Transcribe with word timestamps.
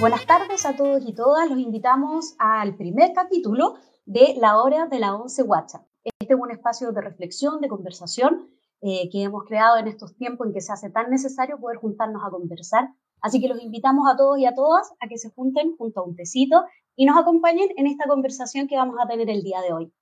Buenas 0.00 0.24
tardes 0.24 0.64
a 0.64 0.74
todos 0.74 1.02
y 1.06 1.12
todas. 1.12 1.50
Los 1.50 1.58
invitamos 1.58 2.34
al 2.38 2.74
primer 2.74 3.12
capítulo 3.12 3.74
de 4.06 4.34
La 4.38 4.56
Hora 4.56 4.86
de 4.86 4.98
la 4.98 5.14
Once 5.14 5.42
WhatsApp. 5.42 5.82
Este 6.02 6.32
es 6.32 6.40
un 6.40 6.50
espacio 6.50 6.90
de 6.92 7.02
reflexión, 7.02 7.60
de 7.60 7.68
conversación 7.68 8.48
eh, 8.80 9.10
que 9.10 9.24
hemos 9.24 9.44
creado 9.44 9.76
en 9.76 9.88
estos 9.88 10.16
tiempos 10.16 10.46
en 10.46 10.54
que 10.54 10.62
se 10.62 10.72
hace 10.72 10.88
tan 10.88 11.10
necesario 11.10 11.60
poder 11.60 11.76
juntarnos 11.76 12.22
a 12.24 12.30
conversar. 12.30 12.88
Así 13.20 13.42
que 13.42 13.48
los 13.48 13.60
invitamos 13.62 14.08
a 14.10 14.16
todos 14.16 14.38
y 14.38 14.46
a 14.46 14.54
todas 14.54 14.90
a 15.00 15.06
que 15.06 15.18
se 15.18 15.28
junten 15.28 15.76
junto 15.76 16.00
a 16.00 16.04
un 16.04 16.16
tecito 16.16 16.64
y 16.96 17.04
nos 17.04 17.18
acompañen 17.18 17.68
en 17.76 17.86
esta 17.86 18.06
conversación 18.08 18.68
que 18.68 18.76
vamos 18.76 18.96
a 18.98 19.06
tener 19.06 19.28
el 19.28 19.42
día 19.42 19.60
de 19.60 19.74
hoy. 19.74 19.92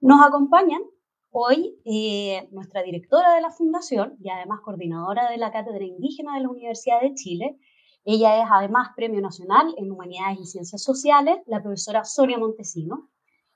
Nos 0.00 0.20
acompañan 0.20 0.82
hoy 1.30 1.80
eh, 1.84 2.48
nuestra 2.50 2.82
directora 2.82 3.36
de 3.36 3.40
la 3.40 3.52
Fundación 3.52 4.16
y 4.20 4.30
además 4.30 4.62
coordinadora 4.64 5.30
de 5.30 5.36
la 5.36 5.52
Cátedra 5.52 5.84
Indígena 5.84 6.34
de 6.34 6.40
la 6.40 6.48
Universidad 6.48 7.00
de 7.00 7.14
Chile, 7.14 7.60
ella 8.04 8.42
es 8.42 8.48
además 8.50 8.90
Premio 8.96 9.20
Nacional 9.20 9.74
en 9.76 9.90
Humanidades 9.90 10.40
y 10.40 10.46
Ciencias 10.46 10.82
Sociales, 10.82 11.38
la 11.46 11.62
profesora 11.62 12.04
Sonia 12.04 12.38
Montesino. 12.38 13.08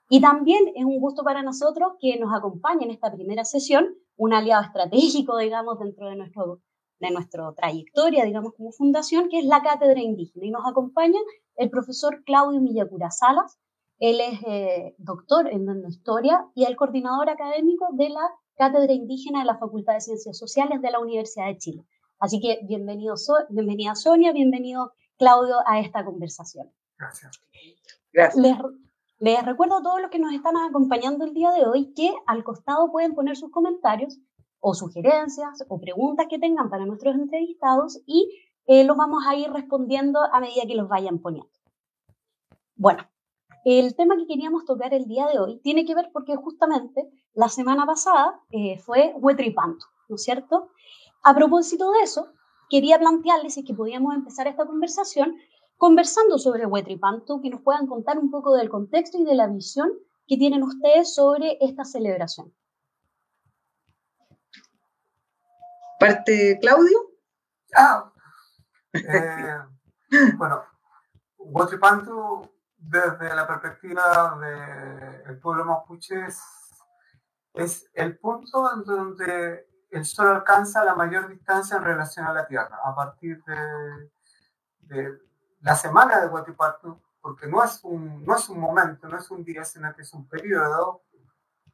Y 0.09 0.20
también 0.20 0.72
es 0.74 0.84
un 0.84 1.00
gusto 1.00 1.24
para 1.24 1.42
nosotros 1.42 1.95
que 2.00 2.19
nos 2.19 2.32
acompañe 2.32 2.84
en 2.84 2.92
esta 2.92 3.12
primera 3.12 3.45
sesión 3.45 3.96
un 4.16 4.32
aliado 4.32 4.62
estratégico, 4.62 5.36
digamos, 5.38 5.78
dentro 5.78 6.09
de 6.09 6.16
nuestro 6.16 6.60
de 6.98 7.10
nuestra 7.10 7.52
trayectoria, 7.55 8.24
digamos, 8.24 8.55
como 8.55 8.72
fundación, 8.72 9.28
que 9.28 9.39
es 9.39 9.44
la 9.44 9.62
Cátedra 9.62 10.00
Indígena. 10.00 10.47
Y 10.47 10.50
nos 10.50 10.67
acompaña 10.67 11.19
el 11.56 11.70
profesor 11.70 12.22
Claudio 12.24 12.61
Millacura 12.61 13.11
Salas. 13.11 13.58
Él 13.98 14.20
es 14.20 14.41
eh, 14.47 14.94
doctor 14.98 15.48
en 15.50 15.67
Historia 15.89 16.47
y 16.55 16.64
el 16.64 16.77
coordinador 16.77 17.30
académico 17.30 17.89
de 17.92 18.11
la 18.11 18.30
Cátedra 18.56 18.92
Indígena 18.92 19.41
de 19.41 19.47
la 19.47 19.58
Facultad 19.58 19.94
de 19.94 20.00
Ciencias 20.00 20.39
Sociales 20.39 20.80
de 20.83 20.91
la 20.91 21.00
Universidad 21.00 21.47
de 21.47 21.58
Chile. 21.58 21.86
Así 22.19 22.41
que 22.41 22.61
bienvenido, 22.64 23.14
bienvenida 23.50 23.95
Sonia, 23.95 24.33
bienvenido 24.33 24.92
Claudio 25.19 25.56
a 25.67 25.81
esta 25.81 26.05
conversación. 26.05 26.73
Gracias. 26.98 27.41
Gracias. 28.12 28.56
Les, 29.19 29.45
recuerdo 29.45 29.78
a 29.78 29.83
todos 29.83 30.00
los 30.00 30.11
que 30.11 30.19
nos 30.19 30.33
están 30.33 30.56
acompañando 30.56 31.25
el 31.25 31.34
día 31.34 31.50
de 31.50 31.67
hoy 31.67 31.92
que 31.95 32.11
al 32.27 32.42
costado 32.42 32.91
pueden 32.91 33.14
poner 33.14 33.36
sus 33.36 33.50
comentarios 33.50 34.19
o 34.61 34.75
sugerencias 34.75 35.64
o 35.69 35.78
preguntas 35.78 36.27
que 36.28 36.39
tengan 36.39 36.70
para 36.70 36.86
nuestros 36.86 37.14
entrevistados 37.14 38.03
y 38.06 38.30
eh, 38.67 38.84
los 38.84 38.97
vamos 38.97 39.25
a 39.27 39.36
ir 39.36 39.51
respondiendo 39.51 40.19
a 40.33 40.41
medida 40.41 40.67
que 40.67 40.75
los 40.75 40.89
vayan 40.89 41.19
poniendo. 41.19 41.51
Bueno, 42.75 43.06
el 43.64 43.95
tema 43.95 44.17
que 44.17 44.27
queríamos 44.27 44.64
tocar 44.64 44.95
el 44.95 45.06
día 45.06 45.27
de 45.27 45.39
hoy 45.39 45.61
tiene 45.61 45.84
que 45.84 45.95
ver 45.95 46.11
porque 46.12 46.36
justamente 46.36 47.11
la 47.34 47.48
semana 47.48 47.84
pasada 47.84 48.41
eh, 48.51 48.78
fue 48.78 49.14
Huetripanto, 49.17 49.86
¿no 50.08 50.17
es 50.17 50.23
cierto? 50.23 50.70
A 51.28 51.34
propósito 51.34 51.91
de 51.91 52.02
eso, 52.02 52.32
quería 52.70 53.00
plantearles 53.00 53.55
si 53.55 53.64
que 53.64 53.74
podíamos 53.74 54.14
empezar 54.14 54.46
esta 54.46 54.64
conversación 54.64 55.36
conversando 55.77 56.38
sobre 56.38 56.66
Huetripanto, 56.66 57.41
que 57.42 57.50
nos 57.50 57.62
puedan 57.62 57.88
contar 57.88 58.16
un 58.16 58.30
poco 58.30 58.55
del 58.55 58.68
contexto 58.68 59.18
y 59.18 59.24
de 59.24 59.34
la 59.34 59.48
visión 59.48 59.91
que 60.28 60.36
tienen 60.36 60.62
ustedes 60.62 61.16
sobre 61.16 61.58
esta 61.60 61.84
celebración. 61.84 62.55
¿Parte 65.98 66.60
Claudio? 66.60 66.96
Ah, 67.74 68.12
eh, 68.92 69.58
bueno, 70.38 70.62
Huetripanto, 71.38 72.52
desde 72.78 73.34
la 73.34 73.48
perspectiva 73.48 74.39
del 75.24 75.40
pueblo 75.40 75.64
mapuche, 75.64 76.24
es 77.55 77.90
el 77.95 78.17
punto 78.17 78.72
en 78.72 78.84
donde 78.84 79.76
el 79.91 80.05
Sol 80.05 80.29
alcanza 80.29 80.85
la 80.85 80.95
mayor 80.95 81.29
distancia 81.29 81.77
en 81.77 81.85
relación 81.85 82.27
a 82.27 82.33
la 82.33 82.47
Tierra 82.47 82.79
a 82.85 82.95
partir 82.95 83.42
de, 84.89 85.20
la 85.61 85.74
semana 85.74 86.20
de 86.20 86.29
Huatipartu, 86.29 87.01
porque 87.20 87.47
no 87.47 87.63
es, 87.63 87.80
un, 87.83 88.25
no 88.25 88.36
es 88.36 88.48
un 88.48 88.61
momento, 88.61 89.08
no 89.08 89.19
es 89.19 89.30
un 89.30 89.45
día, 89.45 89.64
sino 89.64 89.92
que 89.95 90.02
es 90.02 90.13
un 90.13 90.29
periodo, 90.29 91.02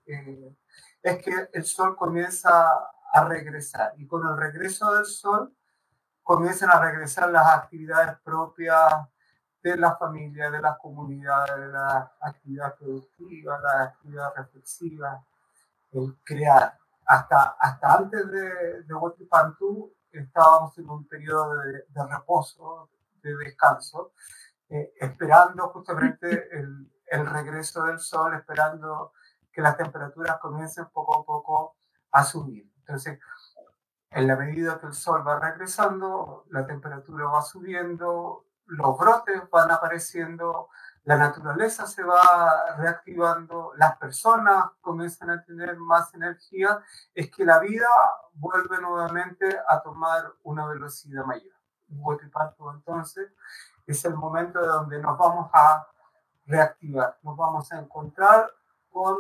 eh, 0.06 0.56
es 1.02 1.22
que 1.22 1.50
el 1.52 1.64
Sol 1.64 1.96
comienza 1.96 2.70
a 3.12 3.24
regresar. 3.24 3.92
Y 3.98 4.06
con 4.06 4.26
el 4.26 4.36
regreso 4.36 4.94
del 4.94 5.04
Sol 5.04 5.54
comienzan 6.22 6.70
a 6.70 6.80
regresar 6.80 7.30
las 7.30 7.46
actividades 7.48 8.18
propias 8.20 9.08
de 9.62 9.76
la 9.76 9.96
familia, 9.96 10.50
de 10.50 10.60
las 10.60 10.78
comunidades, 10.78 11.56
de 11.56 11.68
la 11.68 12.12
actividad 12.20 12.74
productiva, 12.76 13.60
la 13.60 13.84
actividad 13.84 14.32
reflexiva, 14.34 15.24
el 15.92 16.16
crear 16.24 16.78
hasta, 17.06 17.56
hasta 17.58 17.94
antes 17.94 18.30
de, 18.30 18.82
de 18.82 18.94
estábamos 20.12 20.76
en 20.78 20.88
un 20.88 21.06
periodo 21.06 21.56
de, 21.58 21.84
reposo, 22.10 22.90
de 23.22 23.34
descanso, 23.36 24.12
eh, 24.68 24.92
esperando 24.98 25.68
justamente 25.68 26.48
el, 26.56 26.90
el, 27.06 27.26
regreso 27.26 27.84
del 27.84 27.98
sol, 27.98 28.34
esperando 28.34 29.12
que 29.52 29.62
las 29.62 29.76
temperaturas 29.76 30.38
comiencen 30.38 30.86
poco 30.92 31.20
a 31.20 31.24
poco 31.24 31.76
a 32.10 32.24
subir. 32.24 32.70
Entonces, 32.78 33.18
en 34.10 34.26
la 34.26 34.36
medida 34.36 34.78
que 34.78 34.86
el 34.86 34.94
sol 34.94 35.26
va 35.26 35.38
regresando, 35.40 36.44
la 36.50 36.66
temperatura 36.66 37.26
va 37.26 37.42
subiendo, 37.42 38.46
los 38.66 38.98
brotes 38.98 39.42
van 39.50 39.70
apareciendo, 39.70 40.68
la 41.04 41.16
naturaleza 41.16 41.86
se 41.86 42.02
va 42.04 42.76
reactivando, 42.76 43.72
las 43.76 43.96
personas 43.96 44.66
comienzan 44.80 45.30
a 45.30 45.42
tener 45.42 45.76
más 45.76 46.14
energía, 46.14 46.80
es 47.12 47.30
que 47.30 47.44
la 47.44 47.58
vida 47.58 47.88
vuelve 48.34 48.80
nuevamente 48.80 49.58
a 49.68 49.80
tomar 49.82 50.32
una 50.44 50.66
velocidad 50.66 51.24
mayor. 51.24 51.52
entonces. 52.74 53.32
Es 53.84 54.04
el 54.04 54.14
momento 54.14 54.60
de 54.60 54.68
donde 54.68 55.00
nos 55.00 55.18
vamos 55.18 55.50
a 55.52 55.86
reactivar, 56.46 57.18
nos 57.22 57.36
vamos 57.36 57.72
a 57.72 57.80
encontrar 57.80 58.48
con 58.90 59.16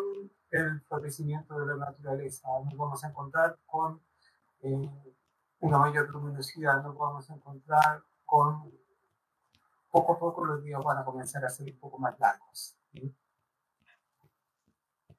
el 0.50 0.80
florecimiento 0.82 1.58
de 1.58 1.66
la 1.66 1.74
naturaleza, 1.74 2.46
nos 2.64 2.76
vamos 2.76 3.02
a 3.02 3.08
encontrar 3.08 3.58
con 3.66 4.00
eh, 4.60 4.88
una 5.60 5.78
mayor 5.78 6.08
luminosidad, 6.10 6.80
nos 6.82 6.96
vamos 6.96 7.28
a 7.28 7.34
encontrar 7.34 8.02
con 8.24 8.72
poco 9.92 10.14
a 10.14 10.18
poco 10.18 10.44
los 10.44 10.64
días 10.64 10.80
van 10.82 10.98
a 10.98 11.04
comenzar 11.04 11.44
a 11.44 11.50
ser 11.50 11.66
un 11.70 11.78
poco 11.78 11.98
más 11.98 12.18
largos. 12.18 12.76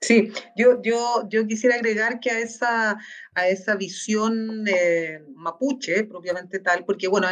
Sí, 0.02 0.34
yo, 0.58 0.82
yo, 0.82 1.30
yo 1.30 1.48
quisiera 1.48 1.76
agregar 1.76 2.20
que 2.20 2.30
a 2.30 2.40
esa, 2.40 3.00
a 3.36 3.48
esa 3.48 3.76
visión 3.76 4.66
eh, 4.68 5.24
mapuche, 5.34 6.04
propiamente 6.04 6.60
tal, 6.60 6.84
porque 6.84 7.08
bueno, 7.08 7.28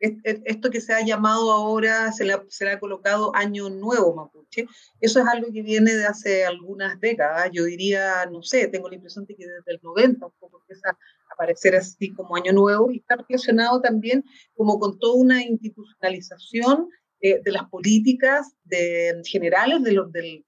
esto 0.00 0.70
que 0.70 0.80
se 0.80 0.94
ha 0.94 1.04
llamado 1.04 1.52
ahora, 1.52 2.12
se 2.12 2.24
le, 2.24 2.32
ha, 2.32 2.42
se 2.48 2.64
le, 2.64 2.72
ha, 2.72 2.80
colocado 2.80 3.34
Año 3.34 3.68
Nuevo 3.68 4.14
Mapuche, 4.14 4.66
eso 5.00 5.20
es 5.20 5.26
algo 5.26 5.52
que 5.52 5.62
viene 5.62 5.94
de 5.94 6.06
hace 6.06 6.46
algunas 6.46 6.98
décadas, 7.00 7.50
yo 7.52 7.64
diría, 7.64 8.24
no 8.26 8.42
sé, 8.42 8.68
tengo 8.68 8.88
la 8.88 8.96
impresión 8.96 9.26
de 9.26 9.34
que 9.34 9.46
desde 9.46 9.72
el 9.72 9.80
90 9.82 10.24
un 10.24 10.32
poco 10.38 10.60
empieza 10.60 10.96
aparecer 11.34 11.76
así 11.76 12.12
como 12.12 12.36
Año 12.36 12.52
Nuevo 12.52 12.90
y 12.90 12.98
está 12.98 13.16
relacionado 13.16 13.80
también 13.80 14.24
como 14.54 14.78
con 14.78 14.98
toda 14.98 15.14
una 15.14 15.42
institucionalización 15.42 16.88
eh, 17.20 17.40
de 17.42 17.52
las 17.52 17.68
políticas 17.68 18.54
de, 18.64 19.20
generales 19.24 19.82
de 19.82 19.92
los, 19.92 20.12
del, 20.12 20.44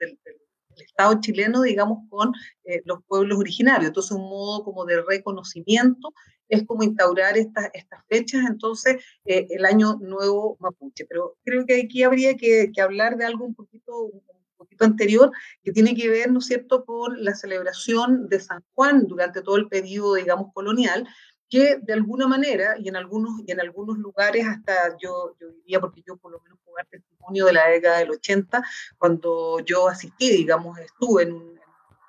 Estado 0.76 1.18
chileno, 1.22 1.62
digamos, 1.62 2.00
con 2.10 2.32
eh, 2.64 2.82
los 2.84 2.98
pueblos 3.06 3.38
originarios. 3.38 3.88
Entonces, 3.88 4.12
un 4.12 4.28
modo 4.28 4.62
como 4.62 4.84
de 4.84 5.00
reconocimiento 5.00 6.12
es 6.50 6.64
como 6.66 6.82
instaurar 6.82 7.36
estas, 7.38 7.70
estas 7.72 8.00
fechas, 8.08 8.44
entonces, 8.46 9.02
eh, 9.24 9.46
el 9.50 9.64
año 9.64 9.96
nuevo 10.00 10.56
mapuche. 10.60 11.06
Pero 11.06 11.36
creo 11.44 11.64
que 11.64 11.80
aquí 11.80 12.02
habría 12.02 12.36
que, 12.36 12.70
hablar 12.80 13.16
de 13.16 13.24
algo 13.24 13.46
un 13.46 13.54
poquito, 13.54 14.10
poquito 14.56 14.84
anterior, 14.84 15.30
que 15.62 15.72
tiene 15.72 15.94
que 15.94 16.08
ver, 16.08 16.30
¿no 16.30 16.40
es 16.40 16.46
cierto?, 16.46 16.84
con 16.84 17.22
la 17.24 17.34
celebración 17.34 18.28
de 18.28 18.40
San 18.40 18.64
Juan 18.74 19.06
durante 19.06 19.42
todo 19.42 19.56
el 19.56 19.68
periodo, 19.68 20.14
digamos, 20.14 20.52
colonial, 20.52 21.06
que 21.48 21.78
de 21.80 21.92
alguna 21.92 22.26
manera, 22.26 22.76
y 22.78 22.88
en 22.88 22.96
algunos, 22.96 23.40
y 23.46 23.52
en 23.52 23.60
algunos 23.60 23.98
lugares 23.98 24.46
hasta 24.46 24.96
yo, 25.00 25.36
yo 25.40 25.50
diría, 25.52 25.80
porque 25.80 26.02
yo 26.06 26.16
por 26.16 26.32
lo 26.32 26.40
menos 26.40 26.58
puedo 26.64 26.76
dar 26.76 26.86
testimonio 26.86 27.46
de 27.46 27.52
la 27.52 27.68
década 27.68 27.98
del 27.98 28.10
80, 28.10 28.62
cuando 28.98 29.60
yo 29.60 29.88
asistí, 29.88 30.30
digamos, 30.30 30.78
estuve 30.78 31.22
en 31.24 31.32
un, 31.32 31.55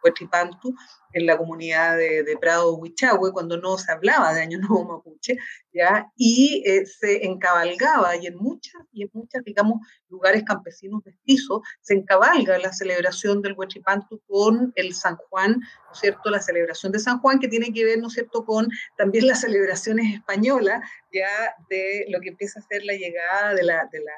Huetripantu, 0.08 0.74
en 1.14 1.26
la 1.26 1.38
comunidad 1.38 1.98
de, 1.98 2.24
de, 2.24 2.38
Prado 2.38 2.76
Huichahue, 2.76 3.32
cuando 3.32 3.58
no 3.58 3.78
se 3.78 3.92
hablaba 3.92 4.34
de 4.34 4.42
Año 4.42 4.60
Nuevo 4.60 4.86
Mapuche, 4.86 5.38
¿ya? 5.74 6.12
y 6.16 6.64
eh, 6.66 6.86
se 6.86 7.26
encabalgaba, 7.26 8.16
y 8.18 8.28
en 8.28 8.36
muchas, 8.36 8.82
y 8.92 9.04
en 9.04 9.10
muchas, 9.14 9.44
digamos, 9.44 9.80
lugares 10.10 10.44
campesinos 10.44 11.02
mestizos, 11.06 11.62
se 11.82 11.96
encabalga 11.96 12.58
la 12.60 12.74
celebración 12.74 13.42
del 13.42 13.54
Huetripantu 13.54 14.22
con 14.28 14.74
el 14.76 14.94
San 14.94 15.16
Juan, 15.16 15.54
¿no 15.54 15.92
es 15.94 16.00
cierto?, 16.00 16.30
la 16.30 16.42
celebración 16.42 16.92
de 16.92 17.00
San 17.00 17.20
Juan, 17.20 17.40
que 17.40 17.48
tiene 17.48 17.74
que 17.74 17.86
ver, 17.86 18.00
¿no 18.00 18.08
es 18.08 18.14
cierto?, 18.14 18.46
con 18.46 18.68
también 18.98 19.28
las 19.28 19.42
celebraciones 19.42 20.14
españolas, 20.14 20.82
ya 21.12 21.30
de 21.70 22.06
lo 22.10 22.20
que 22.20 22.30
empieza 22.30 22.60
a 22.60 22.64
ser 22.64 22.84
la 22.84 22.94
llegada 22.94 23.54
de 23.54 23.64
la, 23.64 23.88
de 23.92 24.00
la, 24.00 24.14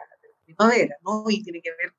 primavera, 0.49 0.97
¿no? 1.03 1.25
Y 1.27 1.43
tiene 1.43 1.61
que 1.61 1.71
ver 1.71 1.93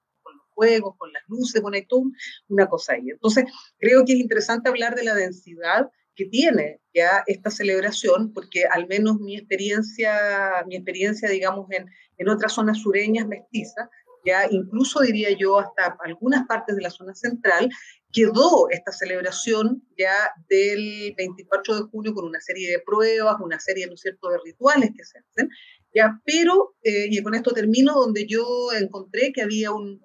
juegos, 0.54 0.96
con 0.98 1.12
las 1.12 1.22
luces, 1.28 1.60
con 1.60 1.72
todo 1.88 2.02
una 2.48 2.68
cosa 2.68 2.94
ahí. 2.94 3.10
Entonces, 3.10 3.44
creo 3.78 4.04
que 4.04 4.12
es 4.12 4.18
interesante 4.18 4.68
hablar 4.68 4.94
de 4.94 5.04
la 5.04 5.14
densidad 5.14 5.88
que 6.14 6.26
tiene 6.26 6.80
ya 6.94 7.22
esta 7.26 7.50
celebración, 7.50 8.32
porque 8.32 8.64
al 8.70 8.86
menos 8.88 9.20
mi 9.20 9.36
experiencia, 9.36 10.64
mi 10.66 10.76
experiencia 10.76 11.28
digamos, 11.28 11.66
en, 11.70 11.86
en 12.18 12.28
otras 12.28 12.52
zonas 12.52 12.78
sureñas 12.78 13.26
mestizas, 13.26 13.88
ya 14.24 14.46
incluso 14.50 15.00
diría 15.00 15.30
yo 15.30 15.58
hasta 15.58 15.96
algunas 16.04 16.46
partes 16.46 16.76
de 16.76 16.82
la 16.82 16.90
zona 16.90 17.14
central, 17.14 17.70
quedó 18.12 18.68
esta 18.70 18.92
celebración 18.92 19.82
ya 19.96 20.14
del 20.48 21.14
24 21.16 21.76
de 21.76 21.82
junio 21.90 22.12
con 22.12 22.24
una 22.24 22.40
serie 22.40 22.70
de 22.70 22.80
pruebas, 22.80 23.36
una 23.40 23.60
serie, 23.60 23.86
¿no 23.86 23.94
es 23.94 24.00
cierto?, 24.00 24.28
de 24.28 24.38
rituales 24.44 24.90
que 24.96 25.04
se 25.04 25.18
hacen, 25.18 25.48
ya, 25.94 26.20
pero, 26.24 26.74
eh, 26.82 27.06
y 27.10 27.22
con 27.22 27.34
esto 27.34 27.52
termino, 27.52 27.94
donde 27.94 28.26
yo 28.26 28.72
encontré 28.78 29.32
que 29.32 29.42
había 29.42 29.72
un, 29.72 30.00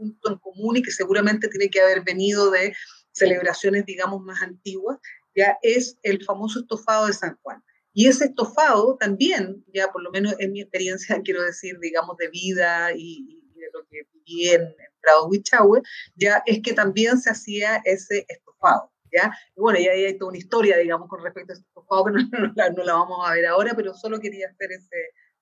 punto 0.00 0.30
en 0.30 0.38
común 0.38 0.76
y 0.76 0.82
que 0.82 0.90
seguramente 0.90 1.48
tiene 1.48 1.68
que 1.68 1.80
haber 1.80 2.02
venido 2.02 2.50
de 2.50 2.74
celebraciones, 3.12 3.84
digamos, 3.84 4.22
más 4.22 4.42
antiguas, 4.42 4.98
ya 5.36 5.58
es 5.62 5.98
el 6.02 6.24
famoso 6.24 6.60
estofado 6.60 7.06
de 7.06 7.12
San 7.12 7.36
Juan. 7.42 7.62
Y 7.92 8.06
ese 8.06 8.26
estofado 8.26 8.96
también, 8.98 9.64
ya 9.74 9.90
por 9.92 10.02
lo 10.02 10.10
menos 10.10 10.34
en 10.38 10.52
mi 10.52 10.62
experiencia, 10.62 11.20
quiero 11.24 11.42
decir, 11.42 11.78
digamos, 11.80 12.16
de 12.16 12.28
vida 12.28 12.92
y, 12.94 13.42
de 13.54 13.66
lo 13.74 13.86
que 13.86 14.02
viví 14.12 14.48
en, 14.50 14.74
Prado 15.02 15.28
Huichahue, 15.28 15.80
ya 16.14 16.42
es 16.44 16.60
que 16.62 16.74
también 16.74 17.18
se 17.18 17.30
hacía 17.30 17.80
ese 17.86 18.26
estofado. 18.28 18.92
¿Ya? 19.10 19.34
Y 19.56 19.60
bueno, 19.60 19.78
ya 19.80 19.92
hay 19.92 20.16
toda 20.18 20.28
una 20.28 20.38
historia, 20.38 20.76
digamos, 20.76 21.08
con 21.08 21.22
respecto 21.24 21.52
a 21.52 21.56
este 21.56 21.66
estofado 21.66 22.04
que 22.04 22.12
no, 22.12 22.84
la, 22.84 22.92
vamos 22.92 23.18
a 23.26 23.32
ver 23.32 23.46
ahora, 23.46 23.72
pero 23.74 23.94
solo 23.94 24.20
quería 24.20 24.48
hacer 24.48 24.70
ese, 24.72 24.96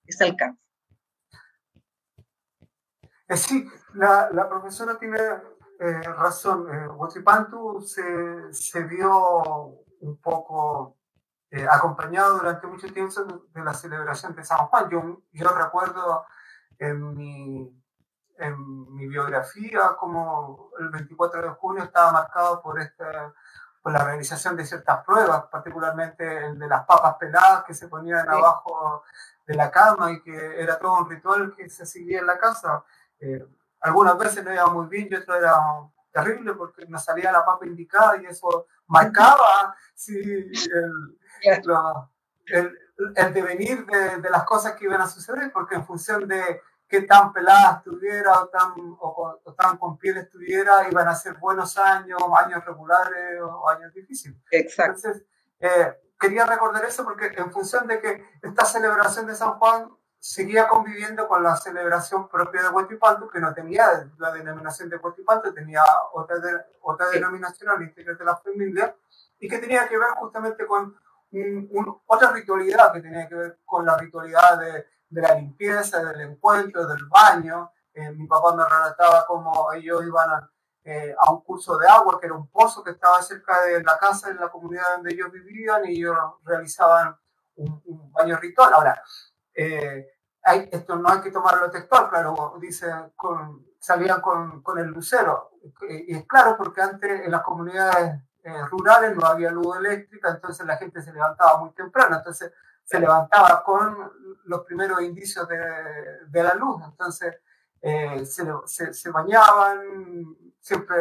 ese 0.06 0.24
alcance. 0.24 0.62
Sí, 3.36 3.62
la, 3.98 4.30
la 4.32 4.48
profesora 4.48 4.98
tiene 4.98 5.18
eh, 5.80 6.02
razón. 6.02 6.68
Eh, 6.72 6.88
se, 7.84 8.52
se 8.52 8.82
vio 8.84 9.84
un 10.00 10.16
poco 10.22 10.96
eh, 11.50 11.66
acompañado 11.68 12.38
durante 12.38 12.66
mucho 12.66 12.92
tiempo 12.92 13.14
de 13.52 13.64
la 13.64 13.74
celebración 13.74 14.34
de 14.34 14.44
San 14.44 14.58
Juan. 14.68 14.88
Yo, 14.88 15.22
yo 15.32 15.48
recuerdo 15.50 16.24
en 16.78 17.14
mi, 17.14 17.82
en 18.36 18.94
mi 18.94 19.08
biografía 19.08 19.96
como 19.98 20.70
el 20.78 20.90
24 20.90 21.42
de 21.42 21.48
junio 21.50 21.82
estaba 21.82 22.12
marcado 22.12 22.62
por, 22.62 22.80
esta, 22.80 23.34
por 23.82 23.92
la 23.92 24.04
realización 24.04 24.56
de 24.56 24.64
ciertas 24.64 25.04
pruebas, 25.04 25.46
particularmente 25.50 26.46
el 26.46 26.58
de 26.58 26.68
las 26.68 26.84
papas 26.86 27.16
peladas 27.18 27.64
que 27.64 27.74
se 27.74 27.88
ponían 27.88 28.28
abajo 28.28 29.02
de 29.44 29.54
la 29.54 29.70
cama 29.70 30.12
y 30.12 30.22
que 30.22 30.62
era 30.62 30.78
todo 30.78 30.98
un 30.98 31.10
ritual 31.10 31.54
que 31.56 31.68
se 31.68 31.84
seguía 31.84 32.20
en 32.20 32.26
la 32.26 32.38
casa. 32.38 32.84
Eh, 33.18 33.44
algunas 33.80 34.18
veces 34.18 34.44
no 34.44 34.52
iba 34.52 34.66
muy 34.66 34.86
bien 34.88 35.08
y 35.10 35.14
otras 35.14 35.38
era 35.38 35.60
terrible 36.12 36.54
porque 36.54 36.86
no 36.86 36.98
salía 36.98 37.32
la 37.32 37.44
papa 37.44 37.66
indicada 37.66 38.20
y 38.20 38.26
eso 38.26 38.66
marcaba 38.86 39.74
si 39.94 40.18
el, 40.18 40.52
el, 42.46 42.78
el 43.14 43.34
devenir 43.34 43.86
de, 43.86 44.16
de, 44.16 44.30
las 44.30 44.44
cosas 44.44 44.72
que 44.72 44.84
iban 44.84 45.00
a 45.00 45.06
suceder, 45.06 45.52
porque 45.52 45.76
en 45.76 45.84
función 45.84 46.26
de 46.26 46.60
qué 46.88 47.02
tan 47.02 47.32
pelada 47.32 47.76
estuviera 47.78 48.40
o 48.40 48.48
tan, 48.48 48.72
o, 48.76 49.54
tan 49.56 49.76
con 49.76 49.98
piel 49.98 50.16
estuviera, 50.16 50.88
iban 50.90 51.06
a 51.06 51.14
ser 51.14 51.34
buenos 51.34 51.76
años, 51.76 52.20
años 52.44 52.64
regulares 52.64 53.40
o 53.42 53.68
años 53.68 53.92
difíciles. 53.92 54.38
Exacto. 54.50 55.08
Entonces, 55.08 55.26
eh, 55.60 55.94
quería 56.18 56.46
recordar 56.46 56.84
eso 56.84 57.04
porque 57.04 57.26
en 57.36 57.52
función 57.52 57.86
de 57.86 58.00
que 58.00 58.24
esta 58.42 58.64
celebración 58.64 59.26
de 59.26 59.34
San 59.34 59.58
Juan 59.58 59.90
seguía 60.18 60.66
conviviendo 60.66 61.28
con 61.28 61.42
la 61.42 61.56
celebración 61.56 62.28
propia 62.28 62.62
de 62.62 62.68
Huetipanto, 62.70 63.28
que 63.28 63.40
no 63.40 63.54
tenía 63.54 64.10
la 64.18 64.32
denominación 64.32 64.88
de 64.88 64.96
Huetipanto, 64.96 65.52
tenía 65.54 65.82
otra, 66.12 66.36
otra 66.82 67.08
denominación 67.08 67.70
al 67.70 67.82
interior 67.82 68.18
de 68.18 68.24
la 68.24 68.36
familia, 68.36 68.96
y 69.38 69.48
que 69.48 69.58
tenía 69.58 69.88
que 69.88 69.96
ver 69.96 70.08
justamente 70.18 70.66
con 70.66 70.96
otra 72.06 72.32
ritualidad 72.32 72.92
que 72.92 73.00
tenía 73.00 73.28
que 73.28 73.34
ver 73.34 73.58
con 73.64 73.84
la 73.84 73.96
ritualidad 73.96 74.58
de, 74.58 74.86
de 75.08 75.22
la 75.22 75.34
limpieza, 75.34 76.02
del 76.02 76.20
encuentro, 76.20 76.86
del 76.86 77.04
baño. 77.06 77.70
Eh, 77.92 78.10
mi 78.12 78.26
papá 78.26 78.54
me 78.54 78.64
relataba 78.64 79.26
cómo 79.26 79.72
ellos 79.72 80.02
iban 80.06 80.30
a, 80.30 80.50
eh, 80.84 81.14
a, 81.18 81.32
un 81.32 81.42
curso 81.42 81.76
de 81.76 81.88
agua, 81.88 82.18
que 82.20 82.26
era 82.26 82.34
un 82.34 82.48
pozo 82.48 82.82
que 82.82 82.92
estaba 82.92 83.20
cerca 83.22 83.62
de 83.62 83.82
la 83.82 83.98
casa, 83.98 84.30
en 84.30 84.36
la 84.36 84.48
comunidad 84.48 84.96
donde 84.96 85.12
ellos 85.12 85.30
vivían, 85.30 85.84
y 85.86 85.98
ellos 85.98 86.16
realizaban 86.44 87.16
un, 87.56 87.82
un 87.84 88.12
baño 88.12 88.36
ritual. 88.38 88.72
Ahora, 88.72 89.02
eh, 89.58 90.06
hay, 90.44 90.68
esto 90.70 90.94
no 90.94 91.08
hay 91.08 91.20
que 91.20 91.32
tomarlo 91.32 91.68
textual, 91.68 92.08
claro, 92.08 92.56
dice, 92.60 92.86
con, 93.16 93.66
salían 93.80 94.20
con, 94.20 94.62
con 94.62 94.78
el 94.78 94.86
lucero. 94.86 95.50
Y 95.88 96.14
es 96.14 96.26
claro, 96.26 96.56
porque 96.56 96.80
antes 96.80 97.24
en 97.24 97.30
las 97.32 97.42
comunidades 97.42 98.22
eh, 98.44 98.64
rurales 98.70 99.16
no 99.16 99.26
había 99.26 99.50
luz 99.50 99.76
eléctrica, 99.78 100.30
entonces 100.30 100.64
la 100.64 100.76
gente 100.76 101.02
se 101.02 101.12
levantaba 101.12 101.58
muy 101.58 101.72
temprano, 101.72 102.16
entonces 102.18 102.52
se 102.84 103.00
levantaba 103.00 103.64
con 103.64 104.12
los 104.44 104.64
primeros 104.64 105.02
indicios 105.02 105.48
de, 105.48 105.58
de 106.28 106.42
la 106.42 106.54
luz, 106.54 106.80
entonces 106.84 107.36
eh, 107.82 108.24
se, 108.24 108.94
se, 108.94 109.10
bañaban, 109.10 110.36
siempre 110.60 110.96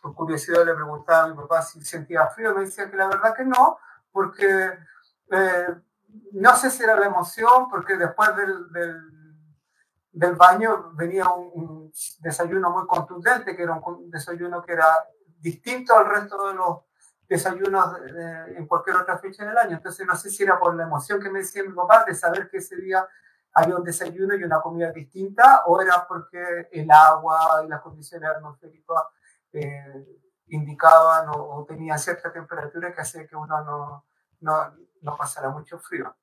por 0.00 0.14
curiosidad 0.14 0.64
le 0.64 0.74
preguntaba 0.74 1.24
a 1.24 1.28
mi 1.28 1.36
papá 1.36 1.60
si 1.60 1.84
sentía 1.84 2.26
frío, 2.28 2.54
me 2.54 2.62
decía 2.62 2.90
que 2.90 2.96
la 2.96 3.08
verdad 3.08 3.34
que 3.36 3.44
no, 3.44 3.78
porque 4.10 4.78
eh, 5.30 5.74
no 6.32 6.56
sé 6.56 6.70
si 6.70 6.82
era 6.82 6.98
la 6.98 7.06
emoción, 7.06 7.68
porque 7.68 7.96
después 7.96 8.30
del, 8.36 8.72
del, 10.12 10.34
baño 10.36 10.92
venía 10.94 11.28
un, 11.28 11.50
un, 11.54 11.92
desayuno 12.20 12.70
muy 12.70 12.86
contundente, 12.86 13.56
que 13.56 13.62
era 13.62 13.74
un 13.74 14.10
desayuno 14.10 14.62
que 14.62 14.72
era 14.72 14.86
distinto 15.40 15.96
al 15.96 16.06
resto 16.06 16.48
de 16.48 16.54
los 16.54 16.78
desayunos 17.28 17.94
en 18.56 18.66
cualquier 18.66 18.96
otra 18.96 19.18
fecha 19.18 19.44
del 19.44 19.56
año. 19.58 19.76
Entonces 19.76 20.06
no 20.06 20.16
sé 20.16 20.30
si 20.30 20.42
era 20.42 20.58
por 20.58 20.74
la 20.74 20.84
emoción 20.84 21.20
que 21.20 21.30
me 21.30 21.40
decía 21.40 21.62
mi 21.62 21.74
papá 21.74 22.04
de 22.04 22.14
saber 22.14 22.48
que 22.48 22.58
ese 22.58 22.76
día 22.76 23.06
había 23.52 23.76
un 23.76 23.84
desayuno 23.84 24.34
y 24.34 24.44
una 24.44 24.60
comida 24.60 24.92
distinta, 24.92 25.62
o 25.66 25.80
era 25.80 26.06
porque 26.06 26.68
el 26.72 26.90
agua 26.90 27.62
y 27.64 27.68
las 27.68 27.80
condiciones 27.80 28.30
atmosféricas 28.30 29.02
eh, 29.52 30.22
indicaban 30.48 31.28
o, 31.30 31.56
o, 31.56 31.64
tenían 31.64 31.98
cierta 31.98 32.32
temperatura 32.32 32.92
que 32.92 33.00
hacía 33.00 33.26
que 33.26 33.36
uno 33.36 33.62
no, 33.64 34.04
no, 34.40 34.74
no 35.02 35.16
pasara 35.16 35.50
mucho 35.50 35.78
frío. 35.78 36.14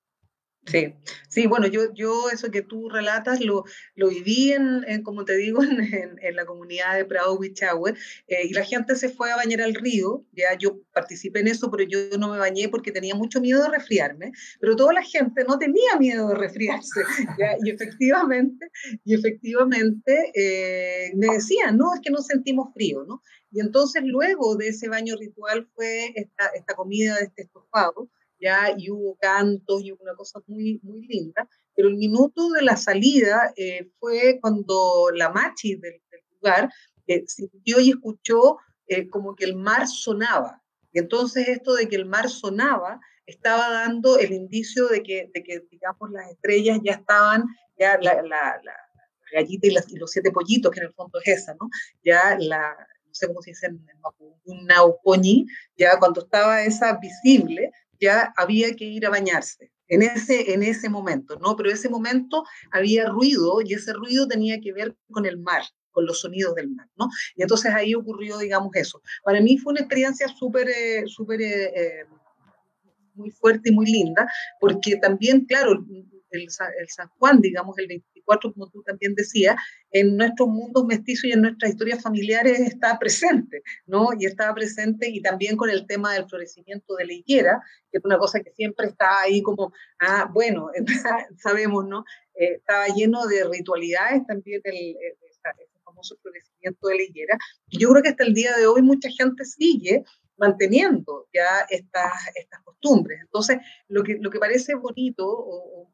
Sí, 0.67 0.95
sí, 1.29 1.45
bueno, 1.45 1.67
yo, 1.67 1.93
yo 1.93 2.29
eso 2.31 2.49
que 2.49 2.63
tú 2.63 2.89
relatas 2.89 3.39
lo, 3.39 3.65
lo 3.93 4.09
viví 4.09 4.51
en, 4.51 5.03
como 5.03 5.23
te 5.23 5.37
digo, 5.37 5.59
en, 6.21 6.35
la 6.35 6.45
comunidad 6.45 6.95
de 6.95 7.05
Prado 7.05 7.37
Huichahue, 7.37 7.93
eh, 8.27 8.47
y 8.47 8.53
la 8.53 8.65
gente 8.65 8.95
se 8.95 9.09
fue 9.09 9.31
a 9.31 9.35
bañar 9.35 9.61
al 9.61 9.75
río, 9.75 10.25
ya 10.31 10.57
yo 10.57 10.79
participé 10.91 11.41
en 11.41 11.49
eso, 11.49 11.69
pero 11.69 11.83
yo 11.83 12.17
no 12.17 12.31
me 12.31 12.39
bañé 12.39 12.67
porque 12.67 12.91
tenía 12.91 13.13
mucho 13.13 13.41
miedo 13.41 13.61
de 13.61 13.69
resfriarme, 13.69 14.31
pero 14.59 14.75
toda 14.75 14.93
la 14.93 15.03
gente 15.03 15.43
no 15.47 15.59
tenía 15.59 15.97
miedo 15.99 16.29
de 16.29 16.35
resfriarse, 16.35 17.01
y 17.63 17.69
efectivamente, 17.69 18.67
y 19.03 19.13
efectivamente 19.13 20.31
eh, 20.33 21.11
me 21.15 21.27
decían, 21.27 21.77
no, 21.77 21.93
es 21.93 22.01
que 22.01 22.09
no 22.09 22.23
sentimos 22.23 22.73
frío, 22.73 23.05
¿no? 23.07 23.21
Y 23.51 23.59
entonces 23.59 24.01
luego 24.03 24.55
de 24.55 24.69
ese 24.69 24.89
baño 24.89 25.15
ritual 25.15 25.69
fue 25.75 26.11
esta, 26.15 26.47
esta 26.55 26.73
comida 26.73 27.15
de 27.17 27.25
este 27.25 27.43
estofado, 27.43 28.09
ya, 28.45 28.75
y 28.77 28.91
hubo 28.91 29.15
cantos 29.15 29.83
y 29.83 29.91
una 29.91 30.13
cosa 30.15 30.39
muy, 30.47 30.79
muy 30.83 31.01
linda, 31.07 31.49
pero 31.75 31.87
el 31.89 31.95
minuto 31.95 32.49
de 32.51 32.61
la 32.61 32.77
salida 32.77 33.51
eh, 33.57 33.89
fue 33.99 34.37
cuando 34.39 35.09
la 35.13 35.29
machi 35.29 35.75
del, 35.75 36.01
del 36.11 36.21
lugar 36.35 36.71
eh, 37.07 37.23
sintió 37.27 37.79
y 37.79 37.89
escuchó 37.89 38.57
eh, 38.87 39.09
como 39.09 39.35
que 39.35 39.45
el 39.45 39.55
mar 39.55 39.87
sonaba. 39.87 40.61
Y 40.93 40.99
entonces 40.99 41.47
esto 41.47 41.73
de 41.73 41.89
que 41.89 41.95
el 41.95 42.05
mar 42.05 42.29
sonaba 42.29 42.99
estaba 43.25 43.69
dando 43.71 44.19
el 44.19 44.31
indicio 44.31 44.87
de 44.87 45.01
que, 45.01 45.31
de 45.33 45.43
que 45.43 45.61
digamos, 45.71 46.11
las 46.11 46.29
estrellas 46.29 46.79
ya 46.83 46.93
estaban, 46.93 47.43
ya 47.79 47.97
la, 47.99 48.21
la, 48.21 48.59
la 48.63 48.75
gallita 49.33 49.67
y, 49.67 49.71
y, 49.71 49.97
los 49.97 50.11
siete 50.11 50.31
pollitos, 50.31 50.71
que 50.71 50.79
en 50.81 50.85
el 50.85 50.93
fondo 50.93 51.19
es 51.23 51.39
esa, 51.41 51.55
¿no? 51.55 51.67
Ya 52.03 52.37
la, 52.39 52.75
no 53.07 53.13
sé 53.13 53.27
cómo 53.27 53.41
se 53.41 53.51
dice 53.51 53.67
en, 53.67 53.81
un 54.45 54.65
naupoñi, 54.65 55.47
ya 55.77 55.97
cuando 55.97 56.21
estaba 56.21 56.63
esa 56.63 56.97
visible, 56.97 57.71
ya 57.99 58.33
había 58.37 58.75
que 58.75 58.85
ir 58.85 59.05
a 59.05 59.09
bañarse 59.09 59.71
en 59.87 60.01
ese, 60.01 60.53
en 60.53 60.63
ese 60.63 60.89
momento, 60.89 61.37
¿no? 61.39 61.55
Pero 61.55 61.71
ese 61.71 61.89
momento 61.89 62.43
había 62.71 63.07
ruido 63.07 63.61
y 63.63 63.73
ese 63.73 63.93
ruido 63.93 64.27
tenía 64.27 64.59
que 64.59 64.73
ver 64.73 64.95
con 65.11 65.25
el 65.25 65.37
mar, 65.37 65.63
con 65.91 66.05
los 66.05 66.21
sonidos 66.21 66.55
del 66.55 66.69
mar, 66.69 66.89
¿no? 66.97 67.07
Y 67.35 67.43
entonces 67.43 67.73
ahí 67.73 67.93
ocurrió, 67.93 68.37
digamos, 68.37 68.71
eso. 68.75 69.01
Para 69.23 69.41
mí 69.41 69.57
fue 69.57 69.71
una 69.73 69.81
experiencia 69.81 70.27
súper, 70.27 70.67
eh, 70.69 71.03
súper, 71.07 71.41
eh, 71.41 71.63
eh, 71.75 72.05
muy 73.13 73.31
fuerte 73.31 73.69
y 73.69 73.73
muy 73.73 73.85
linda, 73.85 74.27
porque 74.59 74.97
también, 74.97 75.45
claro, 75.45 75.85
el, 76.35 76.43
el, 76.43 76.89
San 76.89 77.07
Juan, 77.17 77.41
digamos, 77.41 77.77
el 77.77 77.87
24, 77.87 78.53
como 78.53 78.69
tú 78.69 78.83
también 78.83 79.15
decías, 79.15 79.55
en 79.91 80.17
nuestros 80.17 80.49
mundos 80.49 80.85
mestizos 80.85 81.25
y 81.25 81.31
en 81.31 81.41
nuestras 81.41 81.71
historias 81.71 82.01
familiares 82.01 82.59
está 82.59 82.97
presente, 82.99 83.61
¿no? 83.85 84.09
Y 84.17 84.25
estaba 84.25 84.53
presente 84.53 85.09
y 85.09 85.21
también 85.21 85.57
con 85.57 85.69
el 85.69 85.87
tema 85.87 86.13
del 86.13 86.27
florecimiento 86.27 86.95
de 86.95 87.05
la 87.05 87.13
higuera, 87.13 87.61
que 87.91 87.97
es 87.97 88.05
una 88.05 88.17
cosa 88.17 88.41
que 88.41 88.51
siempre 88.51 88.87
está 88.87 89.21
ahí 89.21 89.41
como, 89.41 89.71
ah, 89.99 90.29
bueno, 90.33 90.69
sabemos, 91.37 91.85
¿no? 91.87 92.03
Eh, 92.35 92.55
estaba 92.55 92.87
lleno 92.87 93.25
de 93.27 93.45
ritualidades 93.49 94.25
también 94.27 94.61
el, 94.65 94.75
el, 94.75 94.95
famoso 95.83 96.17
florecimiento 96.21 96.87
de 96.87 96.95
la 96.95 97.03
higuera. 97.03 97.37
Yo 97.67 97.89
creo 97.89 98.03
que 98.03 98.09
hasta 98.09 98.25
el 98.25 98.33
día 98.33 98.57
de 98.57 98.65
hoy 98.65 98.81
mucha 98.81 99.09
gente 99.09 99.45
sigue 99.45 100.03
manteniendo 100.37 101.27
ya 101.33 101.65
estas, 101.69 102.11
estas 102.35 102.61
costumbres. 102.63 103.19
Entonces, 103.21 103.57
lo 103.87 104.03
que, 104.03 104.17
lo 104.19 104.29
que 104.29 104.39
parece 104.39 104.75
bonito 104.75 105.25
o, 105.27 105.91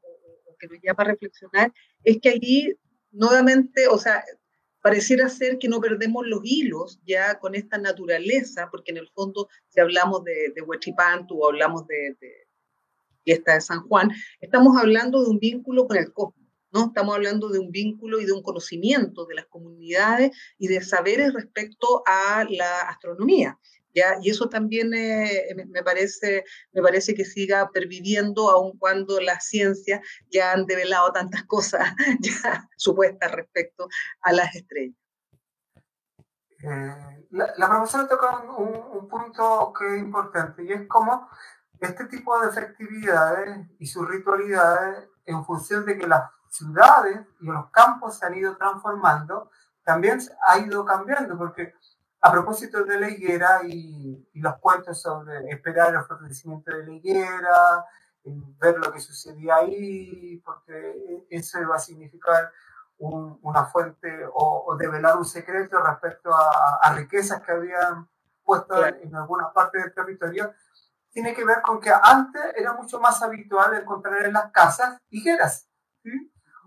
que 0.62 0.68
nos 0.68 0.78
llama 0.82 1.04
a 1.04 1.06
reflexionar 1.06 1.74
es 2.04 2.20
que 2.22 2.30
allí 2.30 2.74
nuevamente, 3.12 3.88
o 3.88 3.98
sea, 3.98 4.24
pareciera 4.82 5.30
ser 5.30 5.58
que 5.60 5.68
no 5.68 5.80
perdemos 5.80 6.26
los 6.28 6.42
hilos 6.44 7.00
ya 7.06 7.40
con 7.40 7.56
esta 7.56 7.78
naturaleza, 7.78 8.70
porque 8.72 8.92
en 8.92 8.98
el 8.98 9.10
fondo, 9.10 9.50
si 9.70 9.80
hablamos 9.80 10.24
de, 10.24 10.54
de 10.56 10.62
o 10.62 11.48
hablamos 11.48 11.88
de, 11.88 12.16
de 12.20 12.48
fiesta 13.24 13.54
de 13.54 13.62
San 13.62 13.82
Juan, 13.88 14.12
estamos 14.40 14.78
hablando 14.78 15.24
de 15.24 15.30
un 15.30 15.40
vínculo 15.40 15.88
con 15.88 15.98
el 15.98 16.12
cosmos. 16.12 16.42
¿no? 16.74 16.88
Estamos 16.88 17.16
hablando 17.16 17.50
de 17.50 17.60
un 17.60 17.70
vínculo 17.70 18.22
y 18.22 18.26
de 18.26 18.32
un 18.32 18.42
conocimiento 18.42 19.26
de 19.26 19.36
las 19.36 19.46
comunidades 19.48 20.32
y 20.58 20.68
de 20.68 20.82
saberes 20.82 21.34
respecto 21.34 22.02
a 22.06 22.46
la 22.50 22.82
astronomía. 22.82 23.60
¿Ya? 23.94 24.18
Y 24.22 24.30
eso 24.30 24.48
también 24.48 24.94
eh, 24.94 25.54
me, 25.68 25.84
parece, 25.84 26.46
me 26.72 26.82
parece 26.82 27.14
que 27.14 27.26
siga 27.26 27.70
perviviendo, 27.72 28.50
aun 28.50 28.78
cuando 28.78 29.20
las 29.20 29.46
ciencias 29.48 30.02
ya 30.30 30.54
han 30.54 30.66
develado 30.66 31.12
tantas 31.12 31.44
cosas 31.44 31.94
supuestas 32.78 33.32
respecto 33.32 33.88
a 34.22 34.32
las 34.32 34.56
estrellas. 34.56 34.96
Eh, 36.64 37.28
la, 37.32 37.70
profesora 37.70 38.08
toca 38.08 38.40
un, 38.58 39.00
un, 39.00 39.08
punto 39.08 39.74
que 39.78 39.96
es 39.96 40.02
importante 40.02 40.64
y 40.64 40.72
es 40.72 40.88
cómo 40.88 41.28
este 41.80 42.06
tipo 42.06 42.40
de 42.40 42.52
festividades 42.52 43.68
y 43.80 43.88
sus 43.88 44.08
ritualidades, 44.08 45.10
en 45.26 45.44
función 45.44 45.86
de 45.86 45.98
que 45.98 46.08
las 46.08 46.30
ciudades 46.50 47.20
y 47.40 47.46
los 47.46 47.72
campos 47.72 48.20
se 48.20 48.26
han 48.26 48.36
ido 48.36 48.56
transformando, 48.58 49.50
también 49.84 50.20
ha 50.48 50.60
ido 50.60 50.86
cambiando, 50.86 51.38
porque 51.38 51.74
a 52.22 52.32
propósito 52.32 52.84
de 52.84 53.00
la 53.00 53.10
higuera 53.10 53.62
y, 53.64 54.30
los 54.36 54.58
cuentos 54.58 55.02
sobre 55.02 55.50
esperar 55.50 55.94
el 55.94 56.04
florecimiento 56.04 56.76
de 56.76 56.86
la 56.86 56.94
higuera, 56.94 57.86
ver 58.24 58.78
lo 58.78 58.92
que 58.92 59.00
sucedía 59.00 59.56
ahí, 59.58 60.38
porque 60.46 61.26
eso 61.30 61.60
iba 61.60 61.76
a 61.76 61.80
significar 61.80 62.52
una 62.98 63.66
fuente 63.66 64.26
o, 64.34 64.76
develar 64.78 65.18
un 65.18 65.26
secreto 65.26 65.82
respecto 65.82 66.32
a, 66.34 66.94
riquezas 66.96 67.42
que 67.42 67.52
habían 67.52 68.08
puesto 68.44 68.86
en 68.86 69.16
algunas 69.16 69.52
partes 69.52 69.84
del 69.84 69.94
territorio, 69.94 70.54
tiene 71.12 71.34
que 71.34 71.44
ver 71.44 71.62
con 71.62 71.80
que 71.80 71.92
antes 71.92 72.42
era 72.56 72.74
mucho 72.74 73.00
más 73.00 73.22
habitual 73.22 73.76
encontrar 73.76 74.26
en 74.26 74.34
las 74.34 74.52
casas 74.52 74.98
higueras. 75.10 75.68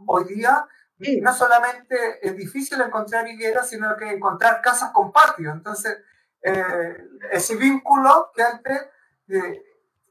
Hoy 0.07 0.25
día 0.25 0.67
no 0.99 1.35
solamente 1.35 2.27
es 2.27 2.37
difícil 2.37 2.81
encontrar 2.81 3.29
higueras, 3.29 3.69
sino 3.69 3.97
que 3.97 4.11
encontrar 4.11 4.63
casas 4.63 4.91
con 4.93 5.13
patio. 5.13 5.51
Entonces, 5.51 5.99
eh, 6.41 6.97
ese 7.33 7.57
vínculo 7.57 8.31
que 8.35 8.43
antes 8.43 8.87
eh, 9.29 9.63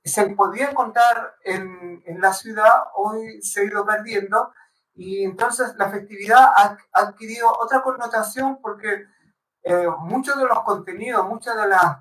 se 0.03 0.25
podía 0.31 0.69
encontrar 0.71 1.35
en, 1.43 2.03
en, 2.05 2.19
la 2.19 2.33
ciudad, 2.33 2.85
hoy 2.95 3.41
se 3.41 3.61
ha 3.61 3.63
ido 3.63 3.85
perdiendo. 3.85 4.53
Y 4.95 5.23
entonces 5.23 5.75
la 5.77 5.89
festividad 5.89 6.49
ha, 6.55 6.77
adquirido 6.91 7.51
otra 7.59 7.81
connotación 7.81 8.59
porque 8.61 9.05
eh, 9.63 9.87
muchos 9.99 10.37
de 10.37 10.45
los 10.45 10.59
contenidos, 10.63 11.25
muchas 11.27 11.55
de 11.55 11.67
las, 11.67 11.97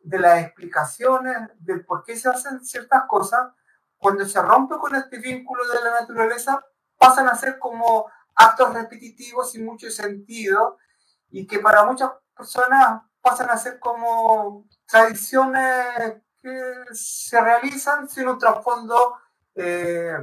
de 0.00 0.18
las 0.18 0.42
explicaciones 0.42 1.36
del 1.58 1.84
por 1.84 2.04
qué 2.04 2.16
se 2.16 2.28
hacen 2.28 2.64
ciertas 2.64 3.04
cosas, 3.06 3.52
cuando 3.96 4.26
se 4.26 4.42
rompe 4.42 4.76
con 4.76 4.94
este 4.94 5.18
vínculo 5.18 5.66
de 5.68 5.80
la 5.82 6.00
naturaleza, 6.00 6.62
pasan 6.98 7.28
a 7.28 7.34
ser 7.34 7.58
como 7.58 8.10
actos 8.34 8.74
repetitivos 8.74 9.50
sin 9.50 9.64
mucho 9.64 9.90
sentido 9.90 10.78
y 11.30 11.46
que 11.46 11.58
para 11.58 11.84
muchas 11.84 12.10
personas 12.36 13.02
pasan 13.20 13.50
a 13.50 13.56
ser 13.56 13.78
como 13.78 14.66
tradiciones 14.86 16.22
que 16.42 16.74
se 16.92 17.40
realizan 17.40 18.08
sin 18.08 18.28
un 18.28 18.38
trasfondo 18.38 19.16
eh, 19.54 20.16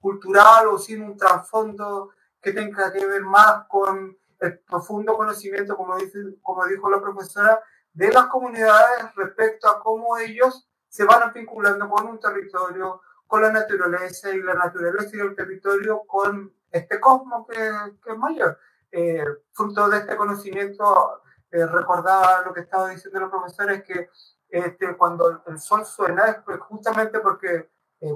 cultural 0.00 0.68
o 0.68 0.78
sin 0.78 1.02
un 1.02 1.16
trasfondo 1.16 2.10
que 2.40 2.52
tenga 2.52 2.92
que 2.92 3.04
ver 3.04 3.22
más 3.22 3.66
con 3.68 4.16
el 4.40 4.58
profundo 4.60 5.16
conocimiento, 5.16 5.76
como, 5.76 5.96
dice, 5.96 6.18
como 6.42 6.64
dijo 6.66 6.88
la 6.90 7.00
profesora, 7.00 7.60
de 7.92 8.12
las 8.12 8.26
comunidades 8.26 9.14
respecto 9.16 9.68
a 9.68 9.80
cómo 9.80 10.16
ellos 10.18 10.68
se 10.88 11.04
van 11.04 11.32
vinculando 11.32 11.88
con 11.88 12.06
un 12.06 12.20
territorio, 12.20 13.00
con 13.26 13.42
la 13.42 13.50
naturaleza 13.50 14.30
y 14.30 14.42
la 14.42 14.54
naturaleza 14.54 15.16
y 15.16 15.20
el 15.20 15.34
territorio 15.34 16.02
con 16.06 16.55
este 16.70 17.00
cosmos 17.00 17.46
que, 17.48 17.58
es 17.58 18.18
mayor. 18.18 18.58
Eh, 18.90 19.24
fruto 19.52 19.88
de 19.88 19.98
este 19.98 20.16
conocimiento, 20.16 21.22
eh, 21.50 21.66
recordaba 21.66 22.42
lo 22.42 22.52
que 22.52 22.60
estaba 22.60 22.90
diciendo 22.90 23.20
los 23.20 23.30
profesores, 23.30 23.82
que 23.84 24.08
este, 24.48 24.96
cuando 24.96 25.42
el 25.46 25.58
Sol 25.58 25.84
suena 25.84 26.26
es 26.28 26.36
pues, 26.44 26.58
justamente 26.60 27.20
porque 27.20 27.70
eh, 28.00 28.12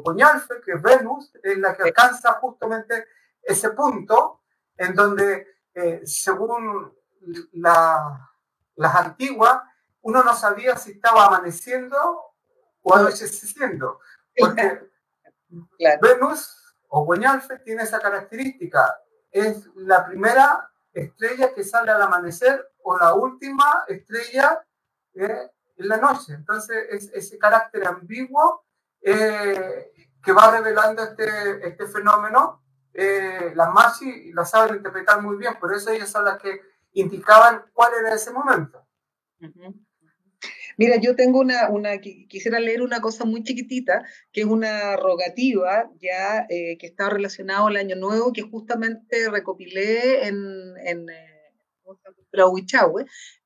que 0.64 0.72
es 0.72 0.82
Venus, 0.82 1.32
es 1.42 1.58
la 1.58 1.74
que 1.74 1.84
alcanza 1.84 2.34
justamente 2.34 3.06
ese 3.42 3.70
punto 3.70 4.42
en 4.76 4.94
donde, 4.94 5.46
eh, 5.74 6.02
según 6.04 6.94
la, 7.52 8.30
las 8.76 8.94
antiguas, 8.94 9.62
uno 10.02 10.22
no 10.22 10.34
sabía 10.34 10.76
si 10.76 10.92
estaba 10.92 11.26
amaneciendo 11.26 11.96
o 12.82 12.94
anocheciendo. 12.94 14.00
Porque 14.36 14.90
Venus 16.02 16.59
o 16.90 17.04
Guañalfe 17.04 17.58
tiene 17.60 17.82
esa 17.82 17.98
característica. 17.98 19.00
Es 19.30 19.66
la 19.76 20.04
primera 20.06 20.70
estrella 20.92 21.54
que 21.54 21.64
sale 21.64 21.90
al 21.90 22.02
amanecer 22.02 22.68
o 22.82 22.98
la 22.98 23.14
última 23.14 23.84
estrella 23.88 24.64
eh, 25.14 25.50
en 25.76 25.88
la 25.88 25.96
noche. 25.96 26.34
Entonces, 26.34 26.86
es 26.90 27.10
ese 27.12 27.38
carácter 27.38 27.86
ambiguo 27.86 28.64
eh, 29.02 29.92
que 30.22 30.32
va 30.32 30.50
revelando 30.50 31.02
este, 31.02 31.66
este 31.66 31.86
fenómeno. 31.86 32.64
Eh, 32.92 33.52
las 33.54 33.72
Machi 33.72 34.32
la 34.32 34.44
saben 34.44 34.76
interpretar 34.76 35.22
muy 35.22 35.36
bien, 35.36 35.56
por 35.60 35.72
eso 35.72 35.90
ellas 35.90 36.10
son 36.10 36.24
las 36.24 36.38
que 36.38 36.60
indicaban 36.92 37.66
cuál 37.72 37.92
era 38.00 38.14
ese 38.14 38.32
momento. 38.32 38.84
Mira, 40.80 40.96
yo 40.98 41.14
tengo 41.14 41.40
una, 41.40 41.68
una, 41.68 41.98
quisiera 41.98 42.58
leer 42.58 42.80
una 42.80 43.02
cosa 43.02 43.26
muy 43.26 43.42
chiquitita, 43.44 44.02
que 44.32 44.40
es 44.40 44.46
una 44.46 44.96
rogativa 44.96 45.90
ya 46.00 46.46
eh, 46.48 46.78
que 46.78 46.86
está 46.86 47.10
relacionado 47.10 47.66
al 47.66 47.76
Año 47.76 47.96
Nuevo, 47.96 48.32
que 48.32 48.40
justamente 48.40 49.28
recopilé 49.28 50.26
en, 50.26 50.38
en 50.86 51.10
eh, 51.10 51.42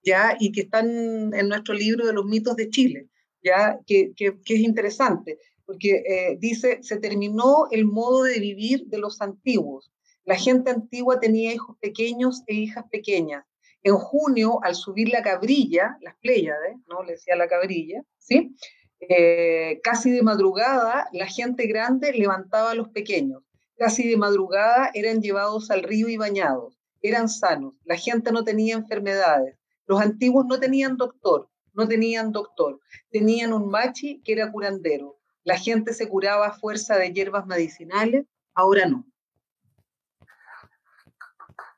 ya, 0.04 0.36
y 0.38 0.52
que 0.52 0.60
están 0.60 1.34
en 1.34 1.48
nuestro 1.48 1.74
libro 1.74 2.06
de 2.06 2.12
los 2.12 2.24
mitos 2.24 2.54
de 2.54 2.70
Chile, 2.70 3.08
ya, 3.42 3.80
que, 3.84 4.12
que, 4.14 4.28
es 4.28 4.60
interesante, 4.60 5.40
porque 5.66 6.04
eh, 6.06 6.36
dice, 6.38 6.84
se 6.84 6.98
terminó 6.98 7.66
el 7.72 7.84
modo 7.84 8.22
de 8.22 8.38
vivir 8.38 8.84
de 8.86 8.98
los 8.98 9.20
antiguos. 9.20 9.90
La 10.24 10.36
gente 10.36 10.70
antigua 10.70 11.18
tenía 11.18 11.52
hijos 11.52 11.76
pequeños 11.80 12.44
e 12.46 12.54
hijas 12.54 12.84
pequeñas 12.92 13.44
en 13.84 13.96
junio, 13.96 14.60
al 14.62 14.74
subir 14.74 15.10
la 15.10 15.22
cabrilla, 15.22 15.98
las 16.00 16.16
Pléyades, 16.16 16.76
¿no? 16.88 17.02
Le 17.02 17.12
decía 17.12 17.36
la 17.36 17.46
cabrilla, 17.46 18.02
¿sí? 18.18 18.56
Eh, 18.98 19.78
casi 19.84 20.10
de 20.10 20.22
madrugada, 20.22 21.06
la 21.12 21.26
gente 21.26 21.66
grande 21.66 22.12
levantaba 22.12 22.70
a 22.70 22.74
los 22.74 22.88
pequeños. 22.88 23.42
Casi 23.76 24.08
de 24.08 24.16
madrugada 24.16 24.90
eran 24.94 25.20
llevados 25.20 25.70
al 25.70 25.82
río 25.82 26.08
y 26.08 26.16
bañados. 26.16 26.78
Eran 27.02 27.28
sanos. 27.28 27.74
La 27.84 27.96
gente 27.96 28.32
no 28.32 28.42
tenía 28.42 28.74
enfermedades. 28.74 29.58
Los 29.86 30.00
antiguos 30.00 30.46
no 30.46 30.58
tenían 30.58 30.96
doctor, 30.96 31.50
no 31.74 31.86
tenían 31.86 32.32
doctor. 32.32 32.80
Tenían 33.10 33.52
un 33.52 33.68
machi 33.68 34.22
que 34.22 34.32
era 34.32 34.50
curandero. 34.50 35.18
La 35.42 35.58
gente 35.58 35.92
se 35.92 36.08
curaba 36.08 36.46
a 36.46 36.58
fuerza 36.58 36.96
de 36.96 37.12
hierbas 37.12 37.44
medicinales, 37.44 38.24
ahora 38.54 38.86
no. 38.86 39.04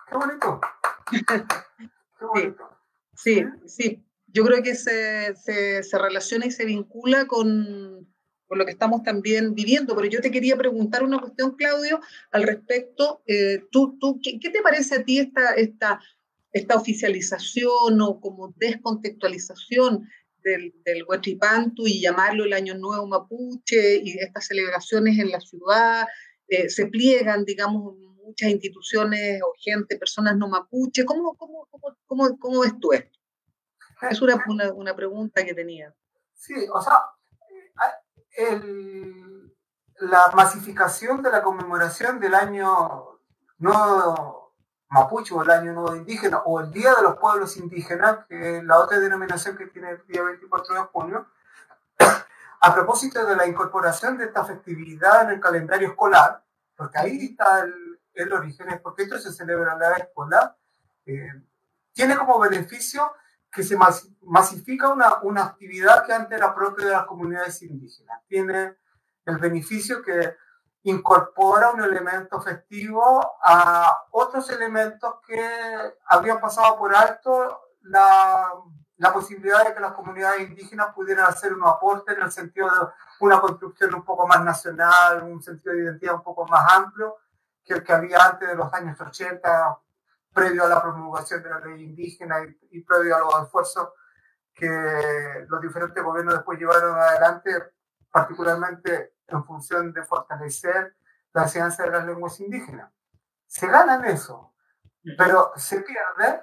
Qué 0.09 0.17
bonito. 0.17 0.61
Sí, 3.17 3.45
sí, 3.67 4.03
Yo 4.27 4.45
creo 4.45 4.63
que 4.63 4.75
se, 4.75 5.33
relaciona 5.93 6.47
y 6.47 6.51
se 6.51 6.65
vincula 6.65 7.27
con, 7.27 8.07
lo 8.51 8.65
que 8.65 8.73
estamos 8.73 9.03
también 9.03 9.55
viviendo. 9.55 9.97
Pero 9.97 10.09
yo 10.09 10.21
te 10.21 10.31
quería 10.31 10.57
preguntar 10.57 11.03
una 11.03 11.19
cuestión, 11.19 11.57
Claudio, 11.57 12.01
al 12.31 12.43
respecto. 12.43 13.23
Eh, 13.27 13.65
tú, 13.71 13.99
tú, 13.99 14.21
¿qué, 14.23 14.39
te 14.51 14.63
parece 14.63 14.97
a 14.97 15.05
ti 15.05 15.19
esta, 15.19 15.55
esta, 15.55 16.01
esta 16.53 16.77
oficialización 16.77 18.01
o 18.01 18.21
como 18.21 18.55
descontextualización 18.57 20.09
del, 20.45 20.75
del 20.85 21.05
Huachipantu 21.05 21.87
y 21.87 22.01
llamarlo 22.01 22.45
el 22.45 22.53
Año 22.53 22.75
Nuevo 22.75 23.07
Mapuche 23.07 23.97
y 24.03 24.19
estas 24.19 24.47
celebraciones 24.47 25.19
en 25.19 25.31
la 25.31 25.41
ciudad? 25.41 26.07
Eh, 26.49 26.69
se 26.69 26.87
pliegan, 26.87 27.45
digamos, 27.45 27.95
muchas 28.27 28.51
instituciones 28.51 29.41
o 29.43 29.53
gente, 29.59 29.97
personas 29.97 30.37
no 30.37 30.49
mapuche. 30.49 31.05
¿Cómo, 31.05 31.35
cómo, 31.37 31.67
cómo, 31.71 31.97
cómo, 32.07 32.39
cómo 32.39 32.61
ves 32.61 32.75
tú 32.81 32.93
esto? 32.93 33.19
Es 34.11 34.21
una, 34.21 34.45
una, 34.75 34.95
pregunta 34.95 35.45
que 35.45 35.55
tenía. 35.55 35.95
Sí, 36.35 36.55
o 36.71 36.83
sea, 36.83 37.03
el, 38.37 39.55
la 40.01 40.31
masificación 40.35 41.23
de 41.23 41.31
la 41.31 41.43
conmemoración 41.43 42.21
del 42.21 42.35
año 42.35 43.21
nuevo 43.59 44.55
mapuche 44.89 45.35
o 45.35 45.43
el 45.43 45.51
Año 45.51 45.73
Nuevo 45.73 45.97
Indígena 45.97 46.43
o 46.45 46.61
el 46.61 46.71
Día 46.71 46.95
de 46.95 47.03
los 47.03 47.17
Pueblos 47.17 47.57
Indígenas, 47.57 48.25
que 48.29 48.59
es 48.59 48.65
la 48.65 48.79
otra 48.79 48.99
denominación 48.99 49.57
que 49.57 49.67
tiene 49.67 49.91
el 49.91 50.07
día 50.07 50.23
24 50.23 50.75
de 50.75 50.81
junio, 50.93 51.27
a 52.61 52.75
propósito 52.75 53.25
de 53.25 53.35
la 53.35 53.47
incorporación 53.47 54.17
de 54.17 54.27
esta 54.27 54.45
festividad 54.45 55.25
en 55.25 55.31
el 55.31 55.41
calendario 55.41 55.89
escolar, 55.89 56.45
porque 56.77 56.99
ahí 56.99 57.27
está 57.31 57.61
el, 57.61 57.86
el 58.17 58.33
origen, 58.33 58.71
es 58.71 58.81
porque 58.81 59.05
esto 59.05 59.19
se 59.19 59.33
celebra 59.33 59.75
en 59.75 59.79
la 59.79 59.93
escuela, 59.97 60.57
eh, 61.05 61.33
tiene 61.93 62.17
como 62.17 62.39
beneficio 62.39 63.13
que 63.51 63.63
se 63.63 63.77
masifica 64.23 64.89
una, 64.89 65.21
una 65.23 65.45
actividad 65.45 66.05
que 66.05 66.13
antes 66.13 66.37
era 66.37 66.55
propia 66.55 66.87
de 66.87 66.93
las 66.93 67.07
comunidades 67.07 67.63
indígenas. 67.63 68.21
Tiene 68.27 68.77
el 69.25 69.39
beneficio 69.39 70.03
que 70.03 70.37
incorpora 70.83 71.71
un 71.71 71.83
elemento 71.83 72.41
festivo 72.41 73.39
a 73.43 74.05
otros 74.11 74.51
elementos 74.51 75.15
que 75.27 75.43
habían 76.07 76.41
pasado 76.41 76.79
por 76.79 76.95
alto 76.95 77.61
la, 77.83 78.53
la 78.99 79.13
posibilidad 79.13 79.65
de 79.65 79.75
que 79.75 79.81
las 79.81 79.93
comunidades 79.93 80.49
indígenas 80.49 80.95
pudieran 80.95 81.27
hacer 81.27 81.53
un 81.55 81.67
aporte 81.67 82.13
en 82.13 82.23
el 82.23 82.31
sentido 82.31 82.69
de 82.69 82.87
una 83.21 83.41
construcción 83.41 83.95
un 83.95 84.05
poco 84.05 84.27
más 84.27 84.45
nacional, 84.45 85.23
un 85.23 85.43
sentido 85.43 85.75
de 85.75 85.85
identidad 85.85 86.15
un 86.15 86.23
poco 86.23 86.47
más 86.47 86.73
amplio 86.73 87.17
que 87.67 87.75
el 87.75 87.83
que 87.83 87.93
había 87.93 88.25
antes 88.25 88.49
de 88.49 88.55
los 88.55 88.73
años 88.73 88.99
80, 89.01 89.79
previo 90.33 90.65
a 90.65 90.69
la 90.69 90.81
promulgación 90.81 91.43
de 91.43 91.51
la 91.51 91.61
ley 91.61 91.83
indígena 91.83 92.37
y, 92.71 92.81
previo 92.83 93.17
a 93.17 93.21
los 93.21 93.43
esfuerzos 93.43 93.89
que 94.55 95.45
los 95.49 95.61
diferentes 95.61 96.03
gobiernos 96.03 96.35
después 96.35 96.59
llevaron 96.59 96.97
adelante, 96.97 97.51
particularmente 98.11 99.17
en 99.27 99.45
función 99.45 99.93
de 99.93 100.05
fortalecer 100.05 100.97
la 101.33 101.43
enseñanza 101.43 101.83
de 101.83 101.91
las 101.91 102.07
lenguas 102.07 102.39
indígenas. 102.39 102.93
Se 103.47 103.67
gana 103.67 103.97
en 103.97 104.05
eso, 104.07 104.55
pero 105.19 105.53
se 105.57 105.83
pierde 105.83 106.43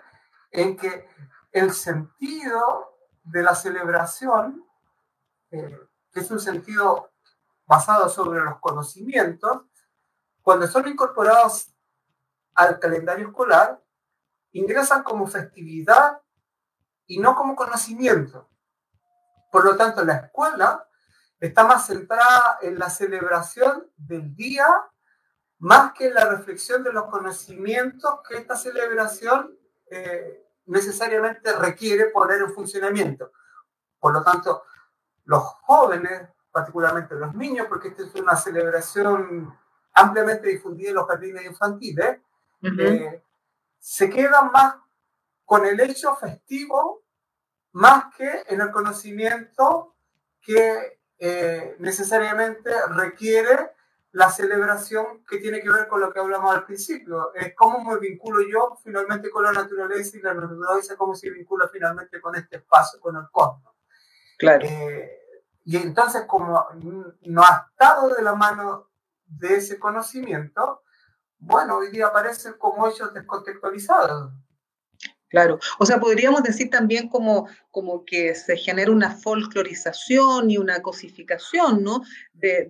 en 0.51 0.75
que 0.75 1.07
el 1.51 1.71
sentido 1.71 2.97
de 3.23 3.43
la 3.43 3.55
celebración, 3.55 4.65
eh, 5.51 5.79
que 6.11 6.19
es 6.19 6.29
un 6.29 6.39
sentido 6.39 7.13
basado 7.65 8.09
sobre 8.09 8.41
los 8.41 8.59
conocimientos, 8.59 9.63
cuando 10.43 10.67
son 10.67 10.87
incorporados 10.87 11.73
al 12.53 12.79
calendario 12.79 13.29
escolar, 13.29 13.81
ingresan 14.51 15.01
como 15.01 15.25
festividad 15.25 16.21
y 17.07 17.19
no 17.19 17.35
como 17.35 17.55
conocimiento. 17.55 18.49
Por 19.51 19.65
lo 19.65 19.75
tanto, 19.75 20.03
la 20.05 20.15
escuela 20.15 20.87
está 21.39 21.63
más 21.63 21.87
centrada 21.87 22.59
en 22.61 22.77
la 22.77 22.89
celebración 22.89 23.89
del 23.97 24.35
día 24.35 24.67
más 25.59 25.93
que 25.93 26.07
en 26.07 26.15
la 26.15 26.25
reflexión 26.25 26.83
de 26.83 26.91
los 26.91 27.05
conocimientos 27.05 28.19
que 28.27 28.35
esta 28.35 28.57
celebración 28.57 29.57
eh, 29.89 30.45
necesariamente 30.65 31.53
requiere 31.53 32.07
poner 32.07 32.41
en 32.41 32.53
funcionamiento. 32.53 33.31
Por 33.97 34.11
lo 34.11 34.23
tanto, 34.23 34.63
los 35.23 35.41
jóvenes, 35.41 36.27
particularmente 36.51 37.15
los 37.15 37.33
niños, 37.33 37.67
porque 37.69 37.87
esta 37.87 38.03
es 38.03 38.13
una 38.15 38.35
celebración 38.35 39.57
ampliamente 39.93 40.49
difundida 40.49 40.89
en 40.89 40.95
los 40.95 41.07
jardines 41.07 41.45
infantiles, 41.45 42.19
eh, 42.61 43.23
se 43.79 44.09
quedan 44.09 44.51
más 44.51 44.75
con 45.45 45.65
el 45.65 45.79
hecho 45.79 46.15
festivo 46.15 47.03
más 47.73 48.15
que 48.15 48.43
en 48.47 48.61
el 48.61 48.71
conocimiento 48.71 49.95
que 50.41 50.99
eh, 51.17 51.75
necesariamente 51.79 52.71
requiere 52.89 53.71
la 54.11 54.29
celebración 54.29 55.23
que 55.27 55.39
tiene 55.39 55.61
que 55.61 55.71
ver 55.71 55.87
con 55.87 55.99
lo 55.99 56.13
que 56.13 56.19
hablamos 56.19 56.53
al 56.53 56.65
principio. 56.65 57.33
Es 57.33 57.55
cómo 57.55 57.83
me 57.83 57.99
vinculo 57.99 58.47
yo 58.47 58.77
finalmente 58.83 59.31
con 59.31 59.43
la 59.43 59.51
naturaleza 59.51 60.17
y 60.17 60.21
la 60.21 60.35
naturaleza 60.35 60.95
cómo 60.95 61.15
se 61.15 61.31
vincula 61.31 61.67
finalmente 61.67 62.21
con 62.21 62.35
este 62.35 62.57
espacio, 62.57 62.99
con 62.99 63.15
el 63.15 63.23
cosmos. 63.31 63.73
Claro. 64.37 64.65
Eh, 64.67 65.19
y 65.65 65.77
entonces, 65.77 66.23
como 66.27 66.63
no 67.21 67.41
ha 67.41 67.69
estado 67.71 68.13
de 68.13 68.21
la 68.21 68.35
mano 68.35 68.89
de 69.37 69.55
ese 69.55 69.79
conocimiento, 69.79 70.83
bueno, 71.39 71.77
hoy 71.77 71.91
día 71.91 72.07
aparecen 72.07 72.53
como 72.57 72.87
hechos 72.87 73.13
descontextualizados. 73.13 74.31
Claro, 75.33 75.57
o 75.79 75.85
sea, 75.87 75.99
podríamos 75.99 76.43
decir 76.43 76.69
también 76.69 77.09
como, 77.09 77.47
como 77.71 78.05
que 78.05 78.35
se 78.35 78.55
genera 78.55 78.91
una 78.91 79.09
folclorización 79.09 80.51
y 80.51 80.59
una 80.59 80.83
cosificación, 80.83 81.83
¿no? 81.83 82.03
De, 82.35 82.69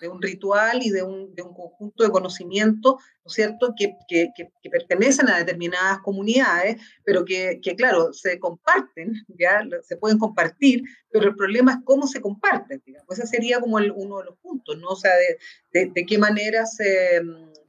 de, 0.00 0.08
un 0.08 0.22
ritual 0.22 0.80
y 0.82 0.88
de 0.88 1.02
un, 1.02 1.34
conjunto 1.34 2.02
de 2.02 2.10
conocimientos, 2.10 2.94
¿no 2.94 3.26
es 3.26 3.34
cierto?, 3.34 3.74
que, 3.76 3.96
que, 4.08 4.30
que, 4.34 4.70
pertenecen 4.70 5.28
a 5.28 5.36
determinadas 5.36 5.98
comunidades, 5.98 6.80
pero 7.04 7.22
que, 7.26 7.60
claro, 7.76 8.14
se 8.14 8.40
comparten, 8.40 9.12
¿ya? 9.38 9.62
Se 9.82 9.98
pueden 9.98 10.16
compartir, 10.16 10.82
pero 11.10 11.28
el 11.28 11.36
problema 11.36 11.72
es 11.72 11.78
cómo 11.84 12.06
se 12.06 12.22
comparten, 12.22 12.82
digamos. 12.86 13.10
Ese 13.18 13.26
sería 13.26 13.60
como 13.60 13.76
uno 13.76 14.20
de 14.20 14.24
los 14.24 14.38
puntos, 14.38 14.78
¿no? 14.78 14.88
O 14.88 14.96
sea, 14.96 15.12
de, 15.70 16.06
qué 16.08 16.16
manera 16.16 16.64
se, 16.64 17.20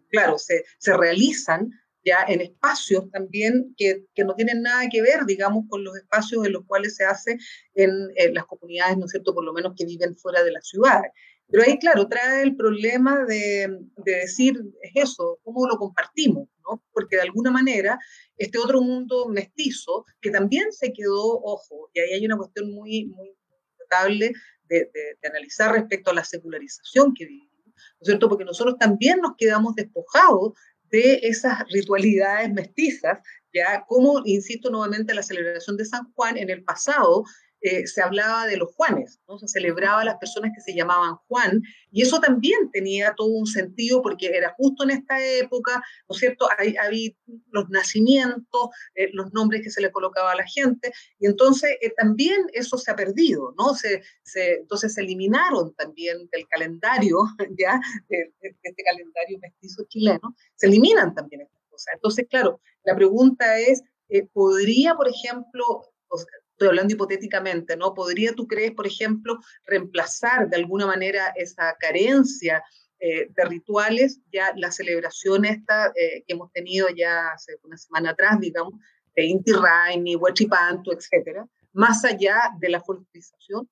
claro, 0.09 0.37
se, 0.37 0.63
se 0.77 0.95
realizan 0.95 1.69
ya 2.03 2.25
en 2.27 2.41
espacios 2.41 3.09
también 3.11 3.73
que, 3.77 4.05
que, 4.15 4.23
no 4.23 4.35
tienen 4.35 4.61
nada 4.61 4.87
que 4.89 5.01
ver, 5.01 5.25
digamos, 5.25 5.65
con 5.69 5.83
los 5.83 5.95
espacios 5.95 6.45
en 6.45 6.53
los 6.53 6.65
cuales 6.65 6.95
se 6.95 7.05
hace 7.05 7.37
en, 7.75 8.33
las 8.33 8.45
comunidades, 8.45 8.97
¿no 8.97 9.05
es 9.05 9.11
cierto?, 9.11 9.33
por 9.33 9.43
lo 9.43 9.53
menos 9.53 9.73
que 9.77 9.85
viven 9.85 10.15
fuera 10.15 10.43
de 10.43 10.51
las 10.51 10.67
ciudades. 10.67 11.11
Pero 11.47 11.63
ahí, 11.63 11.77
claro, 11.77 12.07
trae 12.07 12.43
el 12.43 12.55
problema 12.55 13.25
de, 13.25 13.67
de 13.97 14.11
decir, 14.11 14.57
es 14.81 14.91
eso, 14.95 15.39
¿cómo 15.43 15.67
lo 15.67 15.77
compartimos? 15.77 16.47
¿no? 16.63 16.83
Porque 16.93 17.17
de 17.17 17.23
alguna 17.23 17.51
manera, 17.51 17.99
este 18.37 18.57
otro 18.57 18.81
mundo 18.81 19.27
mestizo, 19.27 20.05
que 20.21 20.31
también 20.31 20.71
se 20.71 20.93
quedó, 20.93 21.41
ojo, 21.41 21.89
y 21.93 21.99
ahí 21.99 22.13
hay 22.13 22.25
una 22.25 22.37
cuestión 22.37 22.73
muy, 22.73 23.05
muy 23.05 23.35
notable 23.79 24.31
de, 24.63 24.89
de 24.93 25.29
analizar 25.29 25.73
respecto 25.73 26.11
a 26.11 26.13
la 26.13 26.23
secularización 26.23 27.13
que 27.13 27.25
vivimos, 27.25 27.65
¿no 27.65 27.73
es 27.99 28.07
cierto? 28.07 28.29
Porque 28.29 28.45
nosotros 28.45 28.77
también 28.79 29.19
nos 29.19 29.33
quedamos 29.37 29.75
despojados 29.75 30.53
de 30.91 31.19
esas 31.23 31.63
ritualidades 31.69 32.51
mestizas, 32.51 33.19
ya 33.53 33.85
como, 33.87 34.21
insisto 34.25 34.69
nuevamente, 34.69 35.13
la 35.13 35.23
celebración 35.23 35.77
de 35.77 35.85
San 35.85 36.11
Juan 36.13 36.37
en 36.37 36.49
el 36.49 36.63
pasado 36.63 37.23
eh, 37.61 37.85
se 37.85 38.01
hablaba 38.01 38.47
de 38.47 38.57
los 38.57 38.73
Juanes, 38.73 39.19
¿no? 39.27 39.37
se 39.37 39.47
celebraba 39.47 40.01
a 40.01 40.05
las 40.05 40.17
personas 40.17 40.51
que 40.55 40.61
se 40.61 40.75
llamaban 40.75 41.17
Juan, 41.27 41.61
y 41.91 42.01
eso 42.01 42.19
también 42.19 42.71
tenía 42.71 43.13
todo 43.15 43.27
un 43.27 43.45
sentido 43.45 44.01
porque 44.01 44.35
era 44.35 44.55
justo 44.57 44.83
en 44.83 44.89
esta 44.89 45.23
época, 45.23 45.75
¿no 46.09 46.15
es 46.15 46.17
cierto? 46.17 46.47
Había 46.57 47.11
los 47.51 47.69
nacimientos, 47.69 48.69
eh, 48.95 49.09
los 49.13 49.31
nombres 49.33 49.61
que 49.61 49.69
se 49.69 49.79
le 49.79 49.91
colocaba 49.91 50.31
a 50.31 50.35
la 50.35 50.45
gente, 50.47 50.91
y 51.19 51.27
entonces 51.27 51.77
eh, 51.81 51.93
también 51.95 52.47
eso 52.53 52.79
se 52.79 52.89
ha 52.89 52.95
perdido, 52.95 53.53
¿no? 53.57 53.75
Se, 53.75 54.01
se, 54.23 54.53
entonces 54.55 54.95
se 54.95 55.01
eliminaron 55.01 55.75
también 55.75 56.17
del 56.31 56.47
calendario, 56.47 57.17
¿ya? 57.59 57.79
De, 58.09 58.33
de 58.41 58.55
este 58.63 58.83
calendario 58.83 59.37
mestizo 59.39 59.83
chileno, 59.87 60.35
se 60.55 60.65
eliminan 60.65 61.13
también 61.13 61.41
estas 61.41 61.61
cosas. 61.69 61.93
Entonces, 61.93 62.25
claro, 62.27 62.59
la 62.83 62.95
pregunta 62.95 63.59
es, 63.59 63.83
¿podría, 64.33 64.95
por 64.95 65.07
ejemplo, 65.07 65.85
estoy 66.61 66.67
hablando 66.67 66.93
hipotéticamente, 66.93 67.75
¿no? 67.75 67.95
¿Podría, 67.95 68.35
tú 68.35 68.47
crees, 68.47 68.71
por 68.73 68.85
ejemplo, 68.85 69.39
reemplazar 69.65 70.47
de 70.47 70.57
alguna 70.57 70.85
manera 70.85 71.33
esa 71.35 71.75
carencia 71.79 72.63
eh, 72.99 73.29
de 73.31 73.45
rituales, 73.45 74.19
ya 74.31 74.53
la 74.55 74.71
celebración 74.71 75.45
esta 75.45 75.87
eh, 75.95 76.23
que 76.27 76.33
hemos 76.33 76.51
tenido 76.51 76.87
ya 76.89 77.29
hace 77.29 77.57
una 77.63 77.77
semana 77.77 78.11
atrás, 78.11 78.39
digamos, 78.39 78.75
de 79.15 79.25
Inti 79.25 79.53
Raimi, 79.53 80.15
Huachipantu, 80.15 80.91
etcétera, 80.91 81.47
más 81.73 82.05
allá 82.05 82.51
de 82.59 82.69
la 82.69 82.79
folclorización? 82.79 83.67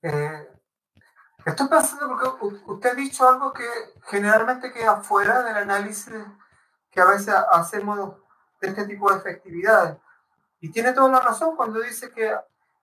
Eh, 0.00 0.48
estoy 1.44 1.68
pensando 1.68 2.08
porque 2.08 2.46
usted 2.66 2.90
ha 2.90 2.94
dicho 2.94 3.28
algo 3.28 3.52
que 3.52 3.68
generalmente 4.06 4.72
queda 4.72 5.02
fuera 5.02 5.42
del 5.42 5.56
análisis 5.56 6.14
que 6.90 7.00
a 7.00 7.04
veces 7.04 7.34
hacemos 7.52 8.16
de 8.58 8.68
este 8.68 8.86
tipo 8.86 9.12
de 9.12 9.20
festividades. 9.20 9.98
Y 10.60 10.70
tiene 10.70 10.92
toda 10.92 11.10
la 11.10 11.20
razón 11.20 11.56
cuando 11.56 11.80
dice 11.80 12.10
que 12.10 12.34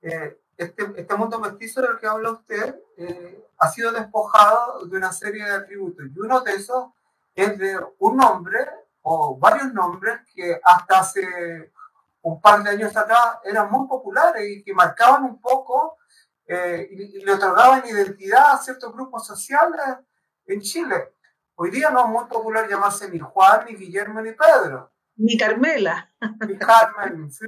eh, 0.01 0.39
este, 0.57 0.93
este, 0.95 1.15
mundo 1.15 1.39
mestizo 1.39 1.81
del 1.81 1.97
que 1.99 2.07
habla 2.07 2.31
usted 2.31 2.75
eh, 2.97 3.45
ha 3.57 3.69
sido 3.69 3.91
despojado 3.91 4.85
de 4.85 4.97
una 4.97 5.11
serie 5.11 5.43
de 5.43 5.51
atributos. 5.51 6.05
Y 6.13 6.19
uno 6.19 6.41
de 6.41 6.53
esos 6.53 6.91
es 7.33 7.57
de 7.57 7.77
un 7.99 8.17
nombre 8.17 8.59
o 9.01 9.38
varios 9.38 9.73
nombres 9.73 10.19
que 10.33 10.59
hasta 10.63 10.99
hace 10.99 11.71
un 12.21 12.41
par 12.41 12.63
de 12.63 12.71
años 12.71 12.95
atrás 12.95 13.38
eran 13.43 13.69
muy 13.69 13.88
populares 13.88 14.47
y 14.49 14.63
que 14.63 14.73
marcaban 14.73 15.23
un 15.23 15.39
poco 15.39 15.97
eh, 16.47 16.88
y, 16.89 17.23
le 17.23 17.33
otorgaban 17.33 17.85
identidad 17.85 18.53
a 18.53 18.57
ciertos 18.57 18.93
grupos 18.93 19.27
sociales 19.27 19.97
en 20.45 20.61
Chile. 20.61 21.13
Hoy 21.55 21.71
día 21.71 21.89
no 21.89 22.01
es 22.01 22.07
muy 22.07 22.25
popular 22.25 22.67
llamarse 22.67 23.09
ni 23.09 23.19
Juan, 23.19 23.65
ni 23.65 23.75
Guillermo, 23.75 24.21
ni 24.21 24.31
Pedro. 24.31 24.91
Ni 25.17 25.38
Carmela. 25.38 26.13
Ni 26.47 26.58
Carmen, 26.58 27.32
¿sí? 27.32 27.45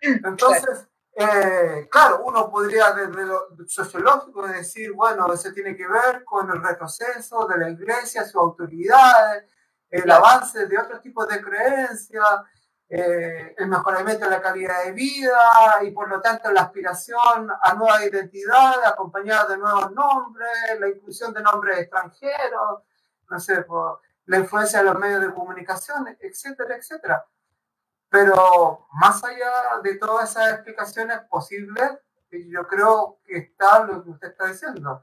Entonces, 0.00 0.88
eh, 1.20 1.88
claro, 1.90 2.22
uno 2.24 2.48
podría 2.50 2.92
desde 2.92 3.26
lo 3.26 3.48
sociológico 3.66 4.46
decir, 4.46 4.92
bueno, 4.92 5.32
eso 5.32 5.52
tiene 5.52 5.76
que 5.76 5.88
ver 5.88 6.24
con 6.24 6.48
el 6.50 6.62
retroceso 6.62 7.46
de 7.46 7.58
la 7.58 7.70
iglesia, 7.70 8.24
sus 8.24 8.36
autoridades, 8.36 9.44
el 9.90 10.10
avance 10.10 10.66
de 10.66 10.78
otros 10.78 11.00
tipos 11.00 11.26
de 11.28 11.40
creencias, 11.40 12.42
eh, 12.88 13.54
el 13.58 13.68
mejoramiento 13.68 14.24
de 14.24 14.30
la 14.30 14.40
calidad 14.40 14.84
de 14.84 14.92
vida 14.92 15.82
y 15.82 15.90
por 15.90 16.08
lo 16.08 16.20
tanto 16.20 16.50
la 16.52 16.62
aspiración 16.62 17.48
a 17.62 17.74
nueva 17.74 18.04
identidad 18.04 18.84
acompañada 18.86 19.48
de 19.48 19.58
nuevos 19.58 19.90
nombres, 19.92 20.48
la 20.78 20.88
inclusión 20.88 21.34
de 21.34 21.42
nombres 21.42 21.80
extranjeros, 21.80 22.82
no 23.28 23.40
sé, 23.40 23.62
por 23.62 24.00
la 24.28 24.38
influencia 24.38 24.80
de 24.80 24.84
los 24.84 24.98
medios 24.98 25.22
de 25.22 25.32
comunicación, 25.32 26.06
etcétera, 26.20 26.76
etcétera. 26.76 27.24
Pero 28.10 28.86
más 28.92 29.24
allá 29.24 29.50
de 29.82 29.96
todas 29.96 30.30
esas 30.30 30.52
explicaciones 30.52 31.20
posibles, 31.30 31.98
yo 32.30 32.66
creo 32.66 33.20
que 33.24 33.38
está 33.38 33.84
lo 33.84 34.04
que 34.04 34.10
usted 34.10 34.28
está 34.28 34.46
diciendo, 34.48 35.02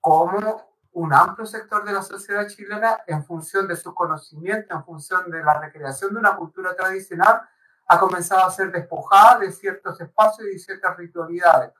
como 0.00 0.70
un 0.92 1.12
amplio 1.12 1.44
sector 1.44 1.84
de 1.84 1.92
la 1.92 2.02
sociedad 2.02 2.48
chilena, 2.48 3.02
en 3.06 3.22
función 3.22 3.68
de 3.68 3.76
su 3.76 3.94
conocimiento, 3.94 4.74
en 4.74 4.84
función 4.84 5.30
de 5.30 5.44
la 5.44 5.60
recreación 5.60 6.14
de 6.14 6.20
una 6.20 6.34
cultura 6.34 6.74
tradicional, 6.74 7.42
ha 7.86 8.00
comenzado 8.00 8.46
a 8.46 8.50
ser 8.50 8.72
despojada 8.72 9.40
de 9.40 9.52
ciertos 9.52 10.00
espacios 10.00 10.48
y 10.48 10.58
ciertas 10.58 10.96
ritualidades, 10.96 11.70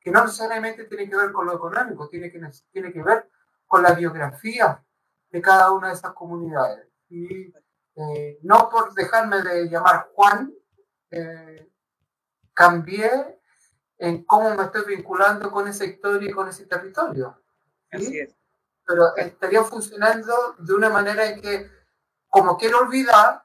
que 0.00 0.12
no 0.12 0.24
necesariamente 0.24 0.84
tienen 0.84 1.10
que 1.10 1.16
ver 1.16 1.32
con 1.32 1.46
lo 1.46 1.54
económico, 1.54 2.08
tiene 2.08 2.30
que, 2.30 2.40
tiene 2.70 2.92
que 2.92 3.02
ver 3.02 3.28
con 3.66 3.82
la 3.82 3.94
biografía 3.94 4.80
de 5.30 5.40
cada 5.40 5.72
una 5.72 5.88
de 5.88 5.94
esas 5.94 6.12
comunidades. 6.12 6.86
Y 7.08 7.52
eh, 7.96 8.38
no 8.42 8.68
por 8.70 8.94
dejarme 8.94 9.42
de 9.42 9.68
llamar 9.68 10.10
Juan, 10.14 10.52
eh, 11.10 11.70
cambié 12.54 13.40
en 13.98 14.24
cómo 14.24 14.54
me 14.54 14.64
estoy 14.64 14.84
vinculando 14.86 15.50
con 15.50 15.68
esa 15.68 15.84
historia 15.84 16.30
y 16.30 16.32
con 16.32 16.48
ese 16.48 16.66
territorio. 16.66 17.40
Así 17.90 18.18
es. 18.18 18.34
Pero 18.86 19.14
estaría 19.16 19.62
funcionando 19.62 20.56
de 20.58 20.74
una 20.74 20.88
manera 20.88 21.26
en 21.26 21.40
que, 21.40 21.70
como 22.28 22.56
quiero 22.56 22.80
olvidar 22.80 23.44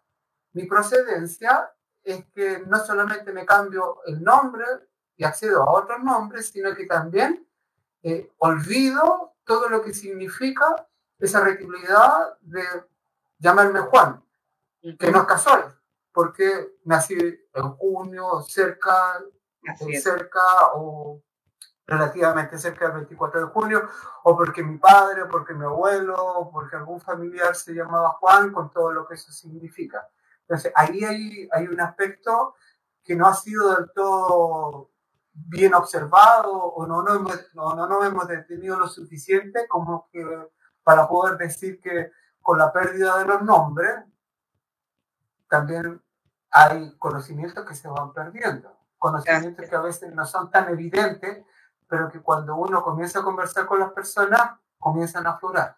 mi 0.54 0.65
procedencia, 0.65 1.71
es 2.04 2.26
que 2.34 2.60
no 2.67 2.80
solamente 2.80 3.34
me 3.34 3.45
cambio 3.45 4.00
el 4.06 4.24
nombre 4.24 4.65
y 5.17 5.24
accedo 5.24 5.63
a 5.63 5.71
otros 5.71 6.04
nombres, 6.04 6.50
sino 6.50 6.74
que 6.76 6.86
también 6.86 7.48
eh, 8.04 8.32
olvido 8.38 9.34
todo 9.43 9.69
lo 9.69 9.82
que 9.82 9.93
significa 9.93 10.88
esa 11.19 11.41
rentabilidad 11.41 12.38
de 12.41 12.63
llamarme 13.39 13.80
Juan 13.82 14.21
que 14.99 15.12
no 15.12 15.21
es 15.21 15.25
casual, 15.25 15.75
porque 16.13 16.78
nací 16.84 17.15
en 17.15 17.69
junio, 17.71 18.41
cerca, 18.41 19.19
cerca 19.99 20.41
o 20.75 21.21
relativamente 21.88 22.58
cerca 22.58 22.86
del 22.86 22.97
24 22.97 23.41
de 23.41 23.45
junio, 23.47 23.89
o 24.23 24.36
porque 24.36 24.63
mi 24.63 24.78
padre, 24.78 25.23
o 25.23 25.28
porque 25.28 25.54
mi 25.54 25.65
abuelo, 25.65 26.15
o 26.15 26.51
porque 26.51 26.75
algún 26.75 27.01
familiar 27.01 27.56
se 27.56 27.73
llamaba 27.73 28.10
Juan, 28.19 28.51
con 28.51 28.69
todo 28.71 28.91
lo 28.91 29.08
que 29.08 29.15
eso 29.15 29.32
significa. 29.32 30.08
Entonces, 30.41 30.71
ahí 30.75 31.04
hay, 31.04 31.49
hay 31.51 31.67
un 31.67 31.82
aspecto 31.82 32.56
que 33.04 33.15
no 33.15 33.28
ha 33.28 33.34
sido 33.34 33.75
del 33.75 33.91
todo 33.91 34.91
bien 35.34 35.73
observado 35.73 36.51
o 36.51 36.88
no, 36.88 37.01
no, 37.01 37.19
no, 37.54 37.75
no 37.75 37.88
nos 37.88 38.06
hemos 38.06 38.28
detenido 38.28 38.80
lo 38.80 38.88
suficiente 38.88 39.67
como 39.67 40.08
que 40.12 40.23
para 40.86 41.08
poder 41.08 41.38
decir 41.38 41.82
que 41.82 42.12
con 42.41 42.60
la 42.60 42.71
pérdida 42.71 43.17
de 43.17 43.26
los 43.26 43.41
nombres 43.41 44.06
también 45.50 46.00
hay 46.52 46.95
conocimientos 47.00 47.65
que 47.65 47.74
se 47.74 47.88
van 47.88 48.13
perdiendo, 48.13 48.78
conocimientos 49.00 49.67
que 49.67 49.76
a 49.76 49.82
veces 49.82 50.13
no 50.13 50.26
son 50.28 50.52
tan 50.52 50.69
evidentes, 50.69 51.43
pero 51.88 52.08
que 52.08 52.21
cuando 52.21 52.56
uno 52.56 52.84
comienza 52.84 53.19
a 53.19 53.24
conversar 53.24 53.65
con 53.65 53.80
las 53.80 53.91
personas, 53.93 54.60
comienzan 54.78 55.26
a 55.26 55.32
aflorar. 55.32 55.76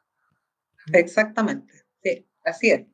Exactamente, 0.92 1.86
sí, 2.04 2.30
así 2.44 2.72
es. 2.72 2.88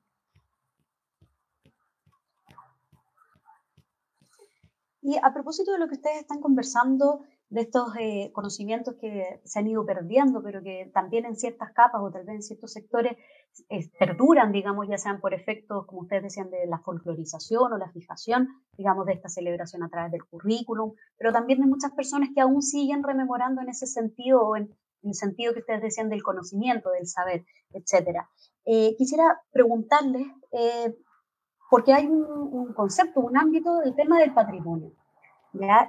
Y 5.02 5.18
a 5.18 5.34
propósito 5.34 5.72
de 5.72 5.80
lo 5.80 5.88
que 5.88 5.96
ustedes 5.96 6.22
están 6.22 6.42
conversando, 6.42 7.26
de 7.54 7.62
estos 7.62 7.94
eh, 8.00 8.32
conocimientos 8.34 8.96
que 9.00 9.40
se 9.44 9.60
han 9.60 9.68
ido 9.68 9.86
perdiendo, 9.86 10.42
pero 10.42 10.64
que 10.64 10.90
también 10.92 11.26
en 11.26 11.36
ciertas 11.36 11.72
capas 11.72 12.02
o 12.02 12.10
tal 12.10 12.26
vez 12.26 12.36
en 12.36 12.42
ciertos 12.42 12.74
sectores 12.74 13.16
eh, 13.70 13.92
perduran, 14.00 14.52
digamos, 14.52 14.88
ya 14.90 14.98
sean 14.98 15.22
por 15.22 15.36
efectos, 15.36 15.86
como 15.86 16.02
ustedes 16.02 16.24
decían, 16.24 16.50
de 16.50 16.66
la 16.66 16.80
folclorización 16.80 17.72
o 17.72 17.78
la 17.78 17.92
fijación, 17.92 18.50
digamos, 18.76 19.06
de 19.06 19.14
esta 19.14 19.30
celebración 19.30 19.84
a 19.84 19.90
través 19.90 20.12
del 20.12 20.26
currículum, 20.26 20.94
pero 21.16 21.32
también 21.32 21.60
de 21.60 21.68
muchas 21.68 21.92
personas 21.92 22.30
que 22.34 22.42
aún 22.42 22.64
siguen 22.64 23.04
rememorando 23.04 23.62
en 23.62 23.70
ese 23.70 23.86
sentido 23.86 24.42
o 24.42 24.56
en, 24.56 24.76
el 25.04 25.14
sentido 25.14 25.54
que 25.54 25.60
ustedes 25.60 25.82
decían 25.82 26.10
del 26.10 26.24
conocimiento, 26.24 26.90
del 26.90 27.06
saber, 27.06 27.46
etc. 27.74 28.22
Eh, 28.66 28.96
quisiera 28.98 29.42
preguntarles, 29.52 30.26
porque 31.70 31.94
hay 31.94 32.08
un 32.08 32.74
concepto, 32.74 33.20
un 33.20 33.38
ámbito 33.38 33.80
del 33.80 33.96
tema 33.96 34.20
del 34.20 34.34
patrimonio. 34.34 34.94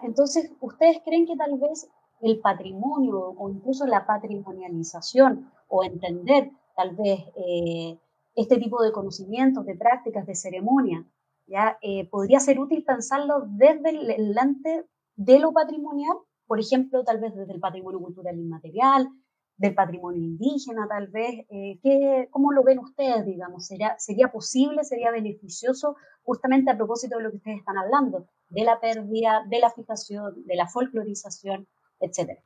Entonces, 0.02 0.52
¿ustedes 0.60 0.98
creen 1.04 1.26
que 1.26 1.36
tal 1.36 1.58
vez 1.58 1.88
el 2.20 2.40
patrimonio 2.40 3.34
o 3.36 3.50
incluso 3.50 3.86
la 3.86 4.06
patrimonialización 4.06 5.50
o 5.68 5.84
entender 5.84 6.50
tal 6.76 6.94
vez 6.96 7.20
eh, 7.36 7.98
este 8.34 8.58
tipo 8.58 8.82
de 8.82 8.92
conocimientos, 8.92 9.64
de 9.64 9.76
prácticas, 9.76 10.26
de 10.26 10.34
ceremonia, 10.34 11.06
¿ya? 11.46 11.78
Eh, 11.82 12.08
podría 12.08 12.40
ser 12.40 12.58
útil 12.58 12.84
pensarlo 12.84 13.46
desde 13.46 13.90
el 13.90 14.32
lente 14.34 14.86
de 15.16 15.38
lo 15.38 15.52
patrimonial, 15.52 16.16
por 16.46 16.60
ejemplo, 16.60 17.04
tal 17.04 17.20
vez 17.20 17.34
desde 17.34 17.52
el 17.52 17.60
patrimonio 17.60 18.00
cultural 18.00 18.38
inmaterial, 18.38 19.08
del 19.56 19.74
patrimonio 19.74 20.20
indígena, 20.20 20.86
tal 20.88 21.08
vez. 21.08 21.46
Eh, 21.48 21.78
¿qué, 21.82 22.28
¿Cómo 22.30 22.52
lo 22.52 22.62
ven 22.64 22.80
ustedes, 22.80 23.24
digamos? 23.24 23.66
¿Sería, 23.66 23.94
¿Sería 23.98 24.32
posible, 24.32 24.84
sería 24.84 25.10
beneficioso, 25.10 25.96
justamente 26.22 26.70
a 26.70 26.76
propósito 26.76 27.16
de 27.16 27.24
lo 27.24 27.30
que 27.30 27.36
ustedes 27.36 27.58
están 27.58 27.78
hablando, 27.78 28.26
de 28.54 28.64
la 28.64 28.80
pérdida, 28.80 29.44
de 29.48 29.58
la 29.58 29.70
fijación, 29.70 30.44
de 30.46 30.54
la 30.54 30.68
folclorización, 30.68 31.66
etcétera? 32.00 32.40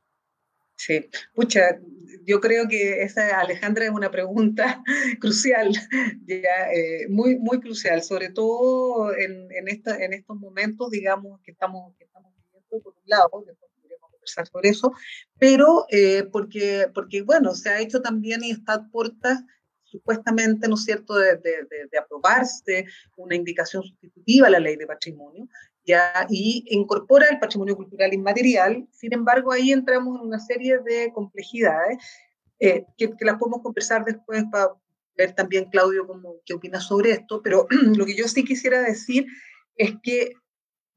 Sí, 0.75 1.09
pucha, 1.33 1.79
yo 2.25 2.39
creo 2.39 2.67
que 2.67 3.03
esa, 3.03 3.39
Alejandra, 3.41 3.83
es 3.85 3.91
una 3.91 4.09
pregunta 4.09 4.81
crucial, 5.19 5.71
ya, 6.25 6.71
eh, 6.73 7.07
muy, 7.09 7.37
muy 7.37 7.59
crucial, 7.59 8.01
sobre 8.01 8.29
todo 8.29 9.13
en, 9.13 9.67
estos 9.67 10.37
momentos, 10.37 10.89
digamos, 10.89 11.41
que 11.41 11.51
estamos, 11.51 11.95
que 11.97 12.05
estamos 12.05 12.33
viviendo, 12.33 12.81
por 12.81 12.93
un 12.93 13.03
lado, 13.05 13.29
sobre 14.45 14.69
eso, 14.69 14.93
pero 15.37 15.85
eh, 15.89 16.23
porque, 16.31 16.87
porque, 16.93 17.23
bueno, 17.23 17.55
se 17.55 17.69
ha 17.69 17.81
hecho 17.81 18.01
también 18.01 18.43
y 18.43 18.51
está 18.51 18.75
a 18.75 18.87
puertas 18.89 19.43
supuestamente, 19.83 20.67
¿no 20.67 20.75
es 20.75 20.83
cierto?, 20.83 21.15
de, 21.15 21.39
aprobarse 21.99 22.85
una 23.17 23.35
indicación 23.35 23.83
sustitutiva 23.83 24.47
a 24.47 24.51
la 24.51 24.59
ley 24.59 24.75
de 24.75 24.87
patrimonio, 24.87 25.47
y 26.29 26.65
incorpora 26.67 27.27
el 27.29 27.39
patrimonio 27.39 27.75
cultural 27.75 28.13
inmaterial, 28.13 28.87
sin 28.91 29.13
embargo, 29.13 29.51
ahí 29.51 29.71
entramos 29.71 30.19
en 30.19 30.27
una 30.27 30.39
serie 30.39 30.79
de 30.79 31.11
complejidades 31.13 31.97
eh, 32.59 32.85
que, 32.97 33.15
que, 33.15 33.25
las 33.25 33.37
podemos 33.37 33.61
conversar 33.61 34.03
después 34.03 34.43
para 34.51 34.73
ver 35.17 35.33
también, 35.33 35.65
Claudio, 35.65 36.07
cómo, 36.07 36.35
qué 36.45 36.53
opina 36.53 36.79
sobre 36.79 37.11
esto, 37.11 37.41
pero 37.41 37.67
lo 37.95 38.05
que 38.05 38.15
yo 38.15 38.27
sí 38.27 38.43
quisiera 38.43 38.81
decir 38.81 39.25
es 39.75 39.93
que 40.03 40.33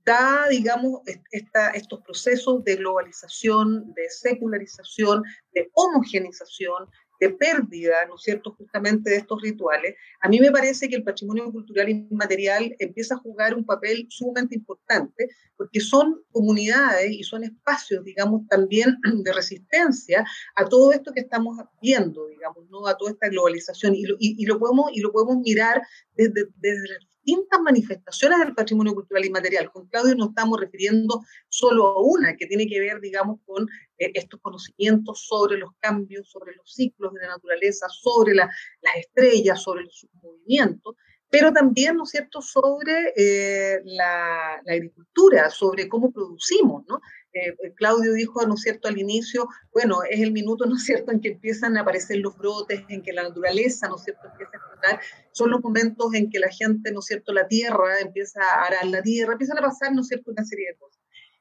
da, 0.04 0.48
digamos, 0.48 1.00
esta, 1.30 1.70
estos 1.70 2.00
procesos 2.02 2.64
de 2.64 2.76
globalización, 2.76 3.92
de 3.94 4.10
secularización, 4.10 5.22
de 5.52 5.70
homogenización, 5.74 6.88
de 7.22 7.30
pérdida, 7.30 8.04
¿no 8.08 8.16
es 8.16 8.22
cierto?, 8.22 8.50
justamente 8.58 9.10
de 9.10 9.16
estos 9.18 9.40
rituales, 9.40 9.94
a 10.20 10.28
mí 10.28 10.40
me 10.40 10.50
parece 10.50 10.88
que 10.88 10.96
el 10.96 11.04
patrimonio 11.04 11.52
cultural 11.52 11.88
inmaterial 11.88 12.74
empieza 12.80 13.14
a 13.14 13.18
jugar 13.18 13.54
un 13.54 13.64
papel 13.64 14.08
sumamente 14.10 14.56
importante, 14.56 15.28
porque 15.56 15.78
son 15.78 16.20
comunidades 16.32 17.12
y 17.12 17.22
son 17.22 17.44
espacios, 17.44 18.02
digamos, 18.02 18.48
también 18.48 18.96
de 19.22 19.32
resistencia 19.32 20.26
a 20.56 20.64
todo 20.64 20.92
esto 20.92 21.12
que 21.12 21.20
estamos 21.20 21.58
viendo, 21.80 22.26
digamos, 22.26 22.68
¿no? 22.70 22.88
A 22.88 22.96
toda 22.96 23.12
esta 23.12 23.28
globalización. 23.28 23.94
Y 23.94 24.44
lo, 24.44 24.58
podemos, 24.58 24.90
y 24.92 25.00
lo 25.00 25.12
podemos 25.12 25.36
mirar 25.44 25.80
desde, 26.16 26.48
desde 26.56 26.88
distintas 27.24 27.60
manifestaciones 27.60 28.38
del 28.40 28.54
patrimonio 28.54 28.94
cultural 28.94 29.24
inmaterial. 29.24 29.70
Con 29.70 29.86
Claudio 29.86 30.14
nos 30.14 30.30
estamos 30.30 30.60
refiriendo 30.60 31.22
solo 31.48 31.86
a 31.86 32.02
una, 32.02 32.36
que 32.36 32.46
tiene 32.46 32.66
que 32.66 32.80
ver, 32.80 33.00
digamos, 33.00 33.40
con 33.44 33.68
eh, 33.98 34.10
estos 34.14 34.40
conocimientos 34.40 35.26
sobre 35.26 35.58
los 35.58 35.70
cambios, 35.78 36.30
sobre 36.30 36.54
los 36.56 36.72
ciclos 36.72 37.12
de 37.14 37.20
la 37.20 37.28
naturaleza, 37.28 37.86
sobre 37.88 38.34
las 38.34 38.50
estrellas, 38.96 39.62
sobre 39.62 39.84
los 39.84 40.06
movimientos, 40.22 40.96
pero 41.32 41.50
también, 41.50 41.96
¿no 41.96 42.02
es 42.02 42.10
cierto?, 42.10 42.42
sobre 42.42 43.14
eh, 43.16 43.80
la, 43.86 44.60
la, 44.66 44.72
agricultura, 44.74 45.48
sobre 45.48 45.88
cómo 45.88 46.12
producimos, 46.12 46.84
¿no? 46.86 47.00
Eh, 47.32 47.56
eh, 47.64 47.72
Claudio 47.74 48.12
dijo, 48.12 48.46
¿no 48.46 48.52
es 48.52 48.60
cierto?, 48.60 48.86
al 48.86 48.98
inicio, 48.98 49.48
bueno, 49.72 50.00
es 50.10 50.20
el 50.20 50.30
minuto, 50.30 50.66
¿no 50.66 50.76
es 50.76 50.84
cierto?, 50.84 51.10
en 51.10 51.22
que 51.22 51.30
empiezan 51.30 51.78
a 51.78 51.80
aparecer 51.80 52.18
los 52.18 52.36
brotes, 52.36 52.84
en 52.90 53.02
que 53.02 53.14
la 53.14 53.22
naturaleza, 53.22 53.88
¿no 53.88 53.96
es 53.96 54.04
cierto?, 54.04 54.28
empieza 54.30 54.52
a 54.52 54.56
explotar, 54.58 55.00
son 55.32 55.50
los 55.52 55.62
momentos 55.62 56.12
en 56.12 56.28
que 56.28 56.38
la 56.38 56.50
gente, 56.50 56.92
¿no 56.92 56.98
es 56.98 57.06
cierto?, 57.06 57.32
la 57.32 57.48
tierra 57.48 57.98
empieza 58.00 58.42
a 58.42 58.66
arar 58.66 58.84
la 58.88 59.00
tierra, 59.00 59.32
empiezan 59.32 59.56
a 59.56 59.62
pasar, 59.62 59.94
¿no 59.94 60.02
es 60.02 60.08
cierto?, 60.08 60.32
una 60.32 60.44
serie 60.44 60.68
de 60.68 60.76
cosas. 60.76 61.00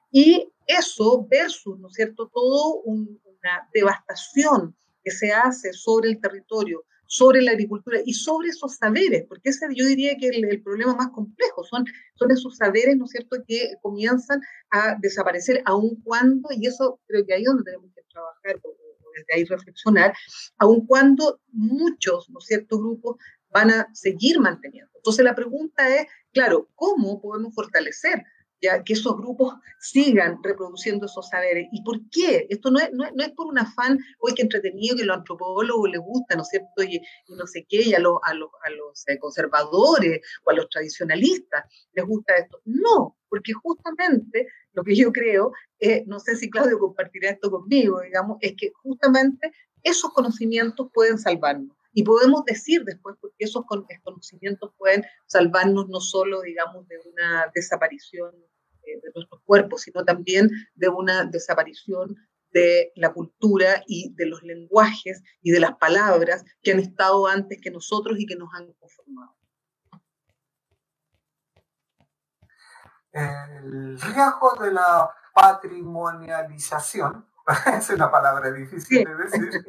Y 0.10 0.54
eso 0.68 1.28
versus, 1.30 1.78
¿no 1.80 1.90
es 1.90 1.96
cierto?, 1.96 2.32
todo 2.34 2.76
una 2.86 3.68
devastación 3.74 4.74
que 5.04 5.12
se 5.12 5.34
hace 5.34 5.74
sobre 5.74 6.12
el 6.12 6.22
territorio, 6.22 6.86
sobre 7.12 7.42
la 7.42 7.52
agricultura 7.52 8.00
y 8.06 8.14
sobre 8.14 8.50
esos 8.50 8.78
saberes, 8.78 9.26
porque 9.28 9.50
ese 9.50 9.68
yo 9.76 9.86
diría 9.86 10.16
que 10.18 10.30
el, 10.30 10.46
el 10.46 10.64
problema 10.64 10.96
más 10.96 11.10
complejo 11.10 11.62
son, 11.66 11.84
son 12.16 12.32
esos 12.32 12.56
saberes, 12.56 12.96
¿no 12.96 13.04
es 13.04 13.12
cierto?, 13.12 13.36
que 13.46 13.74
comienzan 13.82 14.40
a 14.70 14.96
desaparecer 14.98 15.62
aun 15.66 16.02
cuando, 16.04 16.48
y 16.52 16.68
eso 16.68 17.02
creo 17.08 17.26
que 17.26 17.34
ahí 17.34 17.42
es 17.42 17.48
donde 17.48 17.66
tenemos 17.66 17.92
que 17.94 18.02
trabajar, 18.10 18.62
o, 18.64 18.78
desde 19.14 19.34
ahí 19.36 19.44
reflexionar, 19.44 20.14
aun 20.58 20.88
cuando 20.88 21.42
muchos, 21.52 22.30
¿no 22.30 22.40
es 22.40 22.66
grupos 22.70 23.18
van 23.50 23.72
a 23.72 23.90
seguir 23.94 24.40
manteniendo. 24.40 24.92
Entonces 24.96 25.26
la 25.26 25.36
pregunta 25.36 25.94
es, 25.94 26.08
claro, 26.32 26.70
¿cómo 26.76 27.22
podemos 27.22 27.54
fortalecer 27.54 28.24
ya 28.62 28.84
que 28.84 28.94
esos 28.94 29.18
grupos 29.18 29.56
sigan 29.80 30.40
reproduciendo 30.44 31.06
esos 31.06 31.28
saberes. 31.28 31.68
¿Y 31.72 31.84
por 31.84 31.98
qué? 32.10 32.48
Esto 32.50 32.70
no 32.72 32.80
es, 32.80 32.92
no 32.94 33.06
es, 33.06 33.32
por 33.32 33.48
un 33.48 33.58
afán, 33.58 34.00
hoy 34.20 34.34
que 34.34 34.44
entretenido, 34.44 34.96
que 34.96 35.04
a 35.04 35.06
los 35.06 35.18
antropólogos 35.18 35.90
les 35.90 36.00
gusta, 36.00 36.36
¿no 36.36 36.44
es 36.44 36.50
cierto? 36.50 36.84
Y, 36.84 37.02
no 37.30 37.48
sé 37.48 37.66
qué, 37.68 37.82
y 37.82 37.94
a 37.94 38.00
los, 38.00 38.16
a 38.24 38.34
los, 38.34 38.50
a 38.64 38.70
los 38.70 39.08
eh, 39.08 39.18
conservadores 39.18 40.22
o 40.44 40.52
a 40.52 40.54
los 40.54 40.70
tradicionalistas 40.70 41.66
les 41.94 42.06
gusta 42.06 42.36
esto. 42.38 42.62
No, 42.66 43.18
porque 43.30 43.54
justamente 43.54 44.48
lo 44.74 44.84
que 44.84 44.96
yo 44.96 45.12
creo, 45.12 45.52
eh, 45.80 46.04
no 46.08 46.20
sé 46.20 46.36
si 46.36 46.50
Claudio 46.50 46.80
compartirá 46.80 47.32
esto 47.32 47.50
conmigo, 47.50 48.02
digamos, 48.02 48.38
es 48.42 48.54
que 48.56 48.72
justamente 48.84 49.52
esos 49.84 50.12
conocimientos 50.14 50.90
pueden 50.94 51.18
salvarnos. 51.18 51.76
Y 51.94 52.04
podemos 52.04 52.46
decir 52.46 52.84
después, 52.86 53.18
porque 53.20 53.36
esos 53.40 53.66
conocimientos 53.66 54.72
pueden 54.78 55.04
salvarnos 55.28 55.90
no 55.90 56.00
solo, 56.00 56.42
digamos, 56.42 56.88
de 56.88 56.98
una 57.12 57.52
desaparición 57.54 58.34
eh, 58.84 59.00
de 59.02 59.12
nuestros 59.14 59.42
cuerpos, 59.44 59.82
sino 59.82 60.04
también 60.06 60.50
de 60.76 60.90
una 60.90 61.26
desaparición 61.26 62.16
de 62.52 62.92
la 62.96 63.14
cultura 63.14 63.84
y 63.88 64.14
de 64.16 64.26
los 64.26 64.42
lenguajes 64.44 65.22
y 65.42 65.52
de 65.52 65.60
las 65.60 65.78
palabras 65.78 66.44
que 66.62 66.72
han 66.72 66.80
estado 66.80 67.28
antes 67.28 67.60
que 67.62 67.72
nosotros 67.72 68.18
y 68.20 68.26
que 68.26 68.36
nos 68.36 68.50
han 68.54 68.72
conformado. 68.74 69.36
El 73.12 74.00
riesgo 74.00 74.56
de 74.62 74.72
la 74.72 75.10
patrimonialización, 75.34 77.26
es 77.78 77.90
una 77.90 78.10
palabra 78.10 78.52
difícil 78.52 79.04
de 79.04 79.16
decir, 79.16 79.66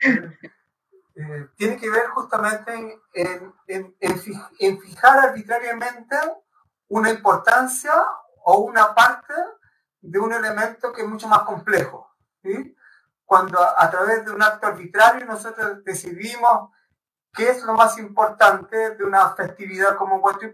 eh, 1.20 1.48
tiene 1.56 1.76
que 1.76 1.90
ver 1.90 2.06
justamente 2.10 3.02
en, 3.12 3.52
en, 3.66 4.80
fijar 4.80 5.18
arbitrariamente 5.18 6.16
una 6.86 7.10
importancia 7.10 7.92
o 8.44 8.58
una 8.58 8.94
parte 8.94 9.34
de 10.00 10.16
un 10.20 10.32
elemento 10.32 10.92
que 10.92 11.02
es 11.02 11.08
mucho 11.08 11.26
más 11.26 11.40
complejo. 11.40 12.14
¿sí? 12.40 12.72
Cuando 13.24 13.58
a, 13.58 13.90
través 13.90 14.24
de 14.24 14.30
un 14.30 14.40
acto 14.40 14.68
arbitrario 14.68 15.26
nosotros 15.26 15.82
decidimos 15.82 16.70
qué 17.34 17.50
es 17.50 17.64
lo 17.64 17.74
más 17.74 17.98
importante 17.98 18.94
de 18.94 19.04
una 19.04 19.30
festividad 19.30 19.96
como 19.96 20.18
Huerto 20.18 20.46
y 20.46 20.52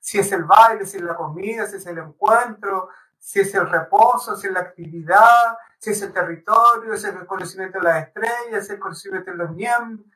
si 0.00 0.18
es 0.18 0.32
el 0.32 0.42
baile, 0.46 0.84
si 0.84 0.96
es 0.96 1.04
la 1.04 1.14
comida, 1.14 1.68
si 1.68 1.76
es 1.76 1.86
el 1.86 1.98
encuentro, 1.98 2.88
si 3.20 3.38
es 3.38 3.54
el 3.54 3.70
reposo, 3.70 4.34
si 4.34 4.48
es 4.48 4.52
la 4.52 4.60
actividad, 4.60 5.56
si 5.78 5.90
es 5.90 6.02
el 6.02 6.12
territorio, 6.12 6.96
si 6.96 7.06
es 7.06 7.14
el 7.14 7.26
conocimiento 7.26 7.78
de 7.78 7.84
las 7.84 8.08
estrellas, 8.08 8.34
si 8.50 8.56
es 8.56 8.70
el 8.70 8.80
conocimiento 8.80 9.30
de 9.30 9.36
los 9.36 9.50
miembros, 9.50 10.06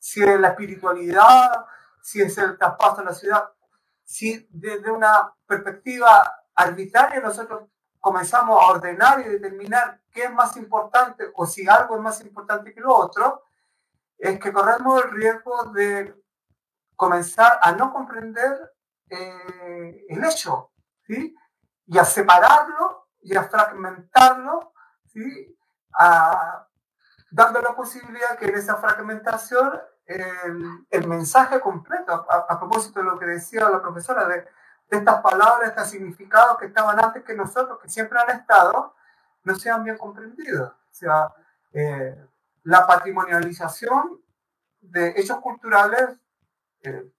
si 0.00 0.24
es 0.24 0.40
la 0.40 0.48
espiritualidad, 0.48 1.64
si 2.02 2.20
es 2.20 2.36
el 2.38 2.58
traspaso 2.58 2.96
de 2.96 3.04
la 3.04 3.14
ciudad 3.14 3.54
si 4.04 4.46
desde 4.50 4.90
una 4.90 5.34
perspectiva 5.46 6.44
arbitraria 6.54 7.20
nosotros 7.20 7.68
comenzamos 7.98 8.60
a 8.60 8.70
ordenar 8.72 9.20
y 9.20 9.24
determinar 9.24 10.00
qué 10.12 10.24
es 10.24 10.32
más 10.32 10.56
importante 10.56 11.24
o 11.34 11.46
si 11.46 11.66
algo 11.66 11.96
es 11.96 12.02
más 12.02 12.20
importante 12.20 12.72
que 12.72 12.80
lo 12.80 12.94
otro, 12.94 13.42
es 14.18 14.38
que 14.38 14.52
corremos 14.52 15.02
el 15.04 15.10
riesgo 15.10 15.64
de 15.72 16.14
comenzar 16.94 17.58
a 17.60 17.72
no 17.72 17.92
comprender 17.92 18.72
eh, 19.08 20.04
el 20.08 20.24
hecho, 20.24 20.70
¿sí? 21.06 21.34
Y 21.86 21.98
a 21.98 22.04
separarlo 22.04 23.08
y 23.20 23.36
a 23.36 23.44
fragmentarlo, 23.44 24.72
¿sí? 25.06 25.56
Dando 27.30 27.60
la 27.60 27.74
posibilidad 27.74 28.38
que 28.38 28.46
en 28.46 28.56
esa 28.56 28.76
fragmentación 28.76 29.80
el, 30.06 31.08
mensaje 31.08 31.60
completo, 31.60 32.12
a, 32.28 32.58
propósito 32.58 33.00
de 33.00 33.06
lo 33.06 33.18
que 33.18 33.26
decía 33.26 33.68
la 33.68 33.80
profesora, 33.80 34.26
de, 34.28 34.46
estas 34.90 35.22
palabras, 35.22 35.60
de 35.60 35.66
estos 35.68 35.88
significados 35.88 36.58
que 36.58 36.66
estaban 36.66 37.02
antes 37.02 37.24
que 37.24 37.34
nosotros, 37.34 37.78
que 37.80 37.88
siempre 37.88 38.18
han 38.20 38.38
estado, 38.38 38.94
no 39.42 39.54
sean 39.54 39.82
bien 39.82 39.96
comprendidos. 39.96 40.70
O 40.70 40.94
sea, 40.94 41.32
eh, 41.72 42.16
la 42.64 42.86
patrimonialización 42.86 44.20
de 44.80 45.14
hechos 45.16 45.40
culturales 45.40 46.10
eh, 46.82 47.10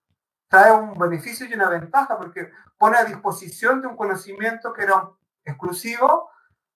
trae 0.48 0.72
un 0.72 0.94
beneficio 0.94 1.46
y 1.46 1.54
una 1.54 1.68
ventaja, 1.68 2.16
porque 2.16 2.50
pone 2.78 2.96
a 2.96 3.04
disposición 3.04 3.80
de 3.80 3.88
un 3.88 3.96
conocimiento 3.96 4.72
que 4.72 4.82
era 4.82 5.10
exclusivo, 5.44 6.30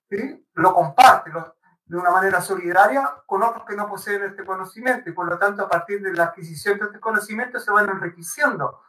¿sí? 0.09 0.47
lo 0.55 0.75
comparte, 0.75 1.31
lo, 1.31 1.57
de 1.91 1.97
una 1.97 2.13
manera 2.13 2.41
solidaria 2.41 3.11
con 3.27 3.43
otros 3.43 3.65
que 3.67 3.75
no 3.75 3.89
poseen 3.89 4.23
este 4.23 4.45
conocimiento 4.45 5.11
y 5.11 5.13
por 5.13 5.29
lo 5.29 5.37
tanto 5.39 5.65
a 5.65 5.69
partir 5.69 6.01
de 6.01 6.13
la 6.13 6.27
adquisición 6.27 6.79
de 6.79 6.85
este 6.85 7.01
conocimiento 7.01 7.59
se 7.59 7.73
van 7.73 7.89
enriqueciendo, 7.89 8.81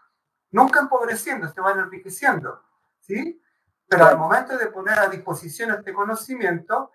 nunca 0.51 0.81
empobreciendo, 0.81 1.47
se 1.47 1.61
van 1.61 1.79
enriqueciendo, 1.79 2.61
¿sí? 2.99 3.41
Pero 3.87 4.05
al 4.05 4.19
momento 4.19 4.55
de 4.55 4.67
poner 4.67 4.99
a 4.99 5.07
disposición 5.07 5.71
este 5.71 5.93
conocimiento, 5.93 6.91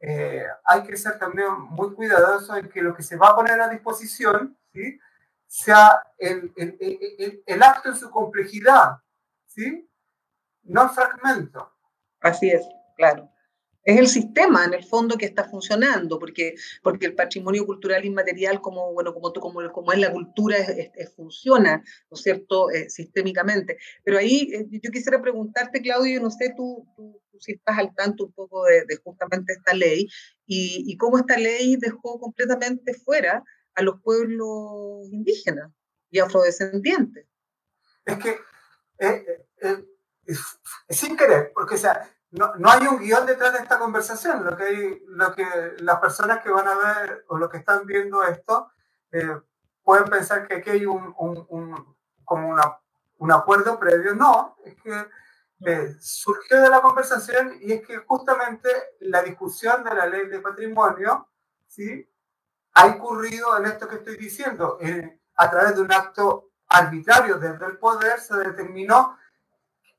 eh, 0.00 0.44
hay 0.64 0.82
que 0.82 0.96
ser 0.96 1.20
también 1.20 1.52
muy 1.52 1.94
cuidadoso 1.94 2.56
en 2.56 2.68
que 2.68 2.82
lo 2.82 2.92
que 2.92 3.04
se 3.04 3.16
va 3.16 3.28
a 3.28 3.36
poner 3.36 3.60
a 3.60 3.68
disposición, 3.68 4.58
¿sí? 4.72 4.98
Sea 5.46 6.02
el, 6.18 6.52
el, 6.56 6.76
el, 6.80 7.42
el 7.46 7.62
acto 7.62 7.90
en 7.90 7.96
su 7.96 8.10
complejidad, 8.10 8.98
¿sí? 9.46 9.88
no 10.64 10.84
el 10.84 10.90
fragmento. 10.90 11.70
Así 12.20 12.50
es, 12.50 12.66
claro. 12.96 13.30
Es 13.84 13.98
el 13.98 14.08
sistema, 14.08 14.64
en 14.64 14.72
el 14.72 14.82
fondo, 14.82 15.18
que 15.18 15.26
está 15.26 15.44
funcionando, 15.44 16.18
porque, 16.18 16.54
porque 16.82 17.04
el 17.04 17.14
patrimonio 17.14 17.66
cultural 17.66 18.02
inmaterial, 18.02 18.62
como, 18.62 18.94
bueno, 18.94 19.12
como, 19.12 19.30
como, 19.34 19.72
como 19.72 19.92
es 19.92 19.98
la 19.98 20.10
cultura, 20.10 20.56
es, 20.56 21.14
funciona, 21.14 21.84
¿no 22.10 22.14
es 22.14 22.22
cierto?, 22.22 22.70
eh, 22.70 22.88
sistémicamente. 22.88 23.76
Pero 24.02 24.16
ahí 24.16 24.50
eh, 24.54 24.66
yo 24.82 24.90
quisiera 24.90 25.20
preguntarte, 25.20 25.82
Claudio, 25.82 26.18
no 26.22 26.30
sé 26.30 26.54
tú, 26.56 26.86
tú, 26.96 27.20
si 27.38 27.52
estás 27.52 27.76
al 27.76 27.94
tanto 27.94 28.24
un 28.24 28.32
poco 28.32 28.64
de, 28.64 28.86
justamente 29.04 29.52
esta 29.52 29.74
ley 29.74 30.08
y, 30.46 30.84
y, 30.86 30.96
cómo 30.96 31.18
esta 31.18 31.36
ley 31.36 31.76
dejó 31.76 32.18
completamente 32.18 32.94
fuera 32.94 33.44
a 33.74 33.82
los 33.82 34.00
pueblos 34.00 35.08
indígenas 35.10 35.72
y 36.10 36.20
afrodescendientes. 36.20 37.26
Es 38.04 38.18
que 38.18 38.40
eh, 38.98 39.46
es, 40.26 40.58
sin 40.88 41.16
querer, 41.16 41.52
porque 41.54 41.74
o 41.74 41.78
sea, 41.78 42.08
no, 42.30 42.54
no, 42.56 42.70
hay 42.70 42.86
un 42.86 42.98
guion 42.98 43.26
detrás 43.26 43.52
de 43.52 43.60
esta 43.60 43.78
conversación. 43.78 44.44
Lo 44.44 44.56
que, 44.56 44.64
hay, 44.64 45.02
lo 45.06 45.34
que 45.34 45.46
las 45.78 46.00
personas 46.00 46.42
que 46.42 46.50
van 46.50 46.66
a 46.66 46.74
ver 46.74 47.24
o 47.28 47.38
los 47.38 47.48
que 47.48 47.58
están 47.58 47.86
viendo 47.86 48.22
esto 48.24 48.70
eh, 49.12 49.40
pueden 49.82 50.06
pensar 50.06 50.46
que 50.48 50.56
aquí 50.56 50.70
hay 50.70 50.86
un, 50.86 51.14
un, 51.18 51.46
un 51.48 51.96
como 52.24 52.48
una, 52.48 52.78
un 53.18 53.32
acuerdo 53.32 53.78
previo. 53.78 54.14
No, 54.14 54.56
es 54.64 54.74
que 54.82 55.06
eh, 55.66 55.94
surgió 56.00 56.60
de 56.60 56.68
la 56.68 56.82
conversación 56.82 57.56
y 57.60 57.72
es 57.72 57.86
que 57.86 57.98
justamente 57.98 58.68
la 59.00 59.22
discusión 59.22 59.84
de 59.84 59.94
la 59.94 60.06
ley 60.06 60.26
de 60.28 60.40
patrimonio 60.40 61.28
¿sí? 61.66 62.08
Ha 62.74 62.86
ocurrido 62.86 63.56
en 63.58 63.66
esto 63.66 63.88
que 63.88 63.96
estoy 63.96 64.16
diciendo. 64.16 64.78
a 65.36 65.50
través 65.50 65.74
de 65.74 65.82
un 65.82 65.92
acto 65.92 66.50
arbitrario 66.68 67.38
desde 67.38 67.66
el 67.66 67.78
poder 67.78 68.20
se 68.20 68.36
determinó 68.36 69.18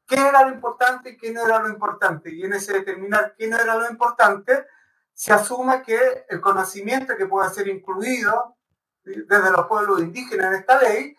qué 0.08 0.16
era 0.16 0.44
lo 0.44 0.54
importante 0.54 1.12
y 1.12 1.18
qué 1.18 1.32
no 1.32 1.46
era 1.46 1.60
lo 1.60 1.70
importante. 1.70 2.34
Y 2.34 2.44
en 2.44 2.54
ese 2.54 2.74
determinar 2.74 3.36
qué 3.38 3.48
no 3.48 3.58
era 3.58 3.76
lo 3.76 3.90
importante, 3.90 4.68
se 5.14 5.34
asume 5.34 5.82
que 5.82 6.26
el 6.30 6.42
conocimiento 6.42 7.16
que 7.16 7.26
pueda 7.26 7.50
ser 7.50 7.68
incluido 7.68 8.58
desde 9.04 9.52
los 9.52 9.68
pueblos 9.68 10.00
indígenas 10.00 10.48
en 10.48 10.54
esta 10.56 10.82
ley 10.82 11.16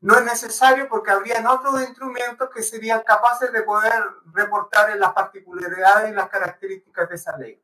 no 0.00 0.14
es 0.16 0.24
necesario 0.24 0.88
porque 0.88 1.10
habrían 1.10 1.46
otros 1.46 1.80
instrumentos 1.82 2.48
que 2.50 2.62
serían 2.62 3.02
capaces 3.02 3.52
de 3.52 3.62
poder 3.62 4.02
reportar 4.32 4.90
en 4.90 5.00
las 5.00 5.12
particularidades 5.12 6.10
y 6.10 6.14
las 6.14 6.28
características 6.28 7.08
de 7.08 7.14
esa 7.16 7.36
ley. 7.36 7.62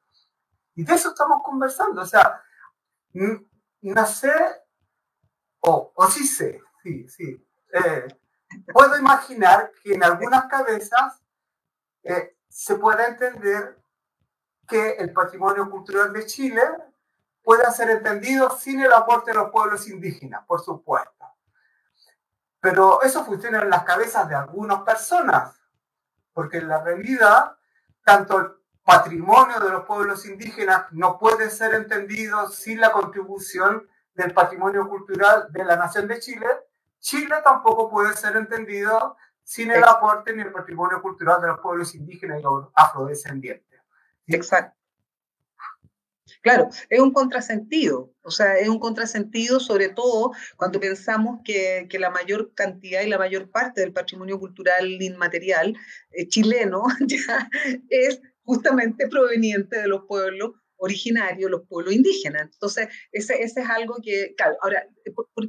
Y 0.74 0.84
de 0.84 0.94
eso 0.94 1.10
estamos 1.10 1.42
conversando. 1.42 2.02
O 2.02 2.06
sea, 2.06 2.42
no 3.82 4.06
sé, 4.06 4.32
o, 5.60 5.92
o 5.94 6.06
sí 6.10 6.26
sé, 6.26 6.60
sí, 6.82 7.08
sí. 7.08 7.46
Eh, 7.72 8.06
puedo 8.72 8.98
imaginar 8.98 9.72
que 9.82 9.94
en 9.94 10.04
algunas 10.04 10.46
cabezas 10.46 11.22
eh, 12.02 12.36
se 12.48 12.76
pueda 12.76 13.06
entender 13.06 13.78
que 14.66 14.92
el 14.92 15.12
patrimonio 15.12 15.70
cultural 15.70 16.12
de 16.12 16.26
Chile 16.26 16.62
pueda 17.42 17.70
ser 17.70 17.90
entendido 17.90 18.50
sin 18.58 18.80
el 18.80 18.92
aporte 18.92 19.30
de 19.30 19.36
los 19.36 19.50
pueblos 19.50 19.88
indígenas, 19.88 20.44
por 20.46 20.60
supuesto. 20.60 21.12
Pero 22.60 23.02
eso 23.02 23.24
funciona 23.24 23.62
en 23.62 23.70
las 23.70 23.84
cabezas 23.84 24.28
de 24.28 24.34
algunas 24.34 24.82
personas, 24.82 25.56
porque 26.32 26.58
en 26.58 26.68
la 26.68 26.82
realidad, 26.82 27.56
tanto 28.04 28.62
patrimonio 28.86 29.58
de 29.58 29.70
los 29.70 29.84
pueblos 29.84 30.24
indígenas 30.26 30.84
no 30.92 31.18
puede 31.18 31.50
ser 31.50 31.74
entendido 31.74 32.48
sin 32.48 32.80
la 32.80 32.92
contribución 32.92 33.84
del 34.14 34.32
patrimonio 34.32 34.88
cultural 34.88 35.48
de 35.50 35.64
la 35.64 35.76
nación 35.76 36.06
de 36.06 36.20
Chile, 36.20 36.46
Chile 37.00 37.34
tampoco 37.42 37.90
puede 37.90 38.14
ser 38.14 38.36
entendido 38.36 39.16
sin 39.42 39.72
el 39.72 39.82
aporte 39.82 40.32
ni 40.32 40.42
el 40.42 40.52
patrimonio 40.52 41.02
cultural 41.02 41.40
de 41.40 41.48
los 41.48 41.58
pueblos 41.58 41.96
indígenas 41.96 42.38
y 42.38 42.42
los 42.44 42.68
afrodescendientes. 42.74 43.80
Exacto. 44.28 44.76
Claro, 46.40 46.68
es 46.88 47.00
un 47.00 47.12
contrasentido, 47.12 48.12
o 48.22 48.30
sea, 48.30 48.56
es 48.56 48.68
un 48.68 48.78
contrasentido 48.78 49.58
sobre 49.58 49.88
todo 49.88 50.30
cuando 50.56 50.78
pensamos 50.78 51.40
que, 51.44 51.88
la 51.98 52.10
mayor 52.10 52.54
cantidad 52.54 53.02
y 53.02 53.08
la 53.08 53.18
mayor 53.18 53.50
parte 53.50 53.80
del 53.80 53.92
patrimonio 53.92 54.38
cultural 54.38 54.86
inmaterial 55.02 55.76
eh, 56.12 56.28
chileno 56.28 56.84
ya 57.00 57.50
es 57.88 58.20
justamente 58.46 59.08
proveniente 59.08 59.78
de 59.78 59.88
los 59.88 60.06
pueblos 60.06 60.52
originarios, 60.78 61.50
los 61.50 61.66
pueblos 61.68 61.94
indígenas. 61.94 62.50
Entonces, 62.52 62.88
ese, 63.12 63.42
ese 63.42 63.60
es 63.60 63.68
algo 63.68 63.96
que, 64.02 64.34
claro, 64.36 64.56
ahora, 64.62 64.86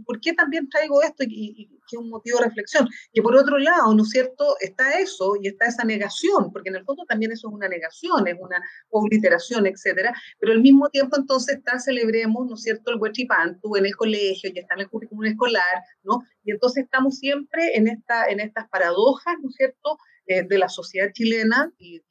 ¿por, 0.06 0.22
qué 0.22 0.34
también 0.34 0.70
traigo 0.70 1.02
esto 1.02 1.24
y, 1.28 1.70
que 1.90 1.96
es 1.96 2.00
un 2.00 2.10
motivo 2.10 2.40
de 2.40 2.46
reflexión? 2.46 2.88
Que 3.14 3.22
por 3.22 3.36
otro 3.36 3.58
lado, 3.58 3.94
¿no 3.94 4.04
es 4.04 4.10
cierto?, 4.10 4.56
está 4.60 5.00
eso 5.00 5.34
y 5.42 5.48
está 5.48 5.66
esa 5.66 5.84
negación, 5.84 6.52
porque 6.52 6.70
en 6.70 6.76
el 6.76 6.84
fondo 6.84 7.04
también 7.08 7.32
eso 7.32 7.50
es 7.50 7.54
una 7.54 7.68
negación, 7.68 8.28
es 8.28 8.36
una 8.40 8.62
obliteración, 8.90 9.66
etcétera, 9.68 10.14
pero 10.40 10.54
al 10.54 10.62
mismo 10.62 10.90
tiempo 10.90 11.18
entonces 11.18 11.58
está, 11.58 11.80
celebremos, 11.80 12.48
¿no 12.48 12.56
es 12.56 12.62
cierto?, 12.62 12.92
el 12.92 13.00
huechipantu 13.00 13.76
en 13.76 13.86
el 13.86 13.96
colegio 13.96 14.50
y 14.54 14.60
está 14.60 14.76
en 14.76 14.82
el 14.82 14.90
currículum 14.90 15.26
escolar, 15.26 15.84
¿no? 16.04 16.24
Y 16.44 16.52
entonces 16.52 16.86
estamos 16.86 17.18
siempre 17.18 17.76
en, 17.76 17.88
esta, 17.88 18.26
en 18.28 18.40
estas 18.40 18.68
paradojas, 18.70 19.36
¿no 19.42 19.50
es 19.50 19.56
cierto?, 19.56 19.98
eh, 20.30 20.44
de 20.44 20.58
la 20.58 20.68
sociedad 20.68 21.10
chilena 21.14 21.72
y 21.78 22.02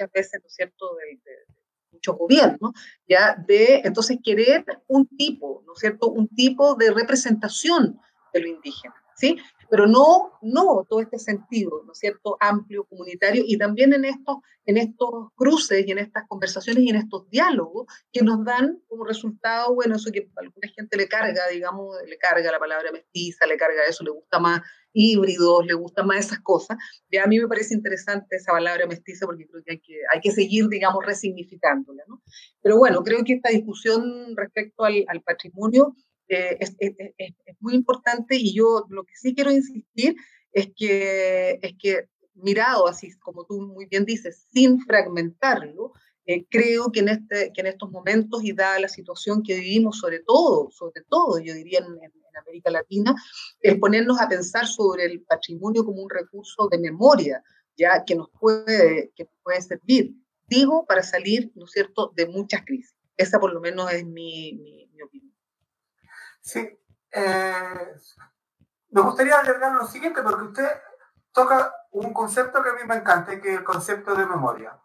muchas 0.00 0.12
veces, 0.12 0.40
¿no 0.40 0.46
es 0.46 0.54
cierto?, 0.54 0.96
de 0.96 1.20
mucho 1.92 2.14
gobierno, 2.14 2.72
ya 3.08 3.36
de 3.46 3.82
entonces 3.84 4.18
querer 4.22 4.64
un 4.86 5.06
tipo, 5.08 5.62
¿no 5.66 5.72
es 5.74 5.80
cierto? 5.80 6.08
Un 6.08 6.28
tipo 6.28 6.76
de 6.76 6.92
representación 6.92 8.00
de 8.32 8.40
lo 8.40 8.46
indígena, 8.46 8.94
¿sí? 9.16 9.36
Pero 9.68 9.86
no, 9.86 10.32
no 10.40 10.86
todo 10.88 11.00
este 11.00 11.18
sentido, 11.18 11.82
¿no 11.84 11.92
es 11.92 11.98
cierto? 11.98 12.36
Amplio, 12.40 12.84
comunitario, 12.84 13.42
y 13.44 13.58
también 13.58 13.92
en 13.92 14.04
estos, 14.04 14.36
en 14.66 14.76
estos 14.76 15.30
cruces 15.34 15.84
y 15.86 15.90
en 15.90 15.98
estas 15.98 16.26
conversaciones 16.28 16.84
y 16.84 16.90
en 16.90 16.96
estos 16.96 17.28
diálogos 17.28 17.86
que 18.12 18.22
nos 18.22 18.44
dan 18.44 18.80
como 18.88 19.04
resultado, 19.04 19.74
bueno, 19.74 19.96
eso 19.96 20.10
que 20.12 20.30
a 20.36 20.40
alguna 20.40 20.68
gente 20.74 20.96
le 20.96 21.08
carga, 21.08 21.48
digamos, 21.48 21.96
le 22.06 22.18
carga 22.18 22.52
la 22.52 22.58
palabra 22.58 22.92
mestiza, 22.92 23.46
le 23.46 23.56
carga 23.56 23.84
eso, 23.88 24.04
le 24.04 24.10
gusta 24.10 24.38
más 24.38 24.60
híbridos, 24.92 25.66
le 25.66 25.74
gustan 25.74 26.06
más 26.06 26.26
esas 26.26 26.40
cosas. 26.40 26.76
Y 27.10 27.16
a 27.18 27.26
mí 27.26 27.38
me 27.38 27.48
parece 27.48 27.74
interesante 27.74 28.36
esa 28.36 28.52
palabra 28.52 28.86
mestiza 28.86 29.26
porque 29.26 29.46
creo 29.46 29.62
que 29.64 29.80
hay 30.12 30.20
que, 30.20 30.30
seguir, 30.30 30.68
digamos, 30.68 31.04
resignificándola. 31.04 32.02
¿no? 32.08 32.22
Pero 32.62 32.78
bueno, 32.78 33.02
creo 33.02 33.24
que 33.24 33.34
esta 33.34 33.50
discusión 33.50 34.36
respecto 34.36 34.84
al, 34.84 35.22
patrimonio 35.24 35.94
eh, 36.28 36.56
es, 36.60 36.74
es, 36.78 36.94
es, 37.18 37.56
muy 37.60 37.74
importante 37.74 38.36
y 38.36 38.54
yo 38.54 38.86
lo 38.88 39.04
que 39.04 39.14
sí 39.14 39.34
quiero 39.34 39.50
insistir 39.50 40.14
es 40.52 40.70
que, 40.76 41.58
es 41.62 41.74
que 41.78 42.08
mirado 42.34 42.88
así, 42.88 43.10
como 43.18 43.44
tú 43.44 43.60
muy 43.60 43.86
bien 43.86 44.04
dices, 44.04 44.46
sin 44.52 44.80
fragmentarlo, 44.80 45.92
eh, 46.26 46.46
creo 46.48 46.92
que 46.92 47.00
en, 47.00 47.08
este, 47.08 47.52
que 47.52 47.60
en 47.60 47.66
estos 47.68 47.90
momentos 47.90 48.44
y 48.44 48.52
dada 48.52 48.78
la 48.78 48.88
situación 48.88 49.42
que 49.42 49.56
vivimos, 49.56 49.98
sobre 49.98 50.20
todo, 50.20 50.70
sobre 50.70 51.02
todo, 51.08 51.38
yo 51.38 51.54
diría 51.54 51.80
en, 51.80 51.98
América 52.38 52.70
Latina, 52.70 53.14
el 53.60 53.78
ponernos 53.78 54.20
a 54.20 54.28
pensar 54.28 54.66
sobre 54.66 55.04
el 55.04 55.22
patrimonio 55.22 55.84
como 55.84 56.02
un 56.02 56.08
recurso 56.08 56.68
de 56.68 56.78
memoria, 56.78 57.42
ya 57.76 58.04
que 58.04 58.14
nos 58.14 58.30
puede, 58.30 59.12
que 59.14 59.26
puede 59.42 59.60
servir, 59.60 60.14
digo, 60.46 60.86
para 60.86 61.02
salir, 61.02 61.52
¿no 61.54 61.64
es 61.64 61.72
cierto?, 61.72 62.12
de 62.14 62.26
muchas 62.26 62.64
crisis. 62.64 62.94
Esa 63.16 63.38
por 63.38 63.52
lo 63.52 63.60
menos 63.60 63.92
es 63.92 64.06
mi, 64.06 64.54
mi, 64.54 65.02
opinión. 65.02 65.34
Sí, 66.40 66.60
eh, 67.12 67.94
me 68.90 69.02
gustaría 69.02 69.38
agregar 69.38 69.72
lo 69.74 69.86
siguiente, 69.86 70.22
porque 70.22 70.44
usted 70.44 70.68
toca 71.32 71.74
un 71.90 72.12
concepto 72.12 72.62
que 72.62 72.70
a 72.70 72.74
mí 72.74 72.80
me 72.86 72.96
encanta, 72.96 73.40
que 73.40 73.52
es 73.52 73.58
el 73.58 73.64
concepto 73.64 74.14
de 74.14 74.26
memoria. 74.26 74.78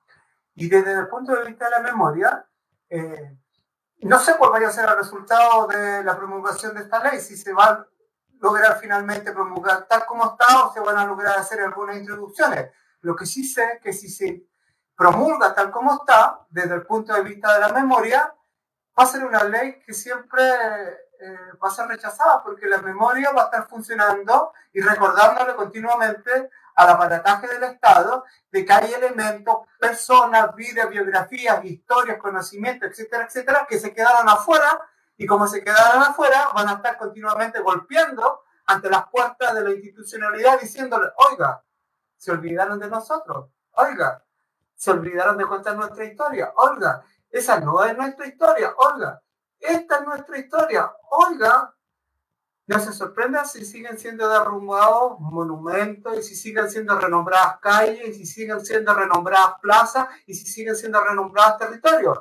Y 0.56 0.70
desde 0.70 0.94
el 0.94 1.08
punto 1.08 1.36
de 1.36 1.46
vista 1.46 1.65
de 1.65 1.72
la 1.72 1.80
memoria, 1.80 2.46
eh, 2.89 3.38
no 4.02 4.20
sé 4.20 4.36
cuál 4.38 4.52
vaya 4.52 4.70
a 4.70 4.72
ser 4.72 4.89
el 4.89 4.98
resultado 4.98 5.68
de 5.68 6.04
la 6.04 6.15
promulgación 6.15 6.74
de 6.74 6.82
esta 6.82 7.04
ley, 7.04 7.20
si 7.20 7.36
se 7.36 7.54
va 7.54 7.65
a 7.65 7.88
lograr 8.39 8.80
finalmente 8.80 9.32
promulgar 9.32 9.86
tal 9.88 10.06
como 10.06 10.26
está 10.26 10.65
o 10.65 10.74
se 10.74 10.80
van 10.80 10.98
a 10.98 11.06
lograr 11.06 11.38
hacer 11.38 11.62
algunas 11.62 11.98
introducciones. 11.98 12.72
Lo 13.02 13.15
que 13.15 13.26
sí 13.26 13.44
sé 13.44 13.63
es 13.74 13.82
que 13.82 13.94
si 13.94 14.10
se 14.10 14.48
promulga 14.96 15.54
tal 15.54 15.72
como 15.72 15.94
está, 15.94 16.46
desde 16.50 16.76
el 16.76 16.86
punto 16.86 17.13
de 17.13 17.24
vista 17.24 17.54
de 17.54 17.60
la 17.60 17.70
memoria, 17.70 18.34
va 18.98 19.04
a 19.04 19.08
ser 19.08 19.26
una 19.26 19.44
ley 19.44 19.82
que 19.86 19.94
siempre 19.94 20.44
eh, 21.20 21.38
va 21.62 21.68
a 21.68 21.72
ser 21.72 21.88
rechazada 21.88 22.41
porque 22.44 22.68
la 22.68 22.78
memoria 22.78 23.32
va 23.32 23.44
a 23.44 23.46
estar 23.46 23.68
funcionando 23.68 24.54
y 24.72 24.82
recordándole 24.82 25.56
continuamente 25.56 26.50
al 26.76 26.90
aparataje 26.90 27.48
del 27.48 27.64
Estado 27.64 28.26
de 28.52 28.66
que 28.66 28.74
hay 28.74 28.94
elementos, 28.94 29.58
personas, 29.80 30.54
vidas, 30.56 30.90
biografías, 30.90 31.64
historias, 31.64 32.18
conocimientos, 32.18 32.90
etcétera, 32.90 33.26
etcétera, 33.26 33.66
que 33.68 33.80
se 33.80 33.94
quedaron 33.94 34.28
afuera 34.30 34.80
y 35.18 35.26
como 35.26 35.48
se 35.48 35.64
quedaron 35.64 36.04
afuera 36.04 36.50
van 36.54 36.68
a 36.70 36.74
estar 36.74 36.98
continuamente 36.98 37.60
golpeando 37.60 38.44
ante 38.68 38.90
las 38.90 39.08
puertas 39.10 39.54
de 39.54 39.62
la 39.62 39.72
institucionalidad 39.72 40.60
diciéndole, 40.60 41.08
oiga, 41.30 41.64
se 42.18 42.32
olvidaron 42.32 42.80
de 42.80 42.90
nosotros, 42.90 43.50
oiga, 43.74 44.24
se 44.74 44.92
olvidaron 44.92 45.38
de 45.38 45.46
contar 45.46 45.76
nuestra 45.76 46.04
historia, 46.04 46.52
oiga, 46.56 47.04
esa 47.30 47.60
no 47.60 47.84
es 47.84 47.96
nuestra 47.96 48.26
historia, 48.28 48.74
oiga, 48.78 49.22
esta 49.60 49.98
es 49.98 50.06
nuestra 50.06 50.38
historia, 50.38 50.92
oiga, 51.12 51.75
no 52.67 52.80
se 52.80 52.93
sorprenda 52.93 53.45
si 53.45 53.63
siguen 53.63 53.97
siendo 53.97 54.28
derrumbados 54.28 55.19
monumentos 55.19 56.17
y 56.17 56.23
si 56.23 56.36
siguen 56.36 56.69
siendo 56.69 56.97
renombradas 56.97 57.60
calles 57.62 58.10
y 58.10 58.13
si 58.13 58.25
siguen 58.25 58.65
siendo 58.65 58.93
renombradas 58.93 59.54
plazas 59.62 60.08
y 60.25 60.34
si 60.34 60.47
siguen 60.47 60.75
siendo 60.75 61.04
renombrados 61.04 61.60
territorios. 61.60 62.19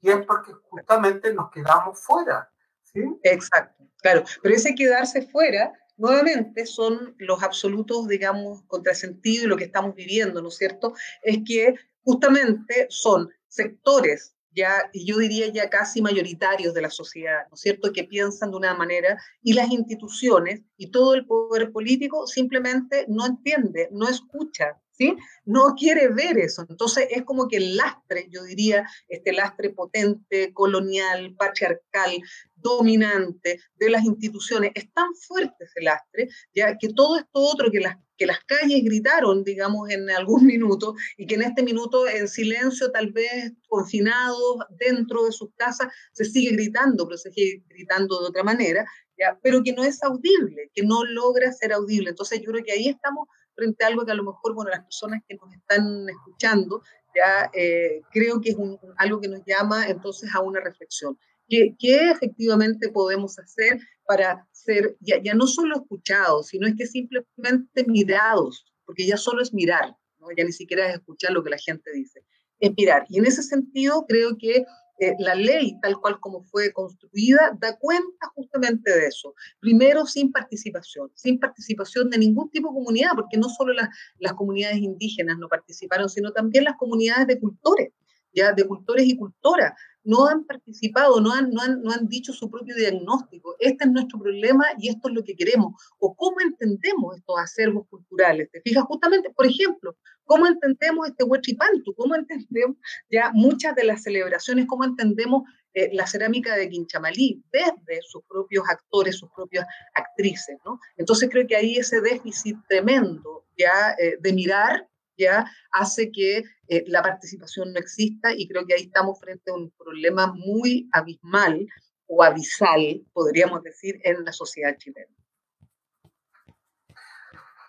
Y 0.00 0.10
es 0.10 0.26
porque 0.26 0.52
justamente 0.68 1.32
nos 1.32 1.50
quedamos 1.50 2.00
fuera. 2.00 2.50
¿sí? 2.82 3.00
Exacto, 3.22 3.84
claro. 4.00 4.24
Pero 4.42 4.54
ese 4.54 4.74
quedarse 4.74 5.22
fuera, 5.28 5.72
nuevamente, 5.96 6.66
son 6.66 7.14
los 7.18 7.42
absolutos, 7.44 8.08
digamos, 8.08 8.62
contrasentidos 8.66 9.44
y 9.44 9.48
lo 9.48 9.56
que 9.56 9.64
estamos 9.64 9.94
viviendo, 9.94 10.42
¿no 10.42 10.48
es 10.48 10.56
cierto? 10.56 10.94
Es 11.22 11.38
que 11.46 11.76
justamente 12.02 12.88
son 12.90 13.30
sectores 13.46 14.34
ya, 14.54 14.90
yo 14.92 15.18
diría 15.18 15.48
ya 15.48 15.68
casi 15.70 16.02
mayoritarios 16.02 16.74
de 16.74 16.82
la 16.82 16.90
sociedad, 16.90 17.46
¿no 17.50 17.54
es 17.54 17.60
cierto?, 17.60 17.92
que 17.92 18.04
piensan 18.04 18.50
de 18.50 18.56
una 18.56 18.74
manera 18.74 19.18
y 19.42 19.52
las 19.52 19.70
instituciones 19.70 20.62
y 20.76 20.90
todo 20.90 21.14
el 21.14 21.26
poder 21.26 21.72
político 21.72 22.26
simplemente 22.26 23.06
no 23.08 23.26
entiende, 23.26 23.88
no 23.92 24.08
escucha, 24.08 24.80
¿sí? 24.92 25.16
No 25.44 25.74
quiere 25.74 26.08
ver 26.08 26.38
eso. 26.38 26.64
Entonces 26.68 27.08
es 27.10 27.22
como 27.24 27.48
que 27.48 27.56
el 27.56 27.76
lastre, 27.76 28.28
yo 28.30 28.42
diría, 28.44 28.86
este 29.08 29.32
lastre 29.32 29.70
potente, 29.70 30.52
colonial, 30.52 31.34
patriarcal, 31.36 32.12
dominante 32.54 33.60
de 33.76 33.90
las 33.90 34.04
instituciones, 34.04 34.72
es 34.74 34.92
tan 34.92 35.14
fuerte 35.14 35.64
ese 35.64 35.82
lastre, 35.82 36.28
ya 36.54 36.76
que 36.78 36.88
todo 36.90 37.16
esto 37.16 37.30
otro 37.34 37.70
que 37.70 37.80
las 37.80 37.96
que 38.22 38.26
las 38.26 38.44
calles 38.44 38.84
gritaron, 38.84 39.42
digamos, 39.42 39.90
en 39.90 40.08
algún 40.08 40.46
minuto 40.46 40.94
y 41.16 41.26
que 41.26 41.34
en 41.34 41.42
este 41.42 41.64
minuto 41.64 42.06
en 42.06 42.28
silencio, 42.28 42.92
tal 42.92 43.10
vez 43.10 43.52
confinados 43.66 44.58
dentro 44.78 45.24
de 45.24 45.32
sus 45.32 45.50
casas, 45.56 45.88
se 46.12 46.24
sigue 46.24 46.52
gritando, 46.52 47.08
pero 47.08 47.18
se 47.18 47.32
sigue 47.32 47.64
gritando 47.68 48.20
de 48.20 48.28
otra 48.28 48.44
manera, 48.44 48.84
¿ya? 49.18 49.36
pero 49.42 49.64
que 49.64 49.72
no 49.72 49.82
es 49.82 50.04
audible, 50.04 50.70
que 50.72 50.84
no 50.84 51.04
logra 51.04 51.50
ser 51.50 51.72
audible. 51.72 52.10
Entonces 52.10 52.40
yo 52.40 52.52
creo 52.52 52.64
que 52.64 52.70
ahí 52.70 52.88
estamos 52.88 53.26
frente 53.56 53.82
a 53.82 53.88
algo 53.88 54.06
que 54.06 54.12
a 54.12 54.14
lo 54.14 54.22
mejor, 54.22 54.54
bueno, 54.54 54.70
las 54.70 54.84
personas 54.84 55.20
que 55.26 55.34
nos 55.34 55.52
están 55.52 56.08
escuchando, 56.08 56.80
ya 57.16 57.50
eh, 57.52 58.02
creo 58.12 58.40
que 58.40 58.50
es 58.50 58.56
algo 58.98 59.20
que 59.20 59.28
nos 59.28 59.42
llama 59.44 59.88
entonces 59.88 60.30
a 60.32 60.40
una 60.40 60.60
reflexión. 60.60 61.18
¿Qué, 61.48 61.74
¿Qué, 61.76 62.12
efectivamente 62.12 62.88
podemos 62.88 63.36
hacer 63.40 63.80
para 64.12 64.46
ser 64.50 64.94
ya, 65.00 65.22
ya, 65.22 65.32
no 65.32 65.46
solo 65.46 65.76
escuchados, 65.76 66.48
sino 66.48 66.66
es 66.66 66.74
que 66.76 66.86
simplemente 66.86 67.82
mirados, 67.86 68.70
porque 68.84 69.06
ya 69.06 69.16
solo 69.16 69.40
es 69.40 69.54
mirar, 69.54 69.96
¿no? 70.18 70.26
ya 70.36 70.44
ni 70.44 70.52
siquiera 70.52 70.86
es 70.86 70.96
escuchar 70.96 71.32
lo 71.32 71.42
que 71.42 71.48
la 71.48 71.56
gente 71.56 71.90
dice, 71.94 72.22
es 72.60 72.72
mirar. 72.76 73.06
Y 73.08 73.18
en 73.18 73.24
ese 73.24 73.42
sentido 73.42 74.04
creo 74.06 74.36
que 74.36 74.66
eh, 74.98 75.14
la 75.18 75.34
ley, 75.34 75.78
tal 75.80 75.98
cual 75.98 76.20
como 76.20 76.42
fue 76.42 76.74
construida, 76.74 77.56
da 77.58 77.78
cuenta 77.78 78.30
justamente 78.34 78.90
de 78.90 79.06
eso. 79.06 79.34
Primero, 79.60 80.04
sin 80.04 80.30
participación, 80.30 81.10
sin 81.14 81.40
participación 81.40 82.10
de 82.10 82.18
ningún 82.18 82.50
tipo 82.50 82.68
de 82.68 82.74
comunidad, 82.74 83.12
porque 83.14 83.38
no 83.38 83.48
solo 83.48 83.72
las, 83.72 83.88
las 84.18 84.34
comunidades 84.34 84.76
indígenas 84.76 85.38
no 85.38 85.48
participaron, 85.48 86.10
sino 86.10 86.32
también 86.32 86.64
las 86.64 86.76
comunidades 86.76 87.26
de 87.28 87.40
cultores, 87.40 87.94
ya 88.34 88.52
de 88.52 88.66
cultores 88.66 89.06
y 89.06 89.16
cultoras 89.16 89.72
no 90.04 90.26
han 90.26 90.44
participado, 90.44 91.20
no 91.20 91.32
han, 91.32 91.50
no, 91.50 91.62
han, 91.62 91.82
no 91.82 91.92
han 91.92 92.08
dicho 92.08 92.32
su 92.32 92.50
propio 92.50 92.74
diagnóstico. 92.74 93.56
Este 93.58 93.84
es 93.84 93.90
nuestro 93.90 94.18
problema 94.18 94.64
y 94.78 94.88
esto 94.88 95.08
es 95.08 95.14
lo 95.14 95.22
que 95.22 95.36
queremos. 95.36 95.74
O 95.98 96.14
cómo 96.14 96.36
entendemos 96.40 97.16
estos 97.16 97.38
acervos 97.38 97.86
culturales. 97.88 98.50
¿Te 98.50 98.60
fijas? 98.60 98.84
Justamente, 98.84 99.30
por 99.30 99.46
ejemplo, 99.46 99.96
cómo 100.24 100.46
entendemos 100.46 101.08
este 101.08 101.24
Huachipantu, 101.24 101.94
cómo 101.94 102.14
entendemos 102.14 102.76
ya 103.10 103.30
muchas 103.32 103.74
de 103.74 103.84
las 103.84 104.02
celebraciones, 104.02 104.66
cómo 104.66 104.84
entendemos 104.84 105.42
eh, 105.74 105.90
la 105.92 106.06
cerámica 106.06 106.54
de 106.54 106.68
Quinchamalí 106.68 107.42
desde 107.50 108.02
sus 108.02 108.22
propios 108.24 108.64
actores, 108.68 109.16
sus 109.16 109.30
propias 109.30 109.66
actrices, 109.94 110.58
¿no? 110.66 110.78
Entonces 110.96 111.30
creo 111.30 111.46
que 111.46 111.56
ahí 111.56 111.76
ese 111.76 112.00
déficit 112.00 112.56
tremendo 112.68 113.46
ya 113.56 113.94
eh, 113.98 114.16
de 114.20 114.32
mirar 114.32 114.86
ya 115.16 115.46
hace 115.72 116.10
que 116.10 116.44
eh, 116.72 116.84
la 116.86 117.02
participación 117.02 117.70
no 117.70 117.78
exista 117.78 118.32
y 118.32 118.48
creo 118.48 118.64
que 118.64 118.72
ahí 118.72 118.84
estamos 118.84 119.20
frente 119.20 119.50
a 119.50 119.54
un 119.54 119.70
problema 119.72 120.28
muy 120.28 120.88
abismal 120.90 121.66
o 122.06 122.22
abisal, 122.22 123.04
podríamos 123.12 123.62
decir, 123.62 124.00
en 124.04 124.24
la 124.24 124.32
sociedad 124.32 124.74
chilena. 124.78 125.14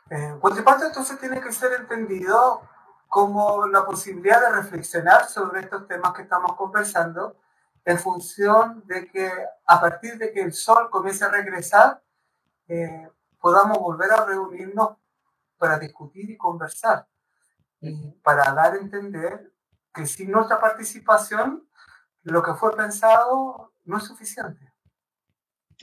Eh, 0.10 0.38
por 0.40 0.64
parte, 0.64 0.86
entonces 0.86 1.20
tiene 1.20 1.42
que 1.42 1.52
ser 1.52 1.74
entendido 1.82 2.62
como 3.10 3.68
la 3.68 3.86
posibilidad 3.86 4.40
de 4.40 4.56
reflexionar 4.62 5.26
sobre 5.28 5.60
estos 5.60 5.86
temas 5.86 6.14
que 6.14 6.22
estamos 6.22 6.56
conversando 6.56 7.36
en 7.84 8.00
función 8.00 8.84
de 8.88 9.12
que 9.12 9.30
a 9.66 9.82
partir 9.82 10.18
de 10.18 10.32
que 10.32 10.44
el 10.44 10.54
sol 10.54 10.90
comience 10.90 11.26
a 11.26 11.30
regresar, 11.30 12.02
eh, 12.70 13.10
podamos 13.38 13.80
volver 13.80 14.14
a 14.14 14.24
reunirnos 14.24 14.96
para 15.58 15.78
discutir 15.78 16.30
y 16.30 16.38
conversar 16.38 17.06
para 18.22 18.54
dar 18.54 18.74
a 18.74 18.78
entender 18.78 19.52
que 19.94 20.06
sin 20.06 20.32
nuestra 20.32 20.60
participación 20.60 21.68
lo 22.24 22.42
que 22.42 22.54
fue 22.54 22.76
pensado 22.76 23.74
no 23.84 23.98
es 23.98 24.04
suficiente. 24.04 24.72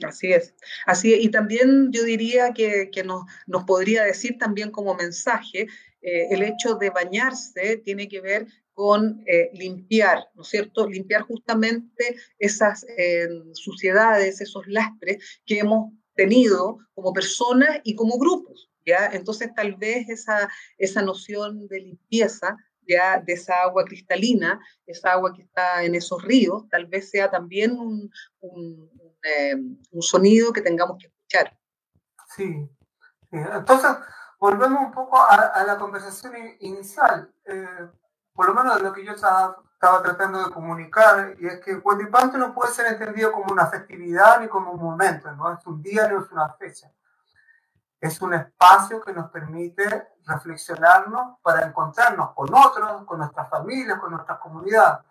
Así 0.03 0.33
es, 0.33 0.55
así 0.87 1.13
Y 1.13 1.29
también 1.29 1.91
yo 1.91 2.03
diría 2.03 2.53
que, 2.53 2.89
que 2.91 3.03
nos, 3.03 3.25
nos, 3.45 3.65
podría 3.65 4.03
decir 4.03 4.37
también 4.39 4.71
como 4.71 4.95
mensaje, 4.95 5.67
eh, 6.01 6.27
el 6.31 6.41
hecho 6.41 6.75
de 6.75 6.89
bañarse 6.89 7.77
tiene 7.77 8.07
que 8.07 8.21
ver 8.21 8.47
con 8.73 9.23
eh, 9.27 9.51
limpiar, 9.53 10.19
¿no 10.33 10.41
es 10.41 10.47
cierto? 10.47 10.87
Limpiar 10.87 11.21
justamente 11.21 12.15
esas 12.39 12.83
eh, 12.97 13.27
suciedades, 13.53 14.41
esos 14.41 14.65
lastres 14.65 15.41
que 15.45 15.59
hemos 15.59 15.93
tenido 16.15 16.79
como 16.95 17.13
personas 17.13 17.81
y 17.83 17.95
como 17.95 18.17
grupos. 18.17 18.70
¿Ya? 18.85 19.07
Entonces, 19.07 19.53
tal 19.55 19.75
vez 19.75 20.09
esa, 20.09 20.49
esa 20.77 21.01
noción 21.01 21.67
de 21.67 21.79
limpieza, 21.79 22.57
ya 22.87 23.19
de 23.19 23.33
esa 23.33 23.55
agua 23.61 23.85
cristalina, 23.85 24.59
esa 24.85 25.11
agua 25.11 25.33
que 25.33 25.43
está 25.43 25.83
en 25.83 25.95
esos 25.95 26.21
ríos, 26.23 26.67
tal 26.69 26.87
vez 26.87 27.09
sea 27.09 27.29
también 27.29 27.77
un, 27.77 28.11
un, 28.39 28.89
eh, 29.23 29.55
sonido 29.99 30.51
que 30.51 30.61
tengamos 30.61 30.97
que 30.97 31.07
escuchar. 31.07 31.57
Sí. 32.35 32.69
Entonces, 33.31 33.91
volvemos 34.39 34.81
un 34.81 34.91
poco 34.91 35.17
a, 35.21 35.63
la 35.65 35.77
conversación 35.77 36.33
inicial. 36.59 37.31
Eh, 37.45 37.87
por 38.33 38.47
lo 38.47 38.53
menos 38.53 38.77
de 38.77 38.83
lo 38.83 38.93
que 38.93 39.05
yo 39.05 39.11
estaba, 39.13 39.57
estaba, 39.73 40.01
tratando 40.01 40.43
de 40.43 40.51
comunicar, 40.51 41.35
y 41.39 41.47
es 41.47 41.59
que 41.59 41.71
el 41.71 41.81
Huatipanto 41.83 42.37
no 42.37 42.53
puede 42.53 42.73
ser 42.73 42.87
entendido 42.87 43.31
como 43.31 43.51
una 43.51 43.67
festividad 43.67 44.39
ni 44.41 44.47
como 44.47 44.71
un 44.71 44.81
momento, 44.81 45.31
no 45.33 45.53
es 45.53 45.65
un 45.65 45.81
día 45.81 46.07
ni 46.07 46.17
es 46.17 46.31
una 46.31 46.49
fecha 46.53 46.91
es 48.01 48.19
un 48.19 48.33
espacio 48.33 48.99
que 49.01 49.13
nos 49.13 49.29
permite 49.29 50.15
reflexionarnos 50.25 51.37
para 51.43 51.67
encontrarnos 51.67 52.31
con 52.31 52.51
otros, 52.51 53.05
con 53.05 53.19
nuestras 53.19 53.47
familias, 53.47 53.99
con 53.99 54.09
nuestras 54.11 54.39
comunidades. 54.39 55.05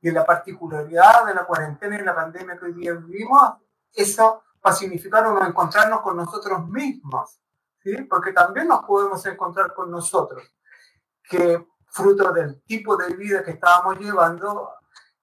Y 0.00 0.08
en 0.08 0.14
la 0.14 0.24
particularidad 0.24 1.26
de 1.26 1.34
la 1.34 1.44
cuarentena 1.44 1.96
y 1.98 2.02
la 2.02 2.14
pandemia 2.14 2.58
que 2.58 2.64
hoy 2.64 2.72
día 2.72 2.94
vivimos, 2.94 3.52
eso 3.92 4.42
va 4.66 4.70
a 4.70 4.74
significar 4.74 5.26
encontrarnos 5.46 6.00
con 6.00 6.16
nosotros 6.16 6.66
mismos, 6.66 7.38
¿sí? 7.82 7.94
porque 8.04 8.32
también 8.32 8.68
nos 8.68 8.86
podemos 8.86 9.24
encontrar 9.26 9.74
con 9.74 9.90
nosotros, 9.90 10.42
que 11.22 11.66
fruto 11.88 12.32
del 12.32 12.62
tipo 12.62 12.96
de 12.96 13.14
vida 13.16 13.44
que 13.44 13.50
estábamos 13.50 13.98
llevando, 13.98 14.72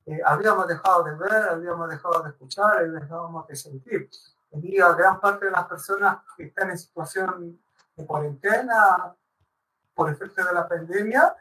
eh, 0.05 0.20
habíamos 0.24 0.68
dejado 0.68 1.03
de 1.03 1.15
ver, 1.15 1.49
habíamos 1.49 1.89
dejado 1.89 2.22
de 2.22 2.30
escuchar, 2.30 2.78
habíamos 2.78 3.47
de 3.47 3.55
sentir 3.55 4.09
día 4.62 4.89
gran 4.93 5.20
parte 5.20 5.45
de 5.45 5.51
las 5.51 5.66
personas 5.66 6.20
que 6.36 6.45
están 6.45 6.72
en 6.72 6.78
situación 6.78 7.60
de 7.95 8.05
cuarentena 8.05 9.16
por 9.93 10.10
efecto 10.12 10.45
de 10.45 10.53
la 10.53 10.68
pandemia 10.68 11.36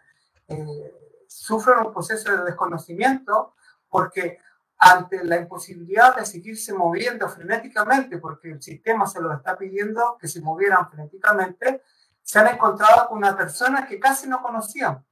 eh, 0.48 1.24
sufren 1.26 1.78
un 1.78 1.92
proceso 1.92 2.30
de 2.30 2.44
desconocimiento 2.44 3.54
porque 3.88 4.38
ante 4.78 5.24
la 5.24 5.36
imposibilidad 5.36 6.14
de 6.16 6.26
seguirse 6.26 6.72
moviendo 6.72 7.28
frenéticamente, 7.28 8.18
porque 8.18 8.52
el 8.52 8.62
sistema 8.62 9.06
se 9.06 9.20
lo 9.20 9.32
está 9.32 9.56
pidiendo 9.56 10.16
que 10.20 10.28
se 10.28 10.40
movieran 10.40 10.88
frenéticamente, 10.90 11.82
se 12.22 12.38
han 12.38 12.48
encontrado 12.48 13.08
con 13.08 13.18
una 13.18 13.36
persona 13.36 13.86
que 13.86 13.98
casi 13.98 14.28
no 14.28 14.42
conocían, 14.42 15.04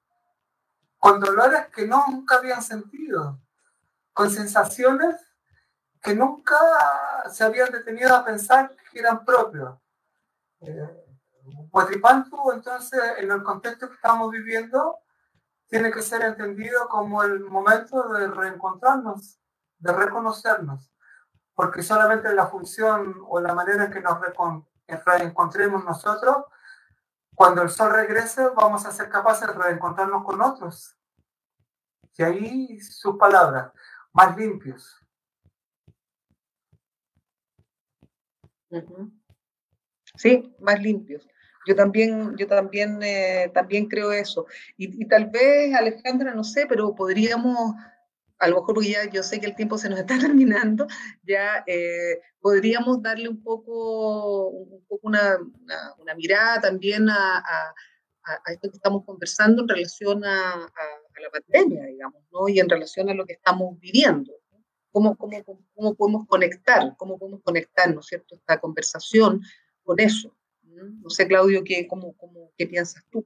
con 0.99 1.21
dolores 1.21 1.67
que 1.75 1.87
nunca 1.87 2.37
habían 2.37 2.63
sentido, 2.63 3.41
con 4.13 4.31
sensaciones 4.31 5.17
que 6.01 6.15
nunca 6.15 6.57
se 7.31 7.45
habían 7.45 7.71
detenido 7.71 8.15
a 8.15 8.25
pensar 8.25 8.75
que 8.93 8.99
eran 8.99 9.25
propios. 9.25 9.79
Eh, 10.61 11.05
entonces, 12.53 13.01
en 13.19 13.31
el 13.31 13.43
contexto 13.43 13.89
que 13.89 13.95
estamos 13.95 14.31
viviendo, 14.31 14.99
tiene 15.67 15.91
que 15.91 16.03
ser 16.03 16.23
entendido 16.23 16.89
como 16.89 17.23
el 17.23 17.41
momento 17.41 18.13
de 18.13 18.29
reencontrarnos, 18.29 19.41
de 19.79 19.93
reconocernos, 19.93 20.93
porque 21.55 21.83
solamente 21.83 22.33
la 22.35 22.47
función 22.47 23.23
o 23.27 23.41
la 23.41 23.55
manera 23.55 23.85
en 23.85 23.93
que 23.93 24.01
nos 24.01 24.19
reencontremos 25.05 25.85
nosotros, 25.85 26.45
cuando 27.35 27.63
el 27.63 27.71
sol 27.71 27.93
regrese, 27.93 28.49
vamos 28.55 28.87
a 28.87 28.93
ser 28.93 29.09
capaces 29.09 29.49
de 29.49 29.55
reencontrarnos 29.55 30.25
con 30.25 30.41
otros. 30.41 30.97
Y 32.17 32.23
ahí 32.23 32.81
sus 32.81 33.17
palabras, 33.17 33.73
más 34.13 34.37
limpios, 34.37 35.04
Sí, 40.17 40.55
más 40.61 40.81
limpios. 40.81 41.27
Yo 41.67 41.75
también, 41.75 42.37
yo 42.37 42.47
también, 42.47 43.03
eh, 43.03 43.51
también 43.55 43.87
creo 43.87 44.13
eso. 44.13 44.47
Y, 44.77 45.07
tal 45.07 45.31
vez, 45.31 45.75
Alejandra, 45.75 46.35
no 46.35 46.45
sé, 46.45 46.67
pero 46.69 46.95
podríamos, 46.95 47.75
a 48.39 48.49
lo 48.49 48.57
mejor 48.57 48.75
porque 48.75 48.91
ya 48.91 49.11
yo 49.11 49.23
sé 49.23 49.41
que 49.41 49.47
el 49.47 49.57
tiempo 49.57 49.79
se 49.79 49.89
nos 49.89 49.99
está 49.99 50.19
terminando, 50.21 50.87
ya 51.23 51.65
eh, 51.67 52.21
podríamos 52.41 53.03
darle 53.03 53.29
un 53.29 53.43
poco, 53.43 54.49
un 54.51 54.85
poco 54.87 55.09
una, 55.09 55.39
mirada 56.17 56.61
también 56.61 57.09
a, 57.09 57.43
esto 58.47 58.71
que 58.71 58.77
estamos 58.77 59.05
conversando 59.05 59.63
en 59.63 59.69
relación 59.69 60.25
a, 60.25 60.71
la 61.21 61.31
pandemia, 61.31 61.85
digamos, 61.87 62.23
¿no? 62.33 62.49
Y 62.49 62.59
en 62.59 62.69
relación 62.69 63.09
a 63.09 63.15
lo 63.15 63.25
que 63.25 63.35
estamos 63.35 63.79
viviendo 63.81 64.33
cómo, 64.95 65.17
cómo, 65.17 65.37
cómo 65.75 65.95
podemos 65.95 66.27
conectar, 66.29 66.97
cómo 66.97 67.19
podemos 67.19 67.43
conectar, 67.43 67.93
¿no 67.93 67.99
es 67.99 68.07
cierto?, 68.07 68.37
esta 68.37 68.61
conversación 68.61 69.41
con 69.83 69.99
eso. 69.99 70.33
No 70.63 71.11
sé, 71.11 71.27
Claudio, 71.27 71.65
¿qué, 71.65 71.89
cómo, 71.89 72.13
cómo, 72.17 72.53
¿qué 72.57 72.69
piensas 72.69 73.05
tú? 73.11 73.25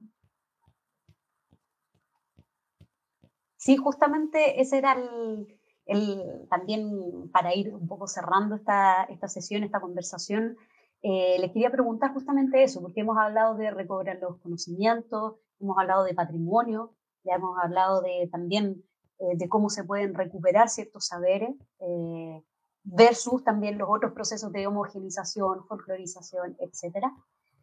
Sí, 3.55 3.77
justamente 3.77 4.59
ese 4.59 4.79
era 4.79 4.93
el, 4.93 5.59
el, 5.85 6.47
también 6.49 7.29
para 7.31 7.53
ir 7.53 7.71
un 7.71 7.87
poco 7.87 8.07
cerrando 8.07 8.55
esta, 8.55 9.03
esta 9.03 9.27
sesión, 9.27 9.63
esta 9.63 9.79
conversación, 9.79 10.57
eh, 11.03 11.37
les 11.39 11.51
quería 11.51 11.69
preguntar 11.69 12.13
justamente 12.13 12.63
eso, 12.63 12.81
porque 12.81 13.01
hemos 13.01 13.17
hablado 13.17 13.55
de 13.55 13.69
recobrar 13.69 14.17
los 14.19 14.39
conocimientos, 14.39 15.35
hemos 15.59 15.77
hablado 15.77 16.03
de 16.03 16.15
patrimonio, 16.15 16.95
ya 17.23 17.35
hemos 17.35 17.59
hablado 17.61 18.01
de 18.01 18.27
también 18.31 18.83
eh, 19.19 19.35
de 19.35 19.49
cómo 19.49 19.69
se 19.69 19.83
pueden 19.83 20.13
recuperar 20.13 20.69
ciertos 20.69 21.07
saberes, 21.07 21.49
eh, 21.81 22.41
versus 22.83 23.43
también 23.43 23.77
los 23.77 23.89
otros 23.91 24.13
procesos 24.13 24.49
de 24.53 24.65
homogenización, 24.65 25.65
folclorización, 25.65 26.55
etc. 26.59 27.05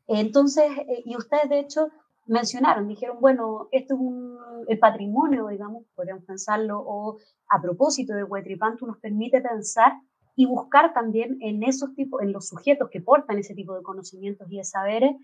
Entonces, 0.06 0.70
eh, 0.86 1.02
y 1.06 1.16
ustedes 1.16 1.48
de 1.48 1.60
hecho 1.60 1.88
mencionaron, 2.26 2.86
dijeron, 2.86 3.16
bueno, 3.22 3.68
esto 3.72 3.94
es 3.94 4.00
un, 4.00 4.38
el 4.68 4.78
patrimonio, 4.78 5.48
digamos, 5.48 5.84
podríamos 5.94 6.24
pensarlo, 6.24 6.78
o 6.78 7.16
a 7.48 7.62
propósito 7.62 8.12
de 8.12 8.24
Huetripantu 8.24 8.86
nos 8.86 8.98
permite 8.98 9.40
pensar 9.40 9.94
y 10.34 10.44
buscar 10.44 10.92
también 10.92 11.38
en 11.40 11.62
esos 11.62 11.94
tipos, 11.94 12.20
en 12.20 12.32
los 12.32 12.48
sujetos 12.48 12.90
que 12.90 13.00
portan 13.00 13.38
ese 13.38 13.54
tipo 13.54 13.74
de 13.74 13.82
conocimientos 13.82 14.46
y 14.50 14.58
de 14.58 14.64
saberes, 14.64 15.16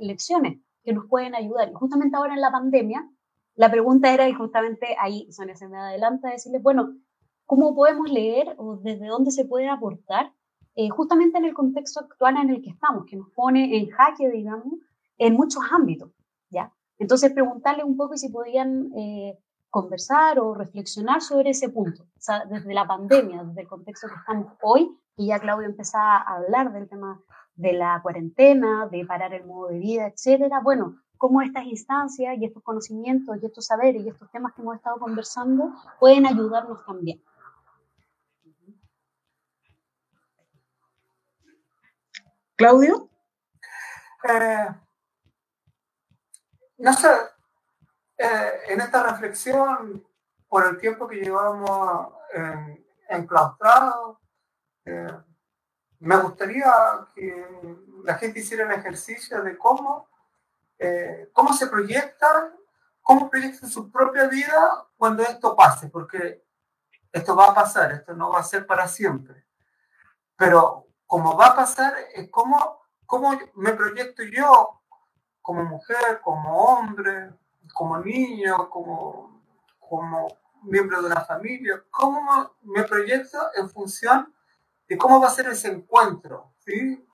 lecciones 0.00 0.60
que 0.84 0.92
nos 0.92 1.06
pueden 1.06 1.34
ayudar. 1.34 1.70
Y 1.70 1.72
justamente 1.72 2.18
ahora 2.18 2.34
en 2.34 2.42
la 2.42 2.50
pandemia, 2.50 3.08
la 3.54 3.70
pregunta 3.70 4.12
era, 4.12 4.28
y 4.28 4.32
justamente 4.32 4.96
ahí 4.98 5.30
Sonia 5.30 5.54
se 5.54 5.68
me 5.68 5.78
adelanta, 5.78 6.30
decirles, 6.30 6.62
bueno, 6.62 6.94
¿cómo 7.46 7.74
podemos 7.74 8.10
leer 8.10 8.54
o 8.58 8.76
desde 8.76 9.06
dónde 9.06 9.30
se 9.30 9.44
puede 9.44 9.68
aportar? 9.68 10.32
Eh, 10.74 10.88
justamente 10.88 11.38
en 11.38 11.44
el 11.44 11.52
contexto 11.52 12.00
actual 12.00 12.38
en 12.38 12.50
el 12.50 12.62
que 12.62 12.70
estamos, 12.70 13.04
que 13.04 13.16
nos 13.16 13.28
pone 13.30 13.76
en 13.76 13.90
jaque, 13.90 14.30
digamos, 14.30 14.72
en 15.18 15.34
muchos 15.34 15.62
ámbitos, 15.70 16.10
¿ya? 16.50 16.72
Entonces, 16.98 17.32
preguntarle 17.32 17.84
un 17.84 17.96
poco 17.96 18.16
si 18.16 18.30
podían 18.30 18.90
eh, 18.96 19.38
conversar 19.68 20.38
o 20.38 20.54
reflexionar 20.54 21.20
sobre 21.20 21.50
ese 21.50 21.68
punto, 21.68 22.06
desde 22.48 22.74
la 22.74 22.86
pandemia, 22.86 23.42
desde 23.44 23.62
el 23.62 23.68
contexto 23.68 24.08
que 24.08 24.14
estamos 24.14 24.52
hoy, 24.62 24.96
y 25.16 25.26
ya 25.26 25.40
Claudio 25.40 25.66
empezaba 25.66 26.18
a 26.18 26.36
hablar 26.36 26.72
del 26.72 26.88
tema 26.88 27.20
de 27.54 27.72
la 27.74 28.00
cuarentena, 28.02 28.88
de 28.90 29.04
parar 29.04 29.34
el 29.34 29.44
modo 29.44 29.68
de 29.68 29.78
vida, 29.78 30.06
etcétera. 30.06 30.60
Bueno, 30.62 30.96
cómo 31.22 31.40
estas 31.40 31.66
instancias 31.66 32.36
y 32.36 32.46
estos 32.46 32.64
conocimientos 32.64 33.36
y 33.40 33.46
estos 33.46 33.64
saberes 33.64 34.02
y 34.02 34.08
estos 34.08 34.28
temas 34.32 34.52
que 34.54 34.60
hemos 34.60 34.74
estado 34.74 34.98
conversando 34.98 35.72
pueden 36.00 36.26
ayudarnos 36.26 36.84
también. 36.84 37.22
Claudio. 42.56 43.08
Eh, 44.24 44.68
no 46.78 46.92
sé, 46.92 47.08
eh, 48.18 48.52
en 48.70 48.80
esta 48.80 49.04
reflexión, 49.04 50.04
por 50.48 50.66
el 50.66 50.76
tiempo 50.76 51.06
que 51.06 51.20
llevamos 51.20 52.14
en, 52.34 52.84
eh, 54.86 55.06
me 56.00 56.16
gustaría 56.16 56.74
que 57.14 57.46
la 58.02 58.14
gente 58.16 58.40
hiciera 58.40 58.64
el 58.64 58.80
ejercicio 58.80 59.40
de 59.44 59.56
cómo 59.56 60.11
eh, 60.84 61.30
cómo 61.32 61.52
se 61.52 61.68
proyectan, 61.68 62.56
cómo 63.00 63.30
proyectan 63.30 63.70
su 63.70 63.90
propia 63.90 64.26
vida 64.26 64.88
cuando 64.96 65.22
esto 65.22 65.54
pase, 65.54 65.88
porque 65.88 66.44
esto 67.12 67.36
va 67.36 67.46
a 67.46 67.54
pasar, 67.54 67.92
esto 67.92 68.14
no 68.14 68.30
va 68.30 68.40
a 68.40 68.44
ser 68.44 68.66
para 68.66 68.88
siempre. 68.88 69.46
Pero 70.36 70.88
como 71.06 71.36
va 71.36 71.46
a 71.46 71.54
pasar, 71.54 71.94
es 72.14 72.28
cómo, 72.30 72.80
cómo 73.06 73.38
me 73.54 73.72
proyecto 73.74 74.24
yo 74.24 74.80
como 75.40 75.62
mujer, 75.64 76.20
como 76.20 76.56
hombre, 76.64 77.30
como 77.74 77.98
niño, 77.98 78.68
como, 78.68 79.40
como 79.78 80.26
miembro 80.62 81.00
de 81.00 81.06
una 81.06 81.20
familia, 81.20 81.84
cómo 81.90 82.56
me 82.62 82.82
proyecto 82.82 83.38
en 83.54 83.70
función 83.70 84.34
de 84.88 84.98
cómo 84.98 85.20
va 85.20 85.28
a 85.28 85.32
ser 85.32 85.46
ese 85.46 85.68
encuentro, 85.68 86.54
¿sí? 86.58 87.06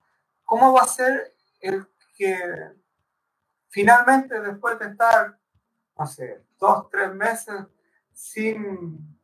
¿Cómo 0.44 0.72
va 0.72 0.82
a 0.82 0.88
ser 0.88 1.34
el 1.60 1.86
que 2.16 2.72
finalmente 3.68 4.40
después 4.40 4.78
de 4.78 4.88
estar, 4.88 5.38
no 5.98 6.06
sé, 6.06 6.44
dos, 6.58 6.88
tres 6.90 7.14
meses 7.14 7.66
sin 8.12 9.18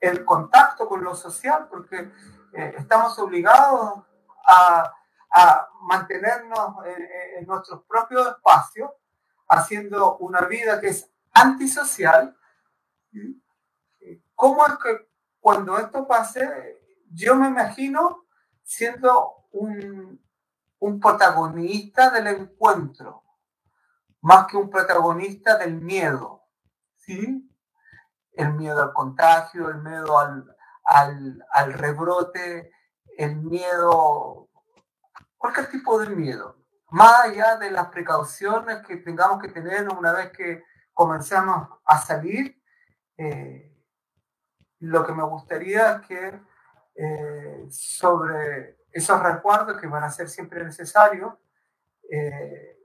el 0.00 0.24
contacto 0.24 0.88
con 0.88 1.02
lo 1.02 1.14
social, 1.14 1.66
porque 1.68 2.10
eh, 2.52 2.74
estamos 2.78 3.18
obligados 3.18 4.04
a, 4.46 4.94
mantenernos 5.82 6.76
en, 7.36 7.46
nuestros 7.46 7.82
propios 7.84 8.26
espacios, 8.28 8.90
haciendo 9.48 10.16
una 10.16 10.40
vida 10.42 10.80
que 10.80 10.88
es 10.88 11.10
antisocial, 11.32 12.36
¿cómo 14.34 14.66
es 14.66 14.72
que 14.82 15.08
cuando 15.38 15.78
esto 15.78 16.06
pase, 16.08 16.80
yo 17.10 17.36
me 17.36 17.48
imagino 17.48 18.26
siendo 18.62 19.48
un 19.52 21.00
protagonista 21.00 22.10
del 22.10 22.26
encuentro, 22.28 23.22
más 24.20 24.46
que 24.46 24.56
un 24.56 24.70
protagonista 24.70 25.56
del 25.56 25.80
miedo, 25.80 26.42
¿sí? 26.96 27.48
El 28.32 28.54
miedo 28.54 28.82
al 28.82 28.92
contagio, 28.92 29.68
el 29.68 29.78
miedo 29.78 30.18
al, 30.18 30.56
al, 30.84 31.44
al 31.50 31.72
rebrote, 31.72 32.72
el 33.16 33.36
miedo, 33.36 34.48
cualquier 35.36 35.70
tipo 35.70 35.98
de 35.98 36.08
miedo 36.10 36.58
más 36.90 37.24
allá 37.24 37.56
de 37.56 37.70
las 37.70 37.88
precauciones 37.88 38.78
que 38.86 38.96
tengamos 38.96 39.42
que 39.42 39.48
tener 39.48 39.88
una 39.88 40.12
vez 40.12 40.30
que 40.32 40.64
comencemos 40.94 41.68
a 41.84 41.98
salir, 41.98 42.60
eh, 43.16 43.74
lo 44.80 45.04
que 45.04 45.12
me 45.12 45.24
gustaría 45.24 45.96
es 45.96 46.06
que 46.06 46.40
eh, 46.94 47.66
sobre 47.70 48.78
esos 48.90 49.22
recuerdos 49.22 49.78
que 49.80 49.86
van 49.86 50.04
a 50.04 50.10
ser 50.10 50.28
siempre 50.28 50.64
necesarios, 50.64 51.34
eh, 52.10 52.77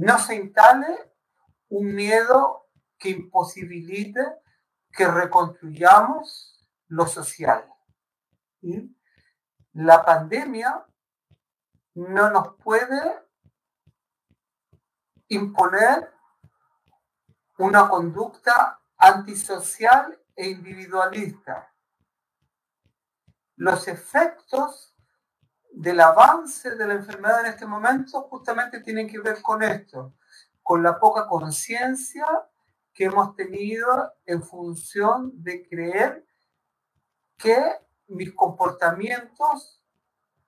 no 0.00 0.18
se 0.18 0.34
instale 0.34 1.12
un 1.68 1.94
miedo 1.94 2.70
que 2.98 3.10
imposibilite 3.10 4.20
que 4.90 5.06
reconstruyamos 5.06 6.66
lo 6.88 7.06
social. 7.06 7.70
La 9.72 10.02
pandemia 10.02 10.86
no 11.94 12.30
nos 12.30 12.56
puede 12.56 13.28
imponer 15.28 16.10
una 17.58 17.86
conducta 17.86 18.80
antisocial 18.96 20.18
e 20.34 20.48
individualista. 20.48 21.74
Los 23.56 23.86
efectos 23.86 24.89
del 25.80 25.98
avance 26.00 26.76
de 26.76 26.86
la 26.86 26.92
enfermedad 26.92 27.40
en 27.40 27.52
este 27.52 27.64
momento 27.64 28.20
justamente 28.24 28.80
tienen 28.80 29.08
que 29.08 29.18
ver 29.18 29.40
con 29.40 29.62
esto, 29.62 30.12
con 30.62 30.82
la 30.82 31.00
poca 31.00 31.26
conciencia 31.26 32.26
que 32.92 33.04
hemos 33.04 33.34
tenido 33.34 34.12
en 34.26 34.42
función 34.42 35.32
de 35.42 35.66
creer 35.66 36.26
que 37.38 37.58
mis 38.08 38.34
comportamientos 38.34 39.82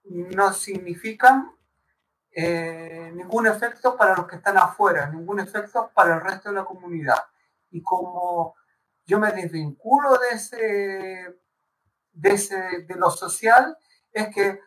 no 0.04 0.52
significan 0.52 1.50
eh, 2.30 3.10
ningún 3.14 3.46
efecto 3.46 3.96
para 3.96 4.14
los 4.14 4.26
que 4.26 4.36
están 4.36 4.58
afuera, 4.58 5.08
ningún 5.08 5.40
efecto 5.40 5.90
para 5.94 6.16
el 6.16 6.20
resto 6.20 6.50
de 6.50 6.56
la 6.56 6.66
comunidad. 6.66 7.24
Y 7.70 7.82
como 7.82 8.54
yo 9.06 9.18
me 9.18 9.32
desvinculo 9.32 10.18
de 10.18 10.28
ese, 10.36 11.40
de, 12.12 12.30
ese, 12.30 12.82
de 12.82 12.96
lo 12.96 13.10
social, 13.10 13.78
es 14.12 14.28
que 14.34 14.60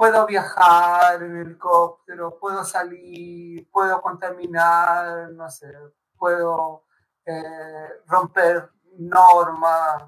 puedo 0.00 0.24
viajar 0.24 1.22
en 1.22 1.36
helicóptero, 1.36 2.38
puedo 2.38 2.64
salir, 2.64 3.70
puedo 3.70 4.00
contaminar, 4.00 5.30
no 5.32 5.50
sé, 5.50 5.70
puedo 6.16 6.86
eh, 7.26 8.00
romper 8.06 8.70
normas 8.96 10.04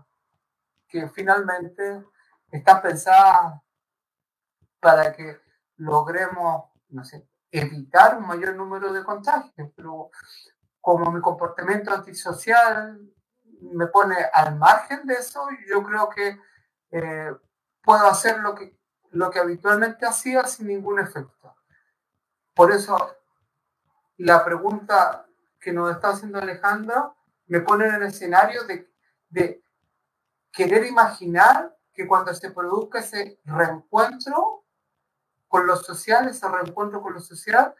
que 0.88 1.10
finalmente 1.10 2.06
están 2.50 2.80
pensadas 2.80 3.60
para 4.80 5.12
que 5.12 5.38
logremos 5.76 6.70
no 6.88 7.04
sé, 7.04 7.28
evitar 7.50 8.16
un 8.16 8.26
mayor 8.26 8.54
número 8.54 8.94
de 8.94 9.04
contagios, 9.04 9.68
pero 9.76 10.08
como 10.80 11.12
mi 11.12 11.20
comportamiento 11.20 11.92
antisocial 11.92 12.98
me 13.60 13.88
pone 13.88 14.16
al 14.32 14.56
margen 14.56 15.06
de 15.06 15.16
eso, 15.16 15.46
yo 15.68 15.82
creo 15.82 16.08
que 16.08 16.40
eh, 16.92 17.36
puedo 17.82 18.06
hacer 18.06 18.38
lo 18.38 18.54
que, 18.54 18.80
lo 19.12 19.30
que 19.30 19.38
habitualmente 19.38 20.06
hacía 20.06 20.44
sin 20.44 20.68
ningún 20.68 20.98
efecto. 20.98 21.54
Por 22.54 22.72
eso, 22.72 23.16
la 24.18 24.44
pregunta 24.44 25.26
que 25.60 25.72
nos 25.72 25.90
está 25.90 26.10
haciendo 26.10 26.38
Alejandro 26.38 27.16
me 27.46 27.60
pone 27.60 27.86
en 27.86 27.94
el 27.94 28.02
escenario 28.04 28.64
de, 28.64 28.92
de 29.28 29.64
querer 30.50 30.84
imaginar 30.86 31.76
que 31.92 32.06
cuando 32.06 32.32
se 32.34 32.50
produzca 32.50 33.00
ese 33.00 33.40
reencuentro 33.44 34.64
con 35.46 35.66
lo 35.66 35.76
social, 35.76 36.28
ese 36.28 36.48
reencuentro 36.48 37.02
con 37.02 37.14
lo 37.14 37.20
social, 37.20 37.74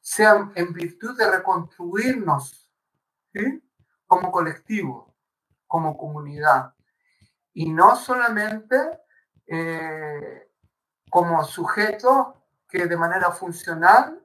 sea 0.00 0.50
en 0.54 0.72
virtud 0.72 1.16
de 1.16 1.30
reconstruirnos 1.30 2.70
como 4.06 4.30
colectivo, 4.30 5.14
como 5.66 5.96
comunidad. 5.96 6.74
Y 7.52 7.70
no 7.72 7.96
solamente 7.96 8.76
eh, 9.46 10.48
como 11.10 11.44
sujetos 11.44 12.28
que 12.68 12.86
de 12.86 12.96
manera 12.96 13.30
funcional 13.30 14.20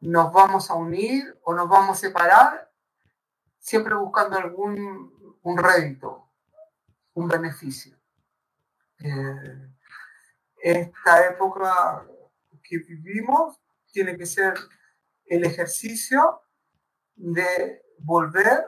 nos 0.00 0.32
vamos 0.32 0.70
a 0.70 0.74
unir 0.74 1.38
o 1.42 1.54
nos 1.54 1.68
vamos 1.68 1.96
a 1.96 2.00
separar, 2.00 2.70
siempre 3.58 3.94
buscando 3.94 4.36
algún 4.36 5.18
un 5.42 5.56
rédito, 5.56 6.28
un 7.14 7.28
beneficio. 7.28 7.96
Eh, 8.98 9.70
esta 10.60 11.26
época 11.26 12.06
que 12.62 12.78
vivimos 12.78 13.58
tiene 13.90 14.16
que 14.16 14.26
ser 14.26 14.54
el 15.24 15.44
ejercicio 15.44 16.42
de 17.14 17.82
volver 17.98 18.64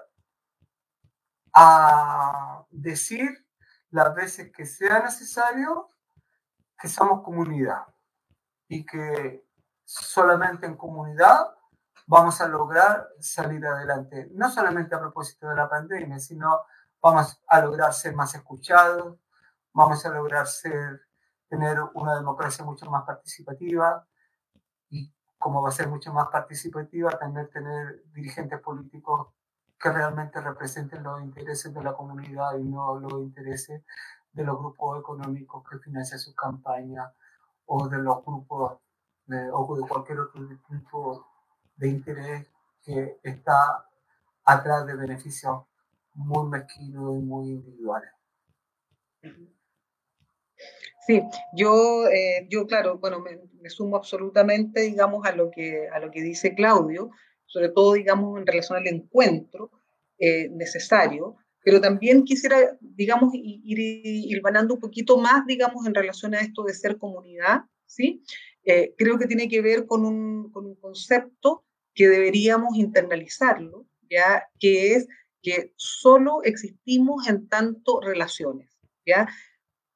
a 1.52 2.64
decir 2.70 3.44
las 3.90 4.14
veces 4.14 4.52
que 4.52 4.66
sea 4.66 5.00
necesario 5.00 5.90
que 6.78 6.88
somos 6.88 7.22
comunidad 7.22 7.86
y 8.68 8.86
que 8.86 9.44
solamente 9.84 10.66
en 10.66 10.76
comunidad 10.76 11.54
vamos 12.06 12.40
a 12.40 12.48
lograr 12.48 13.08
salir 13.20 13.64
adelante, 13.66 14.28
no 14.32 14.50
solamente 14.50 14.94
a 14.94 15.00
propósito 15.00 15.48
de 15.48 15.56
la 15.56 15.68
pandemia, 15.68 16.18
sino 16.18 16.60
vamos 17.00 17.40
a 17.46 17.60
lograr 17.60 17.92
ser 17.92 18.14
más 18.14 18.34
escuchados, 18.34 19.18
vamos 19.72 20.04
a 20.04 20.10
lograr 20.10 20.46
ser 20.46 21.02
tener 21.48 21.78
una 21.94 22.14
democracia 22.14 22.64
mucho 22.64 22.88
más 22.90 23.04
participativa 23.04 24.06
y 24.88 25.12
como 25.38 25.62
va 25.62 25.70
a 25.70 25.72
ser 25.72 25.88
mucho 25.88 26.12
más 26.12 26.28
participativa, 26.28 27.10
también 27.18 27.50
tener 27.50 28.04
dirigentes 28.12 28.60
políticos 28.60 29.28
que 29.80 29.90
realmente 29.90 30.40
representen 30.40 31.02
los 31.02 31.22
intereses 31.22 31.72
de 31.72 31.82
la 31.82 31.94
comunidad 31.94 32.58
y 32.58 32.64
no 32.64 32.98
los 33.00 33.22
intereses 33.22 33.82
de 34.32 34.44
los 34.44 34.58
grupos 34.58 35.00
económicos 35.00 35.64
que 35.68 35.78
financian 35.78 36.20
sus 36.20 36.34
campañas 36.34 37.10
o 37.66 37.88
de 37.88 37.98
los 37.98 38.24
grupos 38.24 38.78
o 39.52 39.76
de 39.76 39.88
cualquier 39.88 40.20
otro 40.20 40.48
tipo 40.68 41.26
de 41.76 41.88
interés 41.88 42.46
que 42.82 43.18
está 43.22 43.86
atrás 44.44 44.86
de 44.86 44.96
beneficios 44.96 45.62
muy 46.14 46.48
mezquinos 46.48 47.16
y 47.16 47.22
muy 47.22 47.48
individuales. 47.48 48.10
Sí, 51.06 51.22
yo, 51.54 52.06
eh, 52.08 52.46
yo 52.50 52.66
claro, 52.66 52.98
bueno, 52.98 53.20
me, 53.20 53.70
sumo 53.70 53.96
absolutamente, 53.96 54.80
digamos, 54.82 55.26
a 55.26 55.32
lo, 55.32 55.50
que, 55.50 55.88
a 55.88 55.98
lo 55.98 56.10
que 56.10 56.22
dice 56.22 56.54
Claudio, 56.54 57.10
sobre 57.50 57.68
todo, 57.68 57.94
digamos, 57.94 58.38
en 58.38 58.46
relación 58.46 58.78
al 58.78 58.86
encuentro 58.86 59.72
eh, 60.18 60.48
necesario, 60.50 61.36
pero 61.62 61.80
también 61.80 62.24
quisiera, 62.24 62.78
digamos, 62.80 63.32
ir, 63.34 64.40
ganando 64.40 64.74
un 64.74 64.80
poquito 64.80 65.18
más, 65.18 65.44
digamos, 65.46 65.84
en 65.86 65.94
relación 65.94 66.34
a 66.34 66.40
esto 66.40 66.62
de 66.62 66.74
ser 66.74 66.96
comunidad, 66.96 67.62
¿sí? 67.86 68.22
Eh, 68.64 68.94
creo 68.96 69.18
que 69.18 69.26
tiene 69.26 69.48
que 69.48 69.60
ver 69.60 69.86
con 69.86 70.04
un, 70.04 70.50
con 70.52 70.64
un 70.64 70.76
concepto 70.76 71.64
que 71.92 72.08
deberíamos 72.08 72.76
internalizarlo, 72.76 73.86
¿ya? 74.08 74.44
Que 74.58 74.94
es 74.94 75.08
que 75.42 75.72
solo 75.76 76.42
existimos 76.44 77.26
en 77.28 77.48
tanto 77.48 78.00
relaciones, 78.00 78.78
¿ya? 79.04 79.28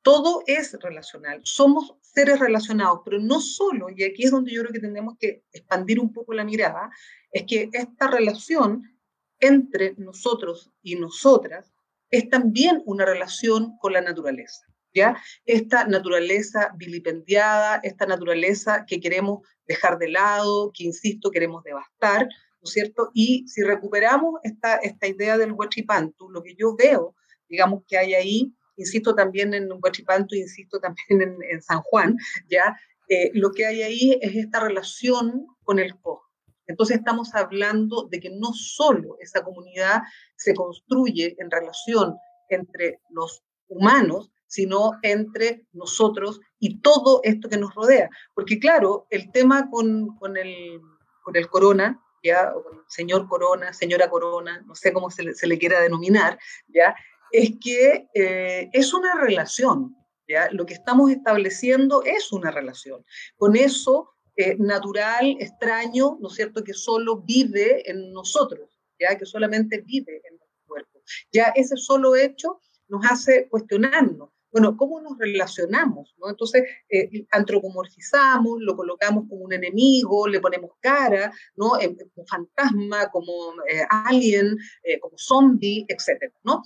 Todo 0.02 0.42
es 0.46 0.76
relacional, 0.80 1.40
somos 1.44 1.94
seres 2.02 2.38
relacionados, 2.38 3.00
pero 3.04 3.18
no 3.18 3.40
solo, 3.40 3.86
y 3.94 4.04
aquí 4.04 4.24
es 4.24 4.30
donde 4.30 4.52
yo 4.52 4.60
creo 4.62 4.72
que 4.72 4.80
tenemos 4.80 5.16
que 5.18 5.44
expandir 5.52 5.98
un 5.98 6.12
poco 6.12 6.34
la 6.34 6.44
mirada, 6.44 6.90
es 7.34 7.44
que 7.46 7.68
esta 7.72 8.06
relación 8.06 8.84
entre 9.40 9.94
nosotros 9.98 10.70
y 10.82 10.94
nosotras 10.94 11.74
es 12.10 12.30
también 12.30 12.80
una 12.86 13.04
relación 13.04 13.76
con 13.80 13.92
la 13.92 14.00
naturaleza. 14.00 14.64
¿Ya? 14.94 15.16
Esta 15.44 15.86
naturaleza 15.86 16.72
vilipendiada, 16.76 17.80
esta 17.82 18.06
naturaleza 18.06 18.86
que 18.86 19.00
queremos 19.00 19.40
dejar 19.66 19.98
de 19.98 20.08
lado, 20.08 20.70
que, 20.72 20.84
insisto, 20.84 21.32
queremos 21.32 21.64
devastar, 21.64 22.28
¿no 22.60 22.66
cierto? 22.66 23.10
Y 23.12 23.44
si 23.48 23.64
recuperamos 23.64 24.38
esta, 24.44 24.76
esta 24.76 25.08
idea 25.08 25.36
del 25.36 25.50
huachipantu, 25.50 26.30
lo 26.30 26.44
que 26.44 26.54
yo 26.54 26.76
veo, 26.76 27.16
digamos, 27.48 27.82
que 27.88 27.98
hay 27.98 28.14
ahí, 28.14 28.54
insisto 28.76 29.16
también 29.16 29.52
en 29.52 29.68
huachipantu, 29.82 30.36
insisto 30.36 30.78
también 30.78 31.38
en, 31.42 31.60
San 31.60 31.80
Juan, 31.80 32.16
¿ya? 32.48 32.78
Eh, 33.08 33.32
lo 33.34 33.50
que 33.50 33.66
hay 33.66 33.82
ahí 33.82 34.18
es 34.22 34.36
esta 34.36 34.60
relación 34.60 35.48
con 35.64 35.80
el 35.80 35.98
cosmos 35.98 36.23
entonces 36.66 36.98
estamos 36.98 37.34
hablando 37.34 38.08
de 38.10 38.20
que 38.20 38.30
no 38.30 38.52
solo 38.52 39.16
esa 39.20 39.42
comunidad 39.42 40.02
se 40.36 40.54
construye 40.54 41.36
en 41.38 41.50
relación 41.50 42.16
entre 42.48 43.00
los 43.10 43.42
humanos, 43.68 44.30
sino 44.46 44.92
entre 45.02 45.66
nosotros 45.72 46.40
y 46.58 46.80
todo 46.80 47.20
esto 47.24 47.48
que 47.48 47.56
nos 47.56 47.74
rodea. 47.74 48.08
Porque 48.34 48.58
claro, 48.58 49.06
el 49.10 49.32
tema 49.32 49.68
con, 49.70 50.16
el, 50.36 50.80
con 51.22 51.36
el 51.36 51.48
corona, 51.48 52.00
ya, 52.22 52.54
señor 52.86 53.28
corona, 53.28 53.72
señora 53.72 54.08
corona, 54.08 54.62
no 54.66 54.74
sé 54.74 54.92
cómo 54.92 55.10
se 55.10 55.46
le, 55.46 55.58
quiera 55.58 55.80
denominar, 55.80 56.38
ya, 56.68 56.94
es 57.32 57.52
que 57.60 58.08
eh, 58.14 58.70
es 58.72 58.94
una 58.94 59.14
relación, 59.16 59.96
¿ya? 60.28 60.48
Lo 60.52 60.64
que 60.64 60.74
estamos 60.74 61.10
estableciendo 61.10 62.02
es 62.04 62.32
una 62.32 62.50
relación. 62.50 63.04
Con 63.36 63.56
eso 63.56 64.13
eh, 64.36 64.56
natural, 64.58 65.36
extraño, 65.38 66.18
¿no 66.20 66.28
es 66.28 66.34
cierto?, 66.34 66.64
que 66.64 66.74
solo 66.74 67.22
vive 67.22 67.88
en 67.88 68.12
nosotros, 68.12 68.68
ya 68.98 69.16
que 69.16 69.26
solamente 69.26 69.80
vive 69.82 70.22
en 70.28 70.36
nuestro 70.36 70.60
cuerpo. 70.66 71.02
Ya 71.32 71.52
ese 71.54 71.76
solo 71.76 72.16
hecho 72.16 72.60
nos 72.88 73.04
hace 73.08 73.48
cuestionarnos, 73.48 74.30
bueno, 74.50 74.76
¿cómo 74.76 75.00
nos 75.00 75.18
relacionamos? 75.18 76.14
¿no? 76.18 76.30
Entonces, 76.30 76.62
eh, 76.88 77.26
antropomorfizamos, 77.30 78.58
lo 78.60 78.76
colocamos 78.76 79.28
como 79.28 79.44
un 79.44 79.52
enemigo, 79.52 80.28
le 80.28 80.40
ponemos 80.40 80.72
cara, 80.80 81.32
¿no? 81.56 81.72
como 82.14 82.26
fantasma, 82.26 83.10
como 83.10 83.32
eh, 83.68 83.84
alien, 83.88 84.56
como 85.00 85.16
zombie, 85.16 85.86
etc. 85.88 86.32
¿no? 86.44 86.62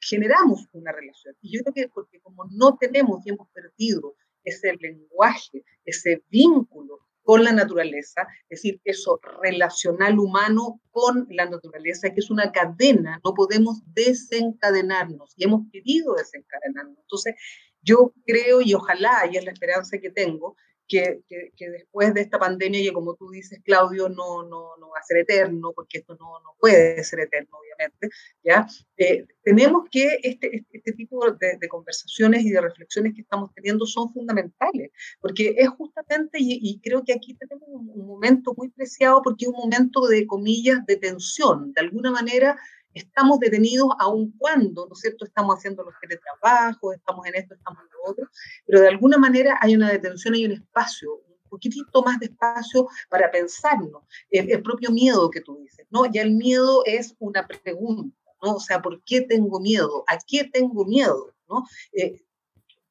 generamos 0.00 0.66
una 0.72 0.92
relación. 0.92 1.34
Y 1.42 1.56
yo 1.56 1.62
creo 1.62 1.74
que 1.74 1.88
porque 1.88 2.20
como 2.20 2.46
no 2.52 2.76
tenemos 2.78 3.20
y 3.26 3.30
hemos 3.30 3.48
perdido 3.50 4.16
ese 4.46 4.74
lenguaje, 4.80 5.62
ese 5.84 6.22
vínculo 6.30 7.05
con 7.26 7.42
la 7.42 7.50
naturaleza, 7.50 8.28
es 8.48 8.62
decir, 8.62 8.80
eso 8.84 9.18
relacional 9.42 10.16
humano 10.20 10.80
con 10.92 11.26
la 11.28 11.50
naturaleza, 11.50 12.10
que 12.10 12.20
es 12.20 12.30
una 12.30 12.52
cadena, 12.52 13.20
no 13.24 13.34
podemos 13.34 13.82
desencadenarnos 13.92 15.34
y 15.36 15.42
hemos 15.42 15.62
querido 15.72 16.14
desencadenarnos. 16.14 16.96
Entonces, 17.00 17.34
yo 17.82 18.14
creo 18.24 18.60
y 18.60 18.74
ojalá, 18.74 19.28
y 19.28 19.38
es 19.38 19.44
la 19.44 19.50
esperanza 19.50 19.98
que 19.98 20.10
tengo, 20.10 20.56
que, 20.88 21.20
que, 21.28 21.70
después 21.70 22.14
de 22.14 22.20
esta 22.22 22.38
pandemia, 22.38 22.82
que 22.82 22.92
como 22.92 23.14
tú 23.14 23.30
dices, 23.30 23.60
Claudio, 23.64 24.08
no, 24.08 24.42
no, 24.42 24.76
no 24.76 24.90
va 24.90 24.98
a 24.98 25.02
ser 25.02 25.18
eterno, 25.18 25.72
porque 25.74 25.98
esto 25.98 26.16
no, 26.18 26.40
no 26.40 26.54
puede 26.58 27.02
ser 27.04 27.20
eterno, 27.20 27.58
obviamente, 27.58 28.08
¿ya? 28.42 28.66
Eh, 28.96 29.26
tenemos 29.42 29.88
que 29.90 30.18
este, 30.22 30.56
este, 30.56 30.78
este 30.78 30.92
tipo 30.92 31.30
de, 31.32 31.56
de, 31.60 31.68
conversaciones 31.68 32.44
y 32.44 32.50
de 32.50 32.60
reflexiones 32.60 33.14
que 33.14 33.22
estamos 33.22 33.52
teniendo 33.54 33.86
son 33.86 34.12
fundamentales, 34.12 34.90
porque 35.20 35.54
es 35.58 35.68
justamente, 35.70 36.38
y, 36.40 36.80
creo 36.82 37.02
que 37.04 37.12
aquí 37.12 37.34
tenemos 37.34 37.68
un, 37.68 37.90
un, 37.90 38.06
momento 38.06 38.54
muy 38.56 38.68
preciado, 38.68 39.22
porque 39.22 39.46
es 39.46 39.48
un 39.48 39.58
momento 39.58 40.06
de, 40.06 40.26
comillas, 40.26 40.84
de 40.86 40.96
tensión, 40.96 41.72
de 41.72 41.80
alguna 41.80 42.10
manera 42.10 42.56
estamos 42.96 43.38
detenidos 43.38 43.88
aun 43.98 44.32
cuando, 44.38 44.86
¿no 44.86 44.92
es 44.94 45.00
cierto?, 45.00 45.24
estamos 45.24 45.56
haciendo 45.56 45.84
los 45.84 45.94
teletrabajos, 46.00 46.94
estamos 46.94 47.26
en 47.26 47.34
esto, 47.34 47.54
estamos 47.54 47.82
en 47.82 47.90
lo 47.90 48.10
otro, 48.10 48.28
pero 48.66 48.80
de 48.80 48.88
alguna 48.88 49.18
manera 49.18 49.58
hay 49.60 49.76
una 49.76 49.90
detención, 49.90 50.34
hay 50.34 50.46
un 50.46 50.52
espacio, 50.52 51.14
un 51.14 51.48
poquitito 51.48 52.02
más 52.02 52.18
de 52.18 52.26
espacio 52.26 52.88
para 53.08 53.30
pensarnos, 53.30 54.02
el, 54.30 54.62
propio 54.62 54.90
miedo 54.90 55.30
que 55.30 55.40
tú 55.40 55.58
dices, 55.58 55.86
¿no? 55.90 56.06
Ya 56.10 56.22
el 56.22 56.32
miedo 56.32 56.82
es 56.86 57.14
una 57.18 57.46
pregunta, 57.46 58.16
¿no? 58.42 58.54
O 58.54 58.60
sea, 58.60 58.80
¿por 58.80 59.02
qué 59.04 59.20
tengo 59.20 59.60
miedo? 59.60 60.04
¿A 60.08 60.18
qué 60.26 60.44
tengo 60.44 60.84
miedo? 60.84 61.34
¿no? 61.48 61.64
Eh, 61.92 62.22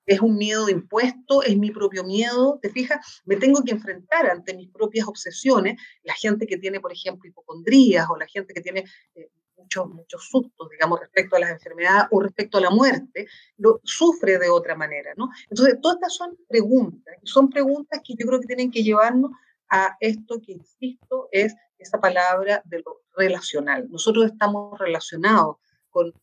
es 0.06 0.20
un 0.20 0.38
miedo 0.38 0.70
impuesto, 0.70 1.41
es 1.41 1.58
mi 1.58 1.72
propio 1.72 2.03
miedo, 2.03 2.60
¿te 2.62 2.70
fijas? 2.70 3.24
Me 3.26 3.38
tengo 3.38 3.64
que 3.64 3.72
enfrentar 3.72 4.30
ante 4.30 4.53
mis 4.53 4.70
propias 4.70 5.08
obsesiones, 5.08 5.82
la 6.03 6.14
gente 6.14 6.45
que 6.45 6.58
tiene, 6.58 6.80
por 6.80 6.93
ejemplo, 6.93 7.28
hipocondrías 7.28 8.08
o 8.10 8.16
la 8.16 8.28
gente 8.28 8.53
que 8.53 8.62
tiene 8.62 8.86
eh, 9.16 9.30
muchos, 9.58 9.88
muchos 9.89 10.28
sustos, 10.30 10.70
digamos, 10.70 10.99
respecto 10.99 11.36
a 11.36 11.39
las 11.39 11.51
enfermedades 11.51 12.08
o 12.12 12.22
respecto 12.22 12.58
a 12.58 12.62
la 12.62 12.70
muerte, 12.70 13.28
lo 13.58 13.80
sufre 13.84 14.38
de 14.38 14.49
otra 14.49 14.76
manera, 14.76 15.14
¿no? 15.18 15.30
Entonces, 15.49 15.80
todas 15.82 15.97
estas 15.97 16.16
son 16.16 16.38
preguntas, 16.47 17.16
son 17.24 17.49
preguntas 17.49 18.01
que 18.03 18.16
yo 18.16 18.26
creo 18.28 18.39
que 18.39 18.47
tienen 18.47 18.72
que 18.72 18.84
llevarnos 18.84 19.32
a 19.70 19.97
esto 19.99 20.41
que, 20.41 20.53
insisto, 20.53 21.30
es 21.32 21.56
esa 21.78 21.99
palabra 21.99 22.62
de 22.66 22.80
lo 22.80 23.01
relacional. 23.16 23.89
Nosotros 23.89 24.26
estamos 24.26 24.78
relacionados 24.80 25.58
con 25.89 26.14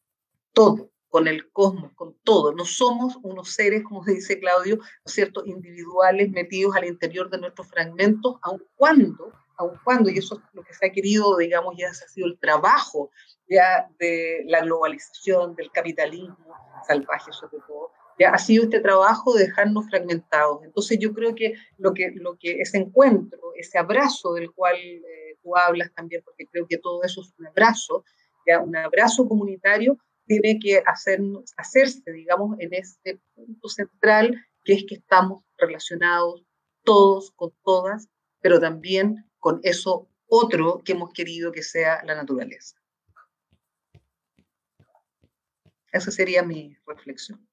todo, 0.52 0.90
con 1.08 1.28
el 1.28 1.50
cosmos, 1.50 1.92
con 1.94 2.14
todo. 2.24 2.52
No 2.52 2.64
somos 2.64 3.18
unos 3.22 3.50
seres, 3.50 3.82
como 3.84 4.04
dice 4.04 4.38
Claudio, 4.38 4.76
¿no 4.76 5.06
cierto?, 5.06 5.44
individuales 5.44 6.30
metidos 6.30 6.76
al 6.76 6.84
interior 6.84 7.30
de 7.30 7.38
nuestros 7.38 7.68
fragmentos, 7.68 8.36
aun 8.42 8.62
cuando 8.74 9.32
aun 9.62 9.78
cuando, 9.84 10.10
y 10.10 10.18
eso 10.18 10.36
es 10.36 10.40
lo 10.52 10.62
que 10.62 10.74
se 10.74 10.86
ha 10.86 10.92
querido, 10.92 11.36
digamos, 11.36 11.74
ya 11.76 11.88
ha 11.88 11.94
sido 11.94 12.26
el 12.26 12.38
trabajo 12.38 13.10
ya 13.48 13.88
de 13.98 14.44
la 14.46 14.60
globalización, 14.60 15.54
del 15.54 15.70
capitalismo 15.70 16.36
salvaje 16.86 17.32
sobre 17.32 17.58
todo, 17.66 17.90
ya 18.18 18.30
ha 18.30 18.38
sido 18.38 18.64
este 18.64 18.80
trabajo 18.80 19.34
de 19.34 19.46
dejarnos 19.46 19.88
fragmentados. 19.88 20.62
Entonces 20.64 20.98
yo 21.00 21.12
creo 21.12 21.34
que 21.34 21.54
lo 21.78 21.94
que, 21.94 22.12
lo 22.14 22.36
que 22.38 22.60
ese 22.60 22.78
encuentro, 22.78 23.38
ese 23.56 23.78
abrazo 23.78 24.34
del 24.34 24.52
cual 24.52 24.76
eh, 24.76 25.36
tú 25.42 25.56
hablas 25.56 25.92
también, 25.94 26.22
porque 26.24 26.46
creo 26.46 26.66
que 26.68 26.78
todo 26.78 27.02
eso 27.02 27.22
es 27.22 27.32
un 27.38 27.46
abrazo, 27.46 28.04
ya 28.46 28.60
un 28.60 28.76
abrazo 28.76 29.28
comunitario, 29.28 29.98
tiene 30.26 30.58
que 30.60 30.82
hacernos, 30.86 31.52
hacerse, 31.56 32.10
digamos, 32.12 32.58
en 32.60 32.72
este 32.74 33.20
punto 33.34 33.68
central, 33.68 34.40
que 34.64 34.74
es 34.74 34.84
que 34.88 34.96
estamos 34.96 35.44
relacionados 35.58 36.44
todos 36.84 37.32
con 37.32 37.52
todas, 37.64 38.08
pero 38.40 38.60
también 38.60 39.24
con 39.42 39.58
eso 39.64 40.08
otro 40.28 40.82
que 40.84 40.92
hemos 40.92 41.12
querido 41.12 41.50
que 41.50 41.64
sea 41.64 42.00
la 42.04 42.14
naturaleza. 42.14 42.76
Esa 45.90 46.10
sería 46.12 46.44
mi 46.44 46.78
reflexión. 46.86 47.44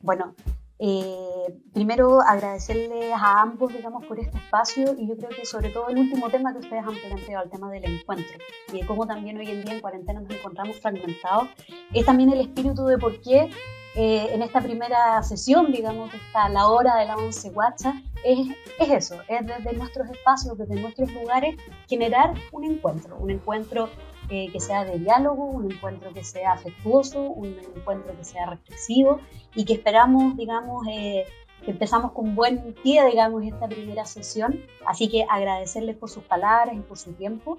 Bueno, 0.00 0.36
eh, 0.78 1.46
primero 1.72 2.20
agradecerles 2.20 3.12
a 3.14 3.40
ambos, 3.40 3.72
digamos, 3.72 4.04
por 4.04 4.18
este 4.20 4.36
espacio 4.36 4.94
y 4.98 5.08
yo 5.08 5.16
creo 5.16 5.30
que 5.30 5.46
sobre 5.46 5.70
todo 5.70 5.88
el 5.88 5.98
último 5.98 6.30
tema 6.30 6.52
que 6.52 6.58
ustedes 6.58 6.84
han 6.84 6.94
planteado, 6.94 7.44
el 7.44 7.50
tema 7.50 7.70
del 7.70 7.84
encuentro 7.84 8.38
y 8.68 8.80
de 8.80 8.86
cómo 8.86 9.06
también 9.06 9.38
hoy 9.38 9.50
en 9.50 9.64
día 9.64 9.74
en 9.74 9.80
cuarentena 9.80 10.20
nos 10.20 10.30
encontramos 10.30 10.78
fragmentados, 10.78 11.48
es 11.94 12.04
también 12.04 12.30
el 12.32 12.42
espíritu 12.42 12.84
de 12.84 12.98
por 12.98 13.18
qué 13.22 13.50
eh, 13.96 14.28
en 14.32 14.42
esta 14.42 14.60
primera 14.60 15.22
sesión, 15.22 15.72
digamos, 15.72 16.10
que 16.10 16.16
está 16.16 16.48
la 16.48 16.68
hora 16.68 16.96
de 16.96 17.06
la 17.06 17.16
once 17.16 17.50
guacha, 17.50 18.00
es, 18.24 18.48
es, 18.78 18.88
eso, 18.88 19.16
es 19.26 19.46
desde 19.46 19.72
nuestros 19.76 20.08
espacios, 20.08 20.56
desde 20.56 20.80
nuestros 20.80 21.12
lugares, 21.12 21.56
generar 21.88 22.34
un 22.52 22.64
encuentro, 22.64 23.16
un 23.18 23.30
encuentro 23.30 23.88
eh, 24.28 24.48
que 24.52 24.60
sea 24.60 24.84
de 24.84 24.98
diálogo, 25.00 25.44
un 25.44 25.72
encuentro 25.72 26.12
que 26.12 26.22
sea 26.22 26.52
afectuoso, 26.52 27.20
un 27.20 27.56
encuentro 27.76 28.16
que 28.16 28.24
sea 28.24 28.46
reflexivo 28.46 29.20
y 29.56 29.64
que 29.64 29.72
esperamos, 29.72 30.36
digamos, 30.36 30.86
eh, 30.88 31.24
que 31.64 31.72
empezamos 31.72 32.12
con 32.12 32.36
buen 32.36 32.74
pie, 32.84 33.04
digamos, 33.06 33.42
esta 33.42 33.66
primera 33.66 34.04
sesión. 34.04 34.60
Así 34.86 35.08
que 35.08 35.26
agradecerles 35.28 35.96
por 35.96 36.10
sus 36.10 36.22
palabras 36.22 36.76
y 36.76 36.80
por 36.80 36.96
su 36.96 37.12
tiempo. 37.12 37.58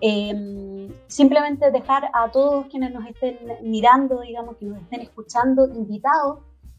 Em, 0.00 0.88
simplemente 1.08 1.70
dejar 1.70 2.10
a 2.14 2.30
todos 2.30 2.66
quienes 2.66 2.92
nos 2.92 3.06
estén 3.06 3.38
mirando, 3.62 4.20
digamos, 4.20 4.56
que 4.56 4.64
nos 4.64 4.80
estén 4.80 5.00
escuchando, 5.02 5.66
invitados, 5.66 6.38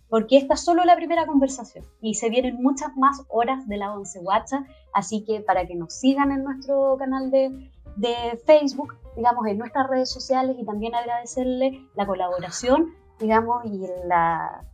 porque 0.09 0.37
esta 0.37 0.55
es 0.55 0.61
solo 0.65 0.83
la 0.83 0.95
primera 0.95 1.25
conversación 1.25 1.85
y 2.01 2.15
se 2.15 2.29
vienen 2.29 2.61
muchas 2.61 2.95
más 2.97 3.23
horas 3.29 3.67
de 3.67 3.77
la 3.77 3.93
Once 3.93 4.19
Guacha, 4.19 4.65
así 4.93 5.23
que 5.23 5.39
para 5.39 5.65
que 5.65 5.75
nos 5.75 5.93
sigan 5.93 6.31
en 6.31 6.43
nuestro 6.43 6.97
canal 6.97 7.31
de, 7.31 7.71
de 7.95 8.41
Facebook, 8.45 8.97
digamos, 9.15 9.45
en 9.47 9.57
nuestras 9.59 9.87
redes 9.89 10.11
sociales 10.11 10.57
y 10.59 10.65
también 10.65 10.95
agradecerle 10.95 11.87
la 11.95 12.05
colaboración, 12.05 12.93
digamos, 13.19 13.63
y 13.65 13.85
la, 14.05 14.65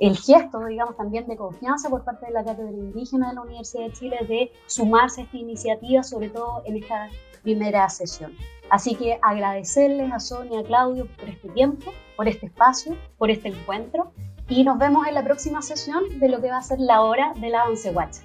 el 0.00 0.16
gesto, 0.16 0.64
digamos, 0.64 0.96
también 0.96 1.26
de 1.26 1.36
confianza 1.36 1.90
por 1.90 2.04
parte 2.04 2.26
de 2.26 2.32
la 2.32 2.44
Cátedra 2.44 2.70
Indígena 2.70 3.30
de 3.30 3.34
la 3.34 3.42
Universidad 3.42 3.86
de 3.86 3.92
Chile 3.92 4.16
de 4.28 4.52
sumarse 4.66 5.20
a 5.20 5.24
esta 5.24 5.36
iniciativa, 5.36 6.02
sobre 6.02 6.30
todo 6.30 6.62
en 6.64 6.76
esta 6.76 7.08
primera 7.42 7.88
sesión. 7.88 8.36
Así 8.70 8.94
que 8.94 9.18
agradecerles 9.22 10.12
a 10.12 10.20
Sonia, 10.20 10.60
a 10.60 10.64
Claudio 10.64 11.06
por 11.16 11.28
este 11.28 11.48
tiempo, 11.48 11.92
por 12.16 12.28
este 12.28 12.46
espacio, 12.46 12.96
por 13.16 13.30
este 13.30 13.48
encuentro 13.48 14.12
y 14.48 14.64
nos 14.64 14.78
vemos 14.78 15.06
en 15.06 15.14
la 15.14 15.22
próxima 15.22 15.62
sesión 15.62 16.18
de 16.18 16.28
lo 16.28 16.40
que 16.40 16.50
va 16.50 16.58
a 16.58 16.62
ser 16.62 16.80
la 16.80 17.02
hora 17.02 17.32
de 17.36 17.50
la 17.50 17.64
once 17.64 17.90
guacha. 17.92 18.22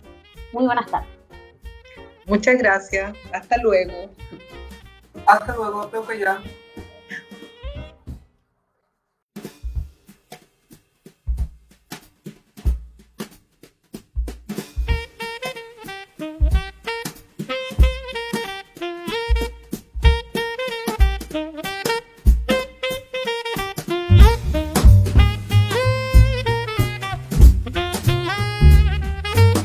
Muy 0.54 0.66
buenas 0.66 0.90
tardes. 0.90 1.10
Muchas 2.26 2.58
gracias. 2.58 3.14
Hasta 3.34 3.58
luego. 3.58 4.10
Hasta 5.26 5.56
luego, 5.56 5.88
tengo 5.88 6.08
que 6.08 6.20
ya. 6.20 6.42